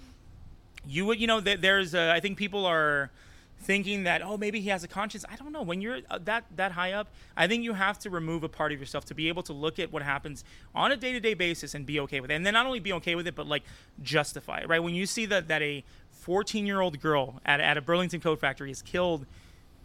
[0.87, 3.09] You would you know that there's uh, I think people are
[3.57, 6.43] thinking that oh maybe he has a conscience i don't know when you're uh, that
[6.57, 7.07] that high up
[7.37, 9.79] i think you have to remove a part of yourself to be able to look
[9.79, 10.43] at what happens
[10.75, 13.15] on a day-to-day basis and be okay with it and then not only be okay
[13.15, 13.63] with it but like
[14.03, 15.85] justify it right when you see that that a
[16.25, 19.27] 14 year old girl at, at a burlington coat factory is killed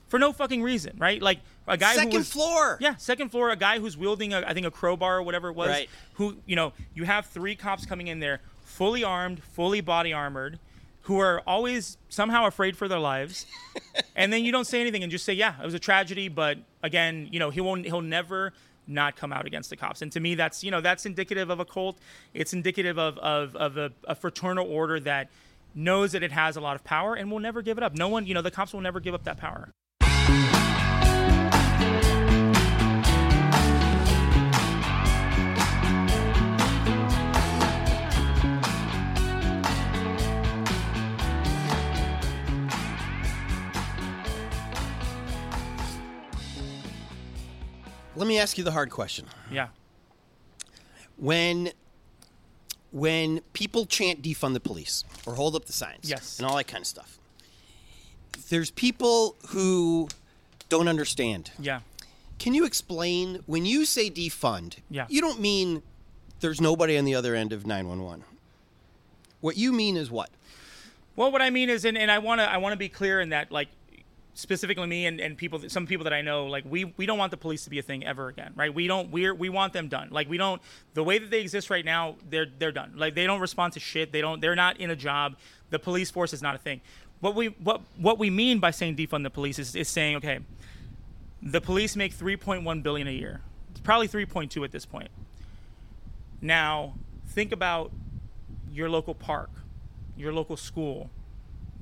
[0.09, 1.38] for no fucking reason right like
[1.68, 2.78] a guy Second who was, floor.
[2.80, 5.55] yeah second floor a guy who's wielding a, i think a crowbar or whatever it
[5.55, 5.91] was Right.
[6.14, 10.59] who you know you have three cops coming in there fully armed fully body armored
[11.03, 13.45] who are always somehow afraid for their lives
[14.16, 16.57] and then you don't say anything and just say yeah it was a tragedy but
[16.82, 18.55] again you know he won't he'll never
[18.86, 21.61] not come out against the cops and to me that's you know that's indicative of
[21.61, 21.99] a cult
[22.32, 25.28] it's indicative of of, of a, a fraternal order that
[25.75, 27.95] knows that it has a lot of power and will never give it up.
[27.95, 29.73] No one you know the cops will never give up that power.
[48.16, 49.27] Let me ask you the hard question.
[49.51, 49.68] yeah.
[51.16, 51.71] When
[52.93, 56.38] when people chant defund the police or hold up the signs Yes.
[56.38, 57.18] and all that kind of stuff.
[58.49, 60.09] There's people who
[60.68, 61.53] don't understand.
[61.59, 61.80] yeah
[62.38, 64.76] Can you explain when you say defund?
[64.91, 65.07] Yeah.
[65.09, 65.82] You don't mean
[66.41, 68.24] there's nobody on the other end of 911.
[69.41, 70.30] What you mean is what?
[71.16, 73.20] Well, what I mean is, and, and I want to I want to be clear
[73.20, 73.68] in that, like
[74.41, 77.30] specifically me and, and people, some people that I know, like we we don't want
[77.30, 78.72] the police to be a thing ever again, right?
[78.72, 80.09] We don't we we want them done.
[80.11, 80.61] Like we don't
[80.95, 82.95] the way that they exist right now, they're they're done.
[82.97, 84.12] Like they don't respond to shit.
[84.12, 85.36] They don't they're not in a job.
[85.70, 86.80] The police force is not a thing.
[87.20, 90.41] What we what what we mean by saying defund the police is, is saying okay,
[91.42, 93.41] the police make 3.1 billion a year.
[93.71, 95.11] It's probably 3.2 at this point.
[96.41, 96.95] Now,
[97.29, 97.92] think about
[98.72, 99.50] your local park,
[100.17, 101.11] your local school.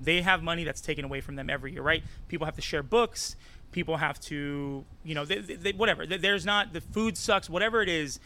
[0.01, 2.03] They have money that's taken away from them every year, right?
[2.29, 3.37] People have to share books.
[3.73, 6.07] People have to, you know, they, they, whatever.
[6.07, 7.51] There's not the food sucks.
[7.51, 8.19] Whatever it is,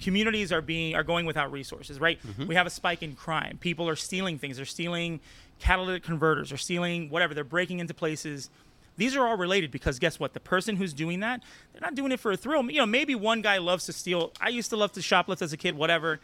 [0.00, 2.18] communities are being are going without resources, right?
[2.22, 2.46] Mm-hmm.
[2.46, 3.58] We have a spike in crime.
[3.60, 4.56] People are stealing things.
[4.56, 5.20] They're stealing
[5.58, 6.48] catalytic converters.
[6.48, 7.34] They're stealing whatever.
[7.34, 8.48] They're breaking into places.
[8.96, 10.32] These are all related because guess what?
[10.32, 11.42] The person who's doing that,
[11.72, 12.70] they're not doing it for a thrill.
[12.70, 14.32] You know, maybe one guy loves to steal.
[14.40, 16.20] I used to love to shoplift as a kid, whatever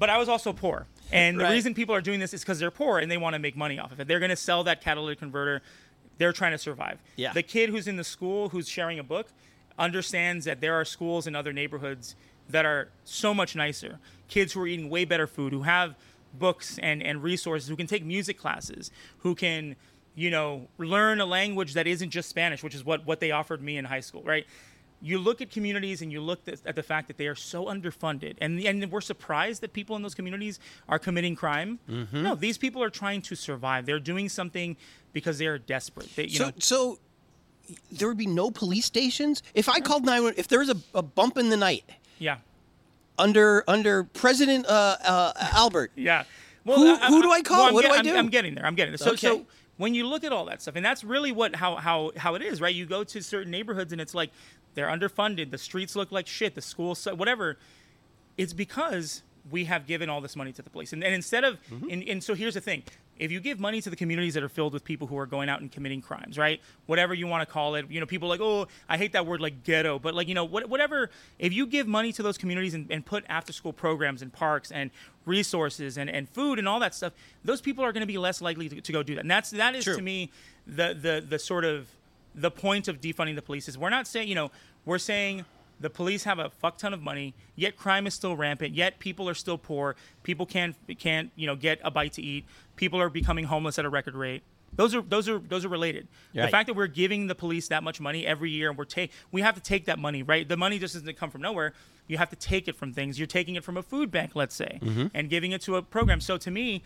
[0.00, 0.86] but I was also poor.
[1.12, 1.48] And Right.
[1.48, 3.56] the reason people are doing this is because they're poor and they want to make
[3.56, 4.08] money off of it.
[4.08, 5.62] They're going to sell that catalytic converter.
[6.18, 6.98] They're trying to survive.
[7.16, 7.32] Yeah.
[7.32, 9.28] The kid who's in the school who's sharing a book
[9.78, 12.14] understands that there are schools in other neighborhoods
[12.48, 13.98] that are so much nicer.
[14.28, 15.94] Kids who are eating way better food, who have
[16.34, 19.76] books and, and resources, who can take music classes, who can,
[20.14, 23.62] you know, learn a language that isn't just Spanish, which is what, what they offered
[23.62, 24.46] me in high school, right?
[25.02, 28.34] You look at communities and you look at, the fact that they are so underfunded,
[28.40, 31.78] and and we're surprised that people in those communities are committing crime.
[32.12, 33.86] No, these people are trying to survive.
[33.86, 34.76] They're doing something
[35.14, 36.14] because they are desperate.
[36.16, 36.98] They, you so know, so
[37.90, 40.34] there would be no police stations if I called nine one.
[40.36, 41.84] If there was a, a bump in the night
[42.18, 42.36] yeah.
[43.18, 45.92] under under President uh, uh, Albert.
[45.96, 46.24] Yeah.
[46.66, 47.68] Who- who do I call?
[47.68, 48.16] I'm What do get- I I'm- do?
[48.16, 48.66] I'm, getting there.
[48.66, 48.98] I'm getting there.
[48.98, 49.26] So, Okay.
[49.28, 49.46] so
[49.76, 52.42] when you look at all that stuff, and that's really what how how how it
[52.42, 52.74] is, right?
[52.74, 54.30] You go to certain neighborhoods, and it's like
[54.74, 55.50] they're underfunded.
[55.50, 56.54] The streets look like shit.
[56.54, 57.56] The schools, whatever.
[58.36, 61.58] It's because we have given all this money to the police, and, and instead of
[61.70, 61.90] Mm-hmm.
[61.90, 62.82] and, and so here's the thing.
[63.18, 65.50] If you give money to the communities that are filled with people who are going
[65.50, 66.58] out and committing crimes, right?
[66.86, 69.42] Whatever you want to call it, you know, people like, oh, I hate that word
[69.42, 71.10] like ghetto, but like, you know, what, whatever.
[71.38, 74.72] If you give money to those communities and, and put after school programs and parks
[74.72, 74.90] and
[75.26, 77.12] resources and, and food and all that stuff,
[77.44, 79.20] those people are going to be less likely to, to go do that.
[79.20, 79.96] And that's that is True.
[79.96, 80.30] to me
[80.66, 81.88] the the the sort of
[82.34, 84.50] the point of defunding the police is we're not saying you know
[84.84, 85.44] we're saying
[85.80, 89.28] the police have a fuck ton of money yet crime is still rampant yet people
[89.28, 92.44] are still poor people can't can't you know get a bite to eat
[92.80, 94.42] people are becoming homeless at a record rate.
[94.74, 96.08] Those are those are those are related.
[96.32, 99.12] The fact that we're giving the police that much money every year and we're take
[99.30, 100.48] we have to take that money right?
[100.48, 101.74] The money just doesn't come from nowhere.
[102.06, 103.18] You have to take it from things.
[103.18, 105.08] You're taking it from a food bank let's say mm-hmm.
[105.12, 106.20] and giving it to a program.
[106.20, 106.82] So to me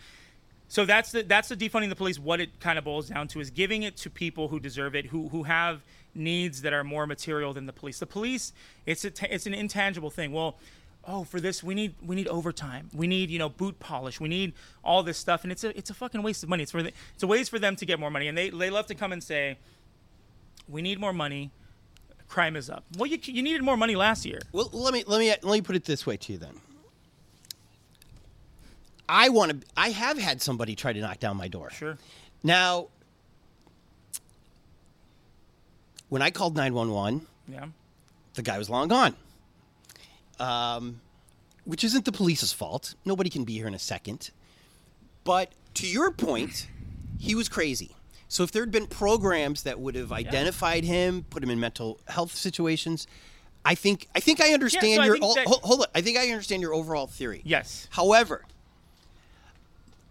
[0.67, 2.19] so that's the that's the defunding the police.
[2.19, 5.07] What it kind of boils down to is giving it to people who deserve it,
[5.07, 5.81] who who have
[6.13, 7.99] needs that are more material than the police.
[7.99, 8.53] The police,
[8.85, 10.31] it's a it's an intangible thing.
[10.31, 10.57] Well,
[11.07, 12.89] oh, for this we need we need overtime.
[12.93, 14.19] We need you know boot polish.
[14.19, 16.63] We need all this stuff, and it's a it's a fucking waste of money.
[16.63, 18.69] It's for the, it's a waste for them to get more money, and they they
[18.69, 19.57] love to come and say,
[20.67, 21.51] we need more money.
[22.27, 22.83] Crime is up.
[22.97, 24.39] Well, you you needed more money last year.
[24.51, 26.59] Well, let me let me let me put it this way to you then.
[29.07, 29.67] I want to.
[29.77, 31.69] I have had somebody try to knock down my door.
[31.69, 31.97] Sure.
[32.43, 32.87] Now,
[36.09, 37.67] when I called nine one one, Yeah.
[38.35, 39.15] the guy was long gone.
[40.39, 41.01] Um,
[41.63, 42.95] which isn't the police's fault.
[43.05, 44.31] Nobody can be here in a second.
[45.23, 46.67] But to your point,
[47.17, 47.95] he was crazy.
[48.27, 51.99] So if there had been programs that would have identified him, put him in mental
[52.07, 53.07] health situations,
[53.63, 55.87] I think I think I understand I your think oh, that- hold, hold on.
[55.95, 57.41] I think I understand your overall theory.
[57.45, 57.87] Yes.
[57.91, 58.43] However,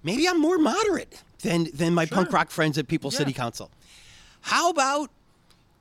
[0.05, 3.70] maybe I'm more moderate than than my punk rock friends at People's City Council.
[4.43, 5.10] How about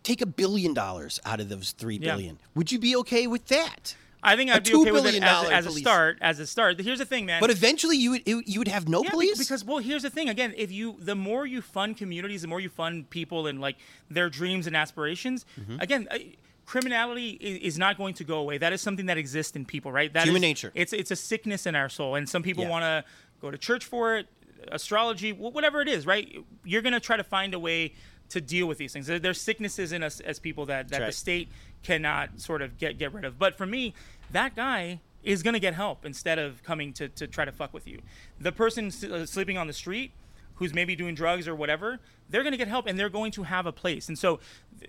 [0.04, 2.36] take a billion dollars out of those three billion?
[2.36, 2.48] Yeah.
[2.56, 3.96] Would you be okay with that?
[4.26, 6.18] I think I'd be okay with it as, as a start.
[6.22, 6.80] As a start.
[6.80, 7.42] Here's the thing, man.
[7.42, 9.38] But eventually, you would you would have no Yeah, police.
[9.38, 10.30] because well, here's the thing.
[10.30, 13.76] Again, if you the more you fund communities, the more you fund people and like
[14.10, 15.46] their dreams and aspirations.
[15.60, 15.78] Mm-hmm.
[15.82, 16.20] Again, uh,
[16.66, 18.58] criminality is, is not going to go away.
[18.58, 20.12] That is something that exists in people, right?
[20.14, 20.72] That Human is- nature.
[20.74, 22.70] It's it's a sickness in our soul, and some people Yeah.
[22.70, 23.04] want to
[23.44, 24.28] go to church for it,
[24.72, 26.34] astrology, whatever it is, right?
[26.64, 27.94] You're gonna try to find a way
[28.30, 29.06] to deal with these things.
[29.06, 31.06] There- There's sicknesses in us as people that, that right.
[31.08, 31.50] the state
[31.84, 33.38] cannot sort of get get rid of.
[33.38, 33.94] But for me,
[34.32, 37.74] that guy is going to get help instead of coming to, to try to fuck
[37.74, 38.00] with you.
[38.40, 40.12] The person uh, sleeping on the street
[40.56, 42.00] who's maybe doing drugs or whatever,
[42.30, 44.08] they're going to get help and they're going to have a place.
[44.08, 44.40] And so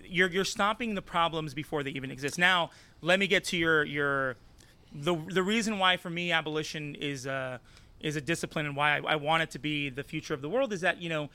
[0.05, 2.37] you're you're stopping the problems before they even exist.
[2.37, 2.69] Now,
[3.01, 4.37] let me get to your your
[4.93, 7.57] the the reason why for me abolition is uh
[7.99, 10.49] is a discipline and why I, I want it to be the future of the
[10.49, 11.29] world is that you know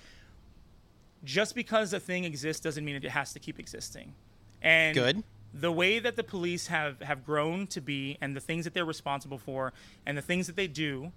[1.24, 4.14] just because a thing exists doesn't mean it has to keep existing.
[4.62, 5.22] And Good.
[5.52, 8.84] the way that the police have have grown to be and the things that they're
[8.84, 9.72] responsible for
[10.06, 11.12] and the things that they do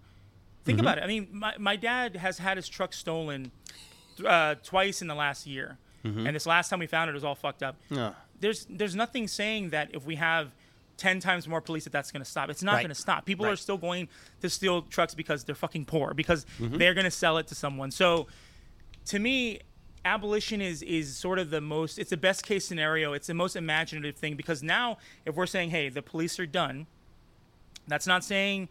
[0.65, 0.87] think Mm-hmm.
[0.87, 3.51] about it i mean my, my dad has had his truck stolen
[4.25, 6.25] uh, twice in the last year Mm-hmm.
[6.27, 8.13] and this last time we found it, it was all fucked up No.
[8.41, 10.51] there's there's nothing saying that if we have
[10.97, 12.49] 10 times more police that that's going to stop.
[12.49, 12.81] It's not Right.
[12.83, 13.25] going to stop.
[13.25, 13.53] People Right.
[13.53, 14.07] are still going
[14.41, 16.77] to steal trucks because they're fucking poor because Mm-hmm.
[16.77, 17.91] they're going to sell it to someone.
[17.91, 18.27] So
[19.05, 19.59] to me
[20.05, 23.13] abolition is is sort of the most it's the best case scenario.
[23.13, 26.87] It's the most imaginative thing because now if we're saying hey the police are done
[27.87, 28.67] that's not saying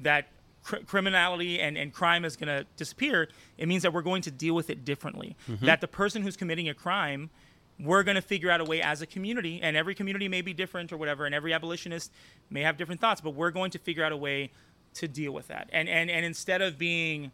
[0.00, 0.28] that
[0.62, 3.28] cr- criminality and, and crime is going to disappear.
[3.58, 5.36] It means that we're going to deal with it differently.
[5.62, 7.30] That the person who's committing a crime
[7.78, 10.54] we're going to figure out a way as a community and every community may be
[10.54, 12.10] different or whatever and every abolitionist
[12.50, 14.50] may have different thoughts but we're going to figure out a way
[14.94, 17.30] to deal with that and and, and instead of being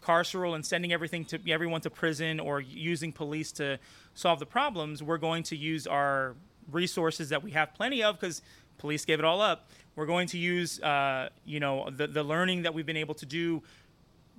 [0.00, 3.78] carceral and sending everything to everyone to prison or using police to
[4.14, 6.34] solve the problems, we're going to use our
[6.70, 8.42] resources that we have plenty of because
[8.78, 9.68] police gave it all up.
[9.96, 13.26] We're going to use, uh, you know, the the learning that we've been able to
[13.26, 13.62] do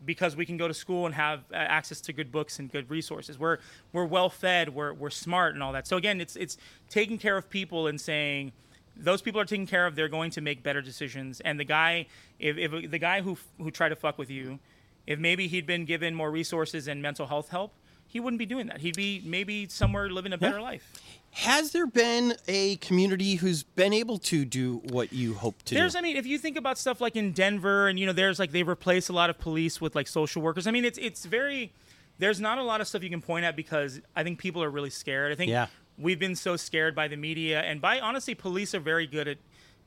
[0.05, 2.89] because we can go to school and have uh, access to good books and good
[2.89, 3.37] resources.
[3.37, 3.57] We're
[3.93, 5.87] we're well fed, we're we're smart and all that.
[5.87, 6.57] So again, it's it's
[6.89, 8.51] taking care of people and saying
[8.97, 9.95] those people are taken care of.
[9.95, 11.39] They're going to make better decisions.
[11.41, 12.07] And the guy,
[12.39, 14.59] if, if the guy who who tried to fuck with you,
[15.07, 17.73] if maybe he'd been given more resources and mental health help,
[18.11, 18.81] he wouldn't be doing that.
[18.81, 20.63] He'd be maybe somewhere living a better Yeah.
[20.63, 20.91] life.
[21.31, 25.93] Has there been a community who's been able to do what you hope to There's,
[25.93, 25.99] do?
[25.99, 28.51] I mean, if you think about stuff like in Denver, and you know, there's like
[28.51, 30.67] they've replaced a lot of police with like social workers.
[30.67, 31.71] I mean, it's it's very.
[32.19, 34.69] There's not a lot of stuff you can point at because I think people are
[34.69, 35.31] really scared.
[35.31, 35.67] I think Yeah.
[35.97, 39.37] we've been so scared by the media and by honestly, police are very good at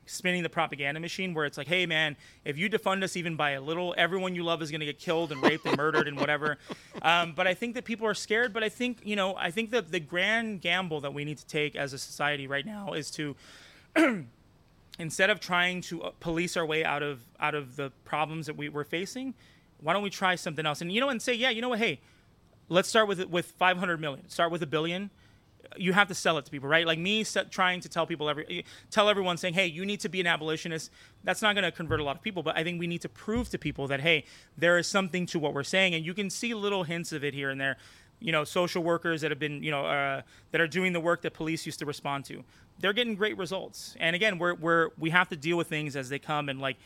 [0.05, 3.51] spinning the propaganda machine where it's like, hey man, if you defund us even by
[3.51, 6.19] a little, everyone you love is going to get killed and raped and murdered and
[6.19, 6.57] whatever.
[7.01, 8.53] Um, but I think that people are scared.
[8.53, 11.45] But I think you know, I think that the grand gamble that we need to
[11.45, 13.35] take as a society right now is to
[14.99, 18.57] instead of trying to uh, police our way out of out of the problems that
[18.57, 19.33] we, we're facing,
[19.81, 20.81] why don't we try something else?
[20.81, 21.79] And you know, and say, yeah, you know what?
[21.79, 21.99] Hey,
[22.69, 24.27] let's start with with 500 million.
[24.29, 25.09] Start with a billion.
[25.77, 26.85] You have to sell it to people, right?
[26.85, 30.19] Like me trying to tell people every tell everyone saying, "Hey, you need to be
[30.21, 30.91] an abolitionist."
[31.23, 33.09] That's not going to convert a lot of people, but I think we need to
[33.09, 34.25] prove to people that hey,
[34.57, 37.33] there is something to what we're saying, and you can see little hints of it
[37.33, 37.77] here and there.
[38.19, 40.21] You know, social workers that have been, you know, uh,
[40.51, 42.43] that are doing the work that police used to respond to.
[42.79, 43.95] They're getting great results.
[43.99, 46.77] And again, we're we're we have to deal with things as they come, and like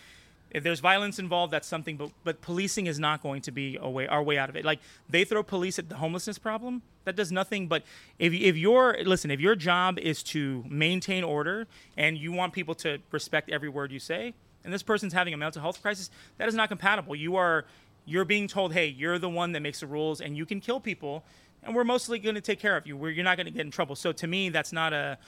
[0.52, 1.98] if there's violence involved, that's something.
[1.98, 4.66] But but policing is not going to be a way our way out of it.
[4.66, 7.68] Like they throw police at the homelessness problem, that does nothing.
[7.68, 7.84] But
[8.18, 11.68] if if your listen, if your job is to maintain order
[11.98, 15.38] and you want people to respect every word you say, and this person's having a
[15.38, 17.16] mental health crisis, that is not compatible.
[17.16, 17.66] You are
[18.06, 20.80] you're being told, hey, you're the one that makes the rules, and you can kill
[20.80, 21.24] people,
[21.64, 22.98] and we're mostly going to take care of you.
[22.98, 23.96] We're, you're not going to get in trouble.
[23.96, 25.20] So to me, that's not a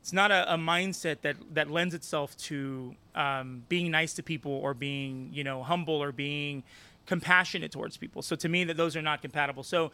[0.00, 4.52] it's not a, a mindset that that lends itself to um, being nice to people
[4.52, 6.62] or being you know humble or being
[7.06, 8.22] compassionate towards people.
[8.22, 9.62] So to me, that those are not compatible.
[9.62, 9.90] So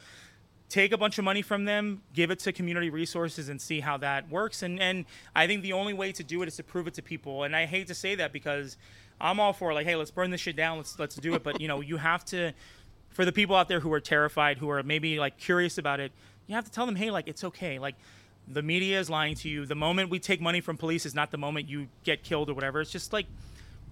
[0.69, 3.97] take a bunch of money from them, give it to community resources, and see how
[3.99, 4.62] that works.
[4.62, 7.03] And and I think the only way to do it is to prove it to
[7.03, 7.43] people.
[7.43, 8.77] And I hate to say that because
[9.20, 10.77] I'm all for like, hey, let's burn this shit down.
[10.77, 11.43] Let's let's do it.
[11.43, 12.53] But you know, you have to.
[13.11, 16.12] For the people out there who are terrified, who are maybe like curious about it,
[16.47, 17.78] you have to tell them, hey, like it's okay.
[17.78, 17.95] Like
[18.48, 19.66] the media is lying to you.
[19.66, 22.55] The moment we take money from police is not the moment you get killed or
[22.55, 22.81] whatever.
[22.81, 23.27] It's just like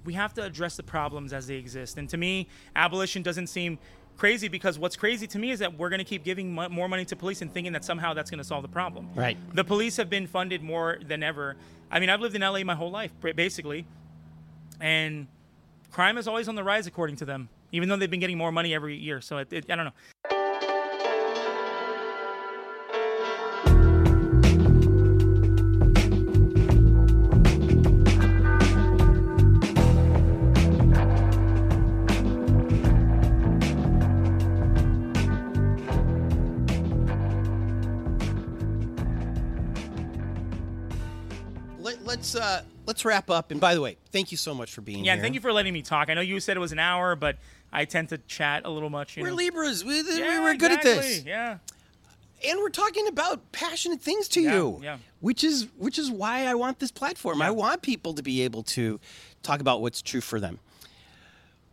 [0.04, 1.98] we have to address the problems as they exist.
[1.98, 3.78] And to me, abolition doesn't seem
[4.16, 6.88] crazy because what's crazy to me is that we're going to keep giving mo- more
[6.88, 9.08] money to police and thinking that somehow that's going to solve the problem.
[9.14, 9.36] Right.
[9.54, 11.56] The police have been funded more than ever.
[11.90, 13.86] I mean, I've lived in LA my whole life, basically,
[14.80, 15.26] and
[15.90, 18.52] crime is always on the rise according to them, even though they've been getting more
[18.52, 19.20] money every year.
[19.20, 19.92] So it, it, I don't know.
[43.04, 43.50] Let's wrap up.
[43.50, 45.12] And by the way, thank you so much for being Yeah, here.
[45.14, 46.08] and thank you for letting me talk.
[46.10, 47.36] I know you said it was an hour, but
[47.72, 49.16] I tend to chat a little much.
[49.16, 49.34] We're know?
[49.34, 49.84] Libras.
[49.84, 51.24] We, we- Yeah, we're good at this.
[51.24, 51.58] Yeah.
[52.46, 54.96] and we're talking about passionate things to Yeah, you yeah.
[55.20, 58.62] which is which is why i want this platform i want people to be able
[58.64, 59.00] to
[59.42, 60.58] talk about what's true for them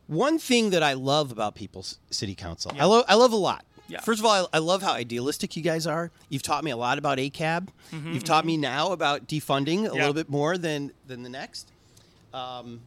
[0.07, 3.65] one thing that i love about people's city council I, lo- I love a lot
[3.91, 3.99] Yeah.
[4.01, 6.11] First of all, I, I love how idealistic you guys are.
[6.29, 7.67] You've taught me a lot about ACAB.
[7.91, 10.01] You've taught me now about defunding a Mm-hmm, Yeah.
[10.01, 11.71] little bit more than than the next,
[12.33, 12.81] um,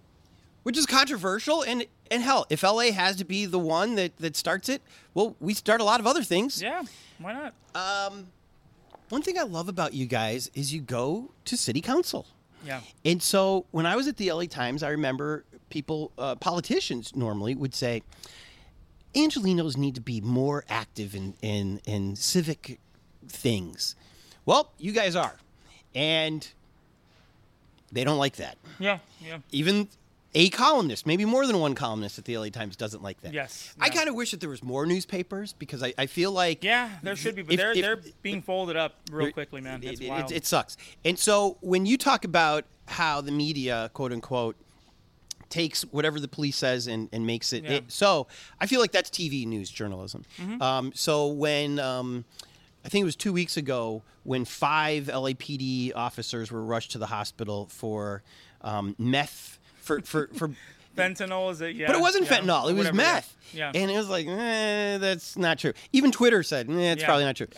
[0.63, 1.63] which is controversial.
[1.63, 4.81] And and hell, if LA has to be the one that that starts it,
[5.15, 6.63] well, we start a lot of other things.
[6.63, 6.83] Yeah.
[7.19, 7.55] Why not?
[9.11, 12.27] One thing I love about you guys is you go to city council.
[12.65, 12.81] Yeah.
[13.05, 17.55] And so when I was at the LA Times, I remember people, uh, politicians normally
[17.55, 18.03] would say,
[19.15, 22.78] Angelenos need to be more active in, in, in civic
[23.28, 23.95] things.
[24.47, 25.36] Well, you guys are.
[25.95, 26.47] And
[27.93, 28.57] they don't like that.
[28.78, 28.99] Yeah.
[29.24, 29.39] Yeah.
[29.53, 29.89] Even
[30.35, 33.32] a columnist, maybe more than one columnist at the LA Times doesn't like that.
[33.32, 36.65] Yes, I kind of wish that there was more newspapers because I, I feel like
[36.65, 39.85] Yeah, there should be, but If- they're if- they're being folded up real quickly, man.
[39.85, 40.77] It, it- it sucks.
[41.05, 44.57] And so when you talk about how the media, quote unquote,
[45.55, 47.71] takes whatever the police says and, and makes it, Yeah.
[47.71, 47.87] Mm-hmm.
[47.87, 48.27] it- so
[48.61, 50.25] I feel like that's TV news journalism.
[50.61, 52.25] Um, so when um,
[52.85, 57.07] I think it was two weeks ago when five LAPD officers were rushed to the
[57.07, 58.23] hospital for
[58.63, 60.51] um, meth for for for.
[60.97, 61.75] fentanyl is it?
[61.77, 61.87] Yeah.
[61.89, 63.37] But it wasn't yeah, fentanyl; it was meth.
[63.53, 63.71] Yeah.
[63.75, 65.73] and it was like, eh, that's not true.
[65.93, 67.07] Even Twitter said, eh, it's Yeah.
[67.07, 67.49] probably not true.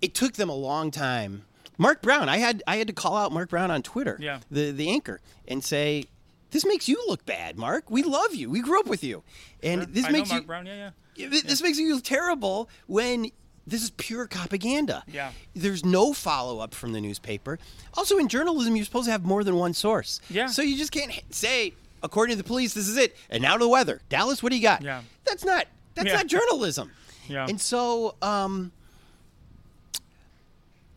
[0.00, 1.44] It took them a long time.
[1.78, 4.38] Mark Brown, I had I had to call out Mark Brown on Twitter, Yeah.
[4.50, 6.04] the the anchor, and say,
[6.50, 7.90] "This makes you look bad, Mark.
[7.90, 8.50] We love you.
[8.50, 9.22] We grew up with you,
[9.62, 10.66] and this I makes know Mark you Brown.
[10.66, 11.26] Yeah, yeah.
[11.28, 13.30] yeah, this makes you look terrible when
[13.66, 15.02] this is pure propaganda.
[15.08, 15.32] Yeah.
[15.54, 17.58] There's no follow up from the newspaper.
[17.94, 20.20] Also, in journalism, you're supposed to have more than one source.
[20.30, 20.46] Yeah.
[20.46, 23.16] So you just can't say, according to the police, this is it.
[23.28, 24.02] And now to the weather.
[24.08, 24.82] Dallas, what do you got?
[24.82, 25.02] Yeah.
[25.24, 25.66] That's not.
[25.96, 26.14] That's Yeah.
[26.16, 26.92] not journalism.
[27.28, 27.46] Yeah.
[27.48, 28.70] And so, um,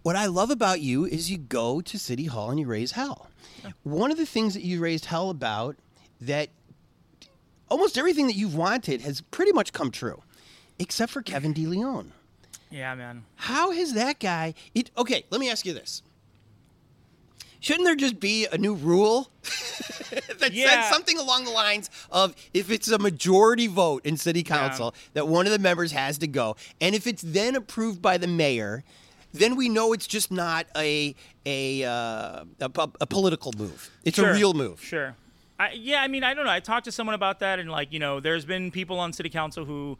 [0.03, 3.29] what I love about you is you go to City Hall and you raise hell.
[3.83, 5.75] One of the things that you raised hell about
[6.21, 6.49] that
[7.69, 10.21] almost everything that you've wanted has pretty much come true,
[10.79, 12.11] except for Kevin DeLeon.
[12.71, 13.25] Yeah, man.
[13.35, 14.53] How has that guy?
[14.75, 16.03] It, okay, let me ask you this.
[17.61, 19.31] Shouldn't there just be a new rule
[20.39, 20.69] that Yeah.
[20.83, 25.27] said something along the lines of if it's a majority vote in city council that
[25.27, 28.83] one of the members has to go, and if it's then approved by the mayor,
[29.33, 31.15] then we know it's just not a
[31.45, 33.89] a uh, a, a political move.
[34.03, 34.81] It's a real move.
[34.81, 35.15] Sure.
[35.59, 36.51] I, yeah, I mean, I don't know.
[36.51, 39.29] I talked to someone about that, and like, you know, there's been people on city
[39.29, 39.97] council who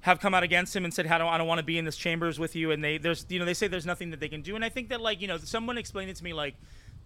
[0.00, 1.84] have come out against him and said, "How do I don't want to be in
[1.84, 4.28] this chambers with you?" And they there's you know they say there's nothing that they
[4.28, 6.54] can do, and I think that like you know someone explained it to me like,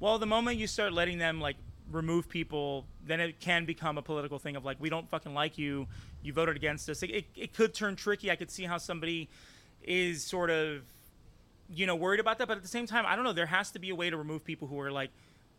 [0.01, 1.56] well, the moment you start letting them like
[1.90, 5.59] remove people, then it can become a political thing of like we don't fucking like
[5.59, 5.86] you,
[6.22, 7.02] you voted against us.
[7.02, 8.30] It, it, it could turn tricky.
[8.30, 9.28] I could see how somebody
[9.82, 10.82] is sort of
[11.74, 13.70] you know worried about that but at the same time i don't know there has
[13.70, 15.11] to be a way to remove people who are like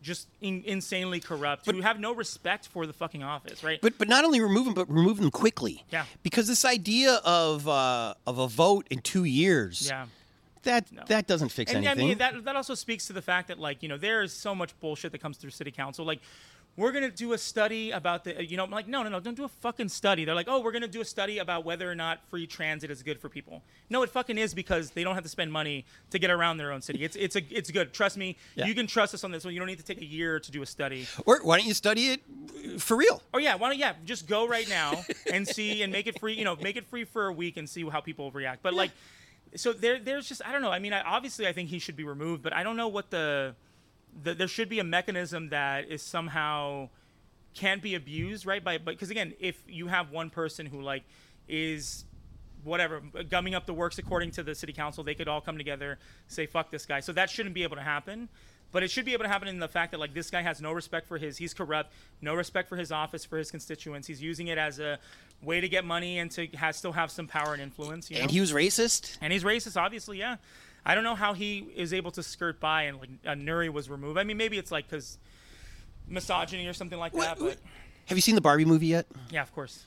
[0.02, 3.98] just in, insanely corrupt but, who have no respect for the fucking office right But
[3.98, 5.86] but not only remove them, but remove them quickly.
[5.92, 6.06] Yeah.
[6.24, 10.08] Because this idea of uh, of a vote in two years, yeah
[10.64, 12.08] that that doesn't fix and I anything.
[12.10, 14.56] mean that that also speaks to the fact that like you know there is so
[14.56, 16.06] much bullshit that comes through city council.
[16.06, 16.20] Like
[16.76, 19.36] we're gonna do a study about the you know I'm like no no no don't
[19.38, 20.26] do a fucking study.
[20.26, 23.04] They're like oh we're gonna do a study about whether or not free transit is
[23.04, 23.62] good for people.
[23.90, 26.72] No, it fucking is because they don't have to spend money to get around their
[26.72, 27.04] own city.
[27.04, 27.94] It's it's a it's good.
[27.94, 28.66] Trust me, Yeah.
[28.66, 29.54] you can trust us on this one.
[29.54, 31.06] You don't need to take a year to do a study.
[31.26, 33.22] or why don't you study it for real?
[33.34, 36.34] Oh yeah, why don't yeah, just go right now and see and make it free.
[36.34, 38.64] You know, make it free for a week and see how people react.
[38.64, 38.92] But like,
[39.56, 40.72] so there, there's just I don't know.
[40.72, 43.12] I mean, I, obviously I think he should be removed, but I don't know what
[43.12, 43.54] the,
[44.22, 46.90] the there should be a mechanism that is somehow
[47.54, 48.64] can't be abused, right?
[48.64, 51.04] By but because again, if you have one person who like
[51.48, 52.06] is
[52.64, 56.00] whatever gumming up the works according to the city council, they could all come together,
[56.28, 57.00] say fuck this guy.
[57.00, 58.30] So that shouldn't be able to happen.
[58.72, 60.60] But it should be able to happen in the fact that like this guy has
[60.60, 64.08] no respect for his he's corrupt, no respect for his office, for his constituents.
[64.08, 64.98] He's using it as a
[65.44, 68.10] way to get money and to has still have some power and influence.
[68.10, 68.24] You know?
[68.24, 69.18] And he was racist.
[69.22, 70.38] And he's racist, obviously, yeah.
[70.86, 73.90] I don't know how he is able to skirt by and like uh, Nury was
[73.90, 74.18] removed.
[74.20, 75.18] I mean, maybe it's like because
[76.08, 77.40] misogyny or something like that.
[77.40, 77.58] But
[78.08, 79.06] Have you seen the Barbie movie yet?
[79.30, 79.84] yeah, of course.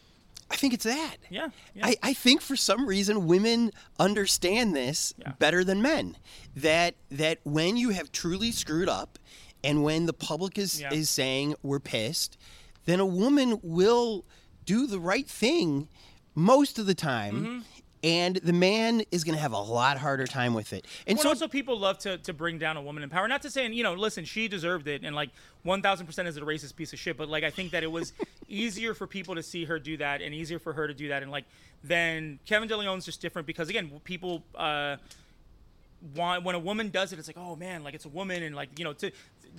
[0.51, 1.17] I think it's that.
[1.29, 1.87] Yeah, yeah.
[1.87, 5.33] I, I think for some reason women understand this Yeah.
[5.39, 6.17] better than men.
[6.55, 9.19] That that when you have truly screwed up
[9.65, 10.95] and when the public is, Yeah.
[10.95, 12.39] is saying we're pissed,
[12.85, 14.25] then a woman will
[14.65, 15.89] do the right thing
[16.37, 17.35] most of the time.
[17.35, 17.59] Mm-hmm.
[18.07, 20.87] And the man is going to have a lot harder time with it.
[21.09, 23.27] And Well, so, also people love to, to bring down a woman in power.
[23.27, 25.31] Not to say, you know, listen, she deserved it, and like
[25.65, 27.17] one thousand percent is a racist piece of shit.
[27.17, 28.13] But like, I think that it was
[28.49, 31.25] easier for people to see her do that, and easier for her to do that,
[31.25, 31.47] and like,
[31.83, 34.99] then Kevin DeLeon's just different because again, people uh,
[36.15, 38.55] want when a woman does it, it's like, oh man, like it's a woman, and
[38.55, 39.11] like you know, to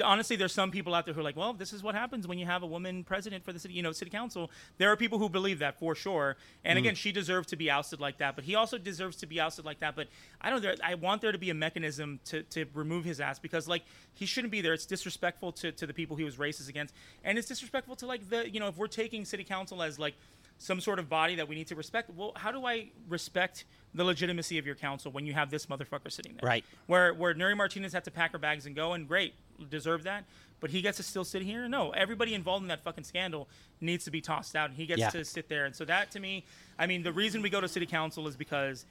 [0.03, 2.37] honestly, there's some people out there who are like, well, this is what happens when
[2.37, 4.51] you have a woman president for the city, you know, city council.
[4.77, 6.81] There are people who believe that for sure, and mm.
[6.81, 9.65] again, she deserves to be ousted like that, but he also deserves to be ousted
[9.65, 9.95] like that.
[9.95, 10.07] But
[10.41, 13.39] I don't, there, I want there to be a mechanism to to remove his ass
[13.39, 13.83] because like
[14.13, 14.73] he shouldn't be there.
[14.73, 16.93] It's disrespectful to to the people he was racist against,
[17.23, 20.15] and it's disrespectful to like the you know if we're taking city council as like
[20.57, 22.09] some sort of body that we need to respect.
[22.15, 23.65] Well, how do I respect
[23.97, 26.47] the legitimacy of your council when you have this motherfucker sitting there?
[26.47, 26.63] Right.
[26.85, 29.33] Where where Nury Martinez had to pack her bags and go, and great,
[29.69, 30.23] deserve that.
[30.59, 31.67] But he gets to still sit here.
[31.67, 33.47] No, everybody involved in that fucking scandal
[33.81, 35.09] needs to be tossed out, and he gets Yeah.
[35.11, 35.65] to sit there.
[35.65, 36.45] And so that to me,
[36.79, 38.85] I mean, the reason we go to city council is because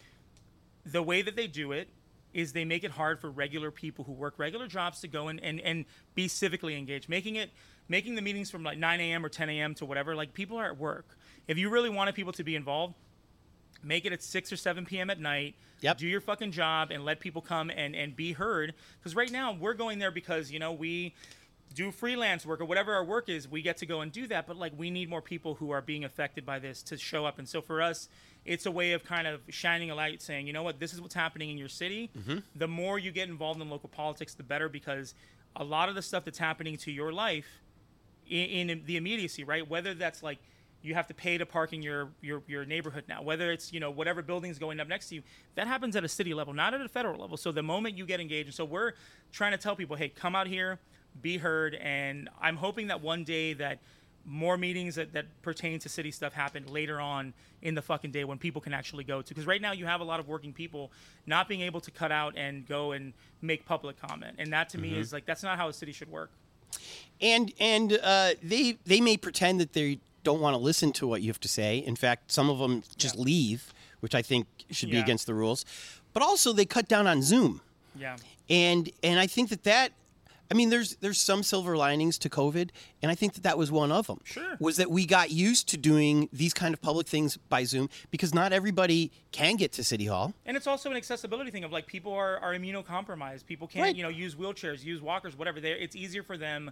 [0.84, 1.88] the way that they do it
[2.32, 5.42] is they make it hard for regular people who work regular jobs to go and,
[5.42, 7.50] and, and be civically engaged, making it
[7.88, 9.24] making the meetings from like 9 a.m.
[9.24, 9.74] or 10 a.m.
[9.74, 10.14] to whatever.
[10.14, 11.16] Like people are at work.
[11.48, 12.94] If you really wanted people to be involved,
[13.86, 15.10] make it at 6 or 7 p.m.
[15.10, 15.54] at night.
[15.80, 15.98] Yep.
[15.98, 18.74] Do your fucking job and let people come and, and be heard.
[18.98, 21.14] Because right now we're going there because, you know, we
[21.74, 24.46] do freelance work or whatever our work is, we get to go and do that.
[24.46, 27.38] But like we need more people who are being affected by this to show up.
[27.38, 28.08] And so for us,
[28.44, 31.00] it's a way of kind of shining a light, saying, you know what, this is
[31.00, 32.10] what's happening in your city.
[32.16, 32.38] Mm-hmm.
[32.54, 35.14] The more you get involved in local politics, the better because
[35.54, 37.46] a lot of the stuff that's happening to your life
[38.28, 39.68] in, in the immediacy, right?
[39.68, 40.38] Whether that's like
[40.86, 43.80] you have to pay to park in your, your your neighborhood now, whether it's you
[43.80, 45.22] know whatever building's going up next to you,
[45.56, 47.36] that happens at a city level, not at a federal level.
[47.36, 48.92] So the moment you get engaged, and so we're
[49.32, 50.78] trying to tell people, hey, come out here,
[51.20, 53.78] be heard, and I'm hoping that one day that
[54.28, 57.32] more meetings that, that pertain to city stuff happen later on
[57.62, 59.28] in the fucking day when people can actually go to.
[59.28, 60.90] Because right now you have a lot of working people
[61.26, 64.78] not being able to cut out and go and make public comment, and that to
[64.78, 66.30] me is like that's not how a city should work.
[67.20, 69.98] and and uh, they they may pretend that they
[70.28, 71.78] don't want to listen to what you have to say.
[71.78, 75.64] In fact, some of them just leave, which I think should be against the rules.
[76.12, 77.60] But also, they cut down on Zoom,
[78.04, 78.16] Yeah.
[78.50, 79.92] and and I think that that.
[80.48, 82.70] I mean, there's there's some silver linings to COVID,
[83.02, 84.20] and I think that that was one of them.
[84.24, 84.56] Sure.
[84.60, 88.32] Was that we got used to doing these kind of public things by Zoom because
[88.32, 90.34] not everybody can get to City Hall.
[90.46, 93.44] And it's also an accessibility thing of like people are, are immunocompromised.
[93.46, 93.96] People can't, Right.
[93.96, 95.58] you know, use wheelchairs, use walkers, whatever.
[95.60, 96.70] they it's easier for them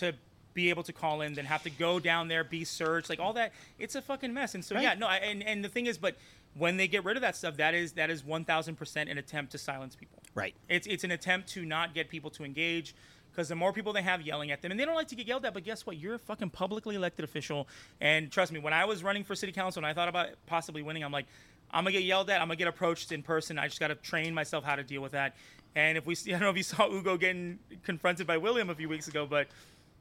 [0.00, 0.12] to
[0.58, 3.32] be able to call in than have to go down there, be searched, like all
[3.32, 3.52] that.
[3.78, 4.56] It's a fucking mess.
[4.56, 4.82] And so Right.
[4.82, 6.16] yeah, no, I, and and the thing is, but
[6.54, 9.18] when they get rid of that stuff, that is that is one thousand percent an
[9.18, 10.20] attempt to silence people.
[10.34, 10.56] Right.
[10.68, 12.94] It's it's an attempt to not get people to engage.
[13.30, 15.28] Because the more people they have yelling at them, and they don't like to get
[15.28, 15.96] yelled at, but guess what?
[15.96, 17.68] You're a fucking publicly elected official.
[18.00, 20.82] And trust me, when I was running for city council and I thought about possibly
[20.82, 21.26] winning, I'm like,
[21.70, 22.40] I'm gonna get yelled at.
[22.40, 23.56] I'm gonna get approached in person.
[23.56, 25.36] I just gotta train myself how to deal with that.
[25.76, 28.70] And if we, see, I don't know if you saw Ugo getting confronted by William
[28.70, 29.46] a few weeks ago, but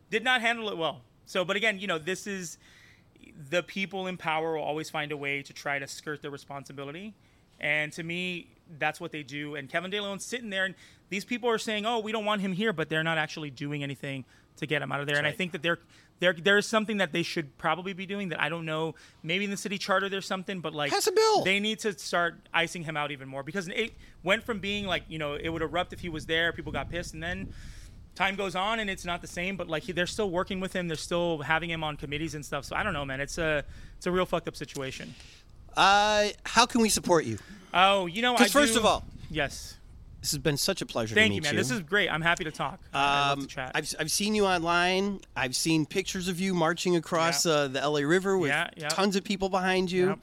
[0.10, 1.02] did not handle it well.
[1.26, 2.58] So, but again, you know, this is
[3.50, 7.14] the people in power will always find a way to try to skirt their responsibility.
[7.60, 8.48] And to me,
[8.80, 9.56] that's what they do.
[9.56, 10.76] And Kevin De Leon's sitting there, and
[11.10, 13.84] these people are saying, "Oh, we don't want him here," but they're not actually doing
[13.84, 14.26] anything
[14.58, 15.18] to get him out of there.
[15.18, 15.78] and I think that there,
[16.20, 18.96] there, there is something that they should probably be doing that I don't know.
[19.22, 21.44] Maybe in the city charter there's something, but like Pass a bill.
[21.44, 23.94] they need to start icing him out even more because it
[24.24, 26.90] went from being like you know it would erupt if he was there, people got
[26.90, 27.54] pissed, and then
[28.18, 29.56] time goes on and it's not the same.
[29.56, 32.44] But like he, they're still working with him, they're still having him on committees and
[32.46, 32.66] stuff.
[32.66, 33.22] So I don't know, man.
[33.22, 33.64] It's a
[33.98, 35.14] it's a real fucked up situation.
[35.76, 37.38] Uh, how can we support you?
[37.74, 39.76] Oh, you know, I 'Cause first do- of all- yes.
[40.20, 41.56] This has been such a pleasure to Thank meet you, man.
[41.56, 42.10] This is great.
[42.10, 42.80] I'm happy to talk.
[42.92, 43.72] I I love Um, to chat.
[43.76, 45.22] I've, I've seen you online.
[45.36, 47.52] I've seen pictures of you marching across Yeah.
[47.54, 48.90] uh, the LA River with Yeah, yeah.
[48.90, 50.20] tons of people behind you.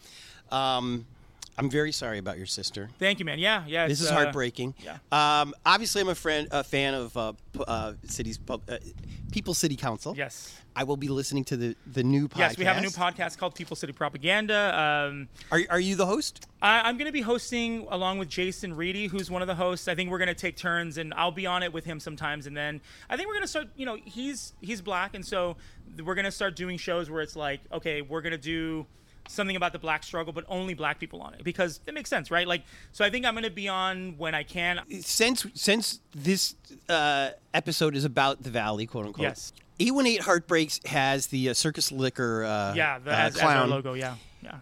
[0.50, 1.06] Um,
[1.56, 2.90] I'm very sorry about your sister.
[2.98, 3.38] Thank you, man.
[3.38, 3.86] Yeah, yeah.
[3.86, 4.74] This is uh, heartbreaking.
[4.82, 4.98] yeah.
[5.12, 7.32] Um, obviously, I'm a friend, a fan of uh,
[7.66, 8.58] uh, cities, uh,
[9.30, 10.14] People City Council.
[10.16, 10.60] Yes.
[10.76, 12.38] I will be listening to the the new podcast.
[12.38, 14.76] Yes, we have a new podcast called People City Propaganda.
[15.08, 16.46] Um, Are are you the host?
[16.60, 19.86] I, I'm going to be hosting along with Jason Reedy, who's one of the hosts.
[19.86, 22.48] I think we're going to take turns, and I'll be on it with him sometimes.
[22.48, 23.68] And then I think we're going to start.
[23.76, 25.56] You know, he's he's black, and so
[26.04, 28.84] we're going to start doing shows where it's like, okay, we're going to do
[29.28, 32.30] something about the black struggle, but only black people on it because it makes sense,
[32.30, 32.46] right?
[32.46, 34.80] Like, so I think I'm going to be on when I can.
[35.00, 36.54] Since since this
[36.88, 39.22] uh, episode is about the Valley, quote unquote.
[39.24, 39.52] Yes.
[39.80, 43.70] 818 Heartbreaks has the uh, Circus Liquor uh, Yeah, the, uh, as, as our clown.
[43.70, 43.94] logo.
[43.94, 44.58] Yeah, yeah.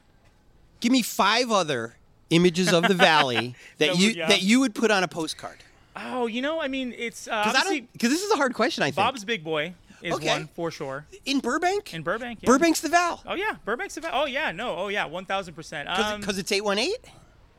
[0.81, 1.97] Give me five other
[2.31, 4.29] images of the valley that That you would- yeah.
[4.29, 5.59] that you would put on a postcard.
[5.95, 8.83] Oh, you know, I mean, it's uh, Because obviously this is a hard question.
[8.83, 10.29] I think Bob's Big Boy is Okay.
[10.29, 11.95] one for sure in Burbank.
[11.95, 12.41] in Burbank.
[12.43, 12.51] Yeah.
[12.51, 14.13] Burbank's the Val Oh yeah, Burbank's about.
[14.15, 14.77] Oh yeah, no.
[14.77, 15.89] Oh yeah, one thousand percent.
[15.89, 16.95] Um, because it's 818.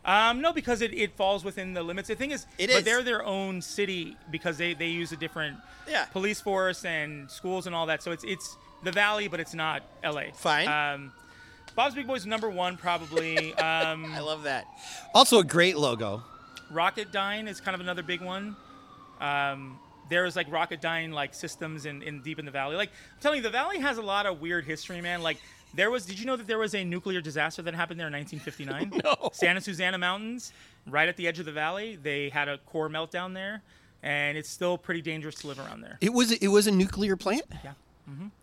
[0.06, 2.10] Um, no, because it, it falls within the limits.
[2.10, 5.56] The thing is, It but they're their own city because they, they use a different
[5.88, 6.04] Yeah.
[6.06, 8.04] police force and schools and all that.
[8.04, 10.32] So it's it's the valley, but it's not L.A.
[10.36, 10.68] Fine.
[10.68, 11.14] Um,
[11.76, 13.54] Bob's Big Boy's number one probably.
[13.58, 14.66] Um, I love that.
[15.14, 16.22] Also a great logo.
[16.72, 18.56] Rocketdyne is kind of another big one.
[19.22, 19.80] Um,
[20.10, 22.76] there's like Rocketdyne like systems in, in deep in the valley.
[22.76, 25.22] Like I'm telling you, the valley has a lot of weird history, man.
[25.22, 25.38] Like
[25.74, 26.06] there was.
[26.06, 29.02] Did you know that there was a nuclear disaster that happened there in 1959?
[29.04, 29.30] No.
[29.34, 30.52] Santa Susana Mountains,
[30.88, 31.98] right at the edge of the valley.
[32.02, 33.62] They had a core meltdown there,
[34.04, 35.98] and it's still pretty dangerous to live around there.
[36.02, 37.72] It was it was a nuclear plant, Yeah.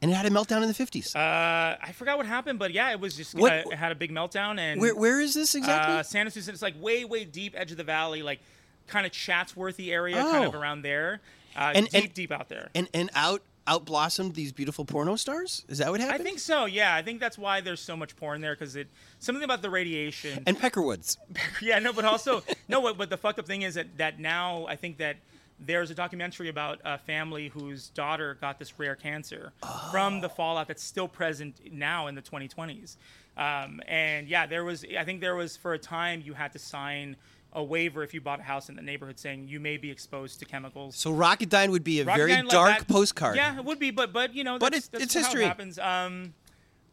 [0.03, 1.15] and it had a meltdown in the 50s.
[1.15, 3.95] Uh, I forgot what happened, but yeah, it was just What- uh, it had a
[3.95, 5.97] big meltdown and where where is this exactly?
[5.97, 6.55] Uh, Santa Susana.
[6.55, 8.41] It's like way, way deep edge of the valley, like
[8.89, 10.59] kind of Chatsworthy area, kind of Oh.
[10.59, 11.21] around there.
[11.57, 12.71] Uh, And- deep, and- deep out there.
[12.75, 15.65] and and out out blossomed these beautiful porno stars.
[15.69, 16.21] Is that what happened?
[16.21, 16.65] I think so.
[16.65, 18.89] Yeah, I think that's why there's so much porn there because it
[19.21, 20.43] something about the radiation.
[20.47, 21.19] And Peckerwoods.
[21.63, 22.81] yeah, no, but also no.
[22.81, 25.17] What, but the fucked up thing is that that now I think that
[25.61, 29.53] there's a documentary about a family whose daughter got this rare cancer
[29.91, 32.97] from the fallout that's still present now in the 2020s.
[33.37, 34.85] Um, and yeah, there was.
[34.99, 37.15] I think there was for a time you had to sign
[37.53, 40.39] a waiver if you bought a house in the neighborhood saying you may be exposed
[40.39, 40.95] to chemicals.
[40.97, 43.37] So Rocketdyne would be a very like dark that- postcard.
[43.37, 45.45] Yeah, it would be, but but you know, But that's, it- that's it's how history.
[45.45, 45.79] It happens.
[45.79, 46.35] Um,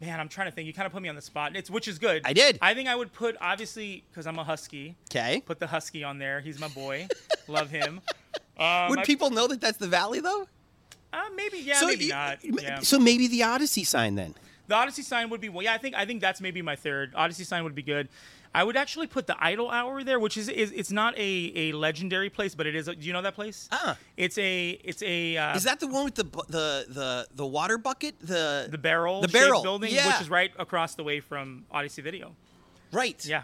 [0.02, 0.66] man, I'm trying to think.
[0.68, 1.56] You kind of put me on the spot.
[1.56, 2.24] It's which is good.
[2.26, 2.58] I did.
[2.62, 4.96] I think I would put obviously because I'm a husky.
[5.12, 5.42] Okay.
[5.46, 6.42] Put the husky on there.
[6.42, 7.08] He's my boy.
[7.48, 8.02] Love him.
[8.60, 10.48] Um, Would I- people know that that's the valley though?
[11.14, 12.40] Uh, maybe yeah, so maybe you- not.
[12.44, 12.80] Yeah.
[12.80, 14.34] So maybe the Odyssey sign then.
[14.68, 15.62] The Odyssey sign would be well.
[15.64, 17.14] Yeah, I think I think that's maybe my third.
[17.16, 18.10] Odyssey sign would be good.
[18.56, 21.72] I would actually put the Idle Hour there, which is, is it's not a, a
[21.74, 22.88] legendary place, but it is.
[22.88, 23.68] A, do you know that place?
[23.72, 23.98] Ah.
[24.16, 27.78] It's a it's a uh, Is that the one with the the the the water
[27.78, 28.16] bucket?
[28.20, 30.08] The the barrel The barrel, building, yeah.
[30.08, 32.36] which is right across the way from Odyssey Video.
[32.92, 33.24] right.
[33.26, 33.44] Yeah,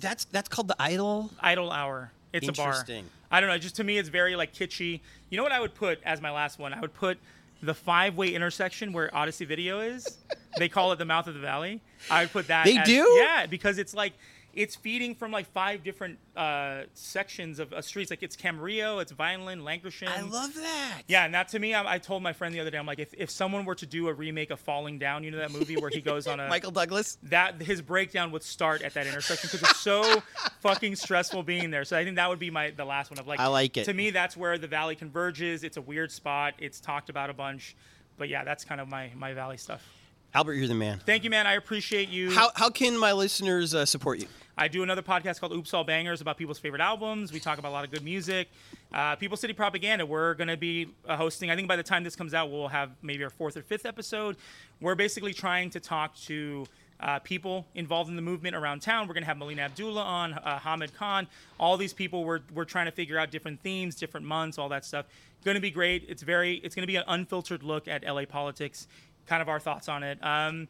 [0.00, 1.30] That's that's called the idol.
[1.40, 2.12] Idle Hour.
[2.32, 2.68] It's a bar.
[2.68, 3.06] Interesting.
[3.30, 3.58] I don't know.
[3.58, 5.00] Just to me, it's very like kitschy.
[5.30, 6.72] You know what I would put as my last one?
[6.72, 7.18] I would put
[7.62, 10.18] the five way intersection where Odyssey Video is.
[10.58, 11.80] they call it the mouth of the valley.
[12.10, 12.64] I would put that.
[12.64, 13.04] They as- do?
[13.18, 14.12] Yeah, because it's like
[14.58, 18.10] it's feeding from like five different uh, sections of, of streets.
[18.10, 20.08] Like it's Camarillo, it's Vineland, Lankershim.
[20.08, 21.02] I love that.
[21.06, 22.98] Yeah, and that to me, I, I told my friend the other day, I'm like,
[22.98, 25.76] if, if someone were to do a remake of Falling Down, you know that movie
[25.76, 27.18] where he goes on a Michael Douglas.
[27.22, 30.22] that his breakdown would start at that intersection because it's so
[30.60, 31.84] fucking stressful being there.
[31.84, 33.38] So I think that would be my the last one of like.
[33.38, 33.84] I like it.
[33.84, 35.62] To me, that's where the valley converges.
[35.62, 36.54] It's a weird spot.
[36.58, 37.76] It's talked about a bunch,
[38.16, 39.86] but yeah, that's kind of my my valley stuff.
[40.34, 41.00] Albert, you're the man.
[41.04, 41.46] Thank you, man.
[41.46, 42.30] I appreciate you.
[42.30, 44.26] How how can my listeners uh, support you?
[44.60, 47.32] I do another podcast called Oops All Bangers about people's favorite albums.
[47.32, 48.48] We talk about a lot of good music.
[48.92, 52.02] Uh, People City Propaganda, we're going to be uh, hosting, I think by the time
[52.02, 54.34] this comes out, we'll have maybe our fourth or fifth episode.
[54.80, 56.66] We're basically trying to talk to
[56.98, 59.06] uh, people involved in the movement around town.
[59.06, 61.28] We're going to have Melina Abdullah on, uh, Hamid Khan.
[61.60, 64.84] All these people, we're, we're trying to figure out different themes, different months, all that
[64.84, 65.06] stuff.
[65.44, 66.04] Going to be great.
[66.08, 68.88] It's very, it's going to be an unfiltered look at LA politics,
[69.28, 70.18] kind of our thoughts on it.
[70.22, 70.68] Um,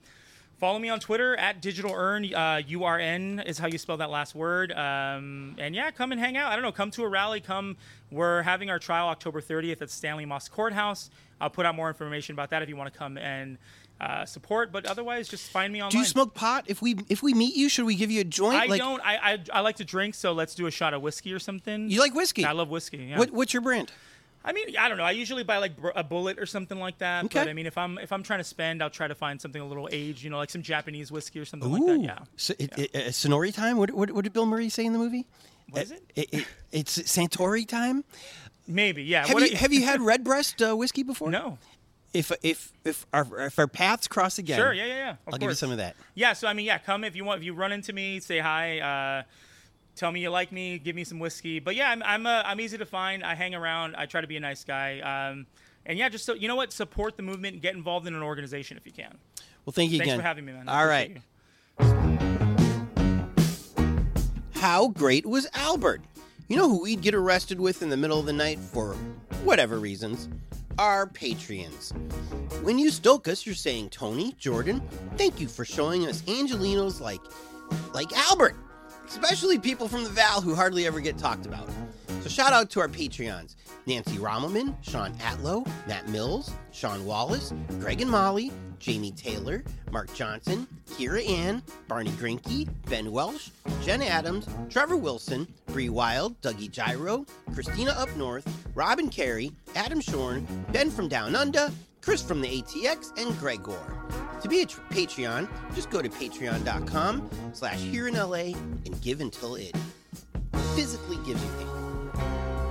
[0.59, 2.35] Follow me on Twitter at Digital Urn.
[2.35, 4.73] Uh, U-R-N is how you spell that last word.
[4.73, 6.51] Um, and yeah, come and hang out.
[6.51, 6.73] I don't know.
[6.73, 7.41] Come to a rally.
[7.41, 7.77] Come.
[8.11, 11.11] We're having our trial October 30th at Stanley Mosk Courthouse.
[11.41, 13.57] I'll put out more information about that if you want to come and
[14.01, 14.73] uh, support.
[14.73, 15.93] But otherwise, just find me online.
[15.93, 16.65] Do you smoke pot?
[16.67, 18.59] If we if we meet you, should we give you a joint?
[18.59, 19.01] I like, don't.
[19.05, 21.89] I, I I like to drink, so let's do a shot of whiskey or something.
[21.89, 22.45] You like whiskey?
[22.45, 22.99] I love whiskey.
[22.99, 23.19] Yeah.
[23.19, 23.93] What what's your brand?
[24.49, 25.05] I mean, I don't know.
[25.05, 27.27] I usually buy like br- a Bulleit or something like that.
[27.27, 27.41] Okay.
[27.41, 29.61] But I mean, if I'm if I'm trying to spend, I'll try to find something
[29.61, 30.23] a little aged.
[30.23, 32.01] You know, like some Japanese whiskey or something like that.
[32.01, 32.19] Yeah.
[32.37, 33.77] So, it, it- uh, Suntory time.
[33.77, 35.27] What, what what did Bill Murray say in the movie?
[35.71, 36.03] What is it?
[36.17, 38.05] it, it's Suntory time.
[38.67, 39.03] Maybe.
[39.05, 39.27] Yeah.
[39.27, 41.31] Have you have you had Redbreast uh, whiskey before?
[41.31, 41.59] No.
[42.15, 44.73] If if if our if our paths cross again, Sure.
[44.73, 44.87] Yeah.
[44.87, 44.95] Yeah.
[44.97, 45.11] Yeah.
[45.27, 45.95] Of I'll give you some of that.
[46.15, 46.33] Yeah.
[46.33, 46.79] So I mean, yeah.
[46.79, 47.41] Come if you want.
[47.41, 48.81] If you run into me, say hi.
[48.81, 49.23] Uh,
[49.99, 50.79] tell me you like me.
[50.79, 51.59] Give me some whiskey.
[51.59, 53.23] But yeah, I'm I'm uh, I'm easy to find.
[53.25, 53.97] I hang around.
[53.97, 55.01] I try to be a nice guy.
[55.01, 55.47] Um,
[55.85, 58.23] and yeah, just so you know what, support the movement and get involved in an
[58.23, 59.19] organization if you can.
[59.65, 60.69] Well, thank you Thanks again for having me, man.
[60.69, 61.21] I All you.
[64.53, 66.03] How great was Albert?
[66.49, 68.95] You know who we'd get arrested with in the middle of the night for
[69.45, 70.29] whatever reasons?
[70.79, 71.93] Our Patreons.
[72.63, 74.81] When you stoke us, you're saying, Tony, Jordan,
[75.17, 77.21] thank you for showing us Angelenos like
[77.93, 78.57] like Albert.
[79.09, 81.69] Especially people from the Val who hardly ever get talked about.
[82.21, 83.57] So shout out to our Patreons.
[83.87, 90.67] Nancy Rommelmann, Sean Atlow, Matt Mills, Sean Wallace, Greg and Molly, Jamie Taylor, Mark Johnson,
[90.91, 93.51] Kira Ann, Barney Grinke, Ben Welsh,
[93.83, 97.25] Jen Adams, Trevor Wilson, Bree Wild, Dougie Gyro,
[97.55, 101.71] Christina Up North, Robin Carey, Adam Shorn, Ben from Down Under,
[102.01, 103.79] Chris from the ATX, and Gregor.
[104.43, 108.55] To be a tr- Patreon, just go to patreon.com slash here in LA
[108.87, 109.77] and give until it
[110.75, 112.15] physically gives you payment.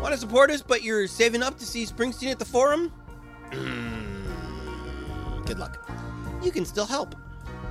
[0.02, 2.91] Want to support us, but you're saving up to see Springsteen at the Forum?
[3.52, 5.90] Mm, Good luck.
[6.44, 7.16] You can still help.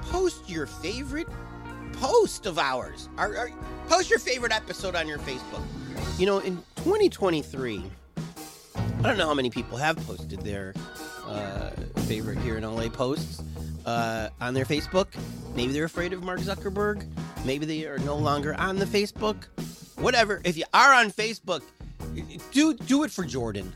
[0.02, 1.26] Post your favorite
[1.92, 3.08] post of ours.
[3.16, 3.50] Our, our-
[3.88, 5.62] post your favorite episode on your Facebook.
[6.18, 7.82] You know, in 2023,
[8.98, 10.74] I don't know how many people have posted their
[11.26, 11.70] uh,
[12.02, 13.42] favorite here in LA posts
[13.84, 15.08] uh, on their Facebook.
[15.54, 17.06] Maybe they're afraid of Mark Zuckerberg.
[17.44, 19.44] Maybe they are no longer on the Facebook.
[19.96, 20.40] Whatever.
[20.44, 21.62] If you are on Facebook,
[22.52, 23.72] do do it for Jordan.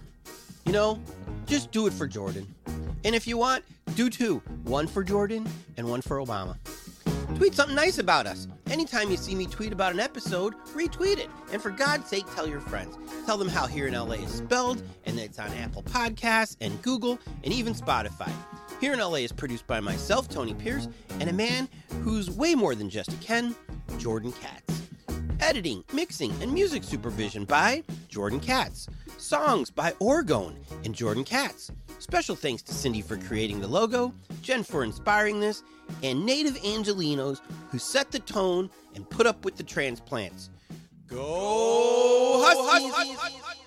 [0.66, 1.00] You know,
[1.46, 2.46] just do it for Jordan.
[3.04, 3.64] And if you want,
[3.94, 4.38] do two.
[4.64, 6.56] One for Jordan and one for Obama.
[7.36, 8.48] Tweet something nice about us.
[8.70, 11.28] Anytime you see me tweet about an episode, retweet it.
[11.52, 12.96] And for God's sake, tell your friends.
[13.26, 16.80] Tell them how Here in LA is spelled and that it's on Apple Podcasts and
[16.82, 18.32] Google and even Spotify.
[18.80, 20.88] Here in LA is produced by myself, Tony Pierce,
[21.18, 21.68] and a man
[22.02, 23.54] who's way more than just a Ken,
[23.98, 24.82] Jordan Katz.
[25.42, 28.88] Editing, mixing, and music supervision by Jordan Katz.
[29.16, 30.54] Songs by Orgone
[30.84, 31.70] and Jordan Katz.
[31.98, 34.12] Special thanks to Cindy for creating the logo,
[34.42, 35.62] Jen for inspiring this,
[36.02, 37.40] and native Angelenos
[37.70, 40.50] who set the tone and put up with the transplants.
[41.08, 43.59] Go Huskies!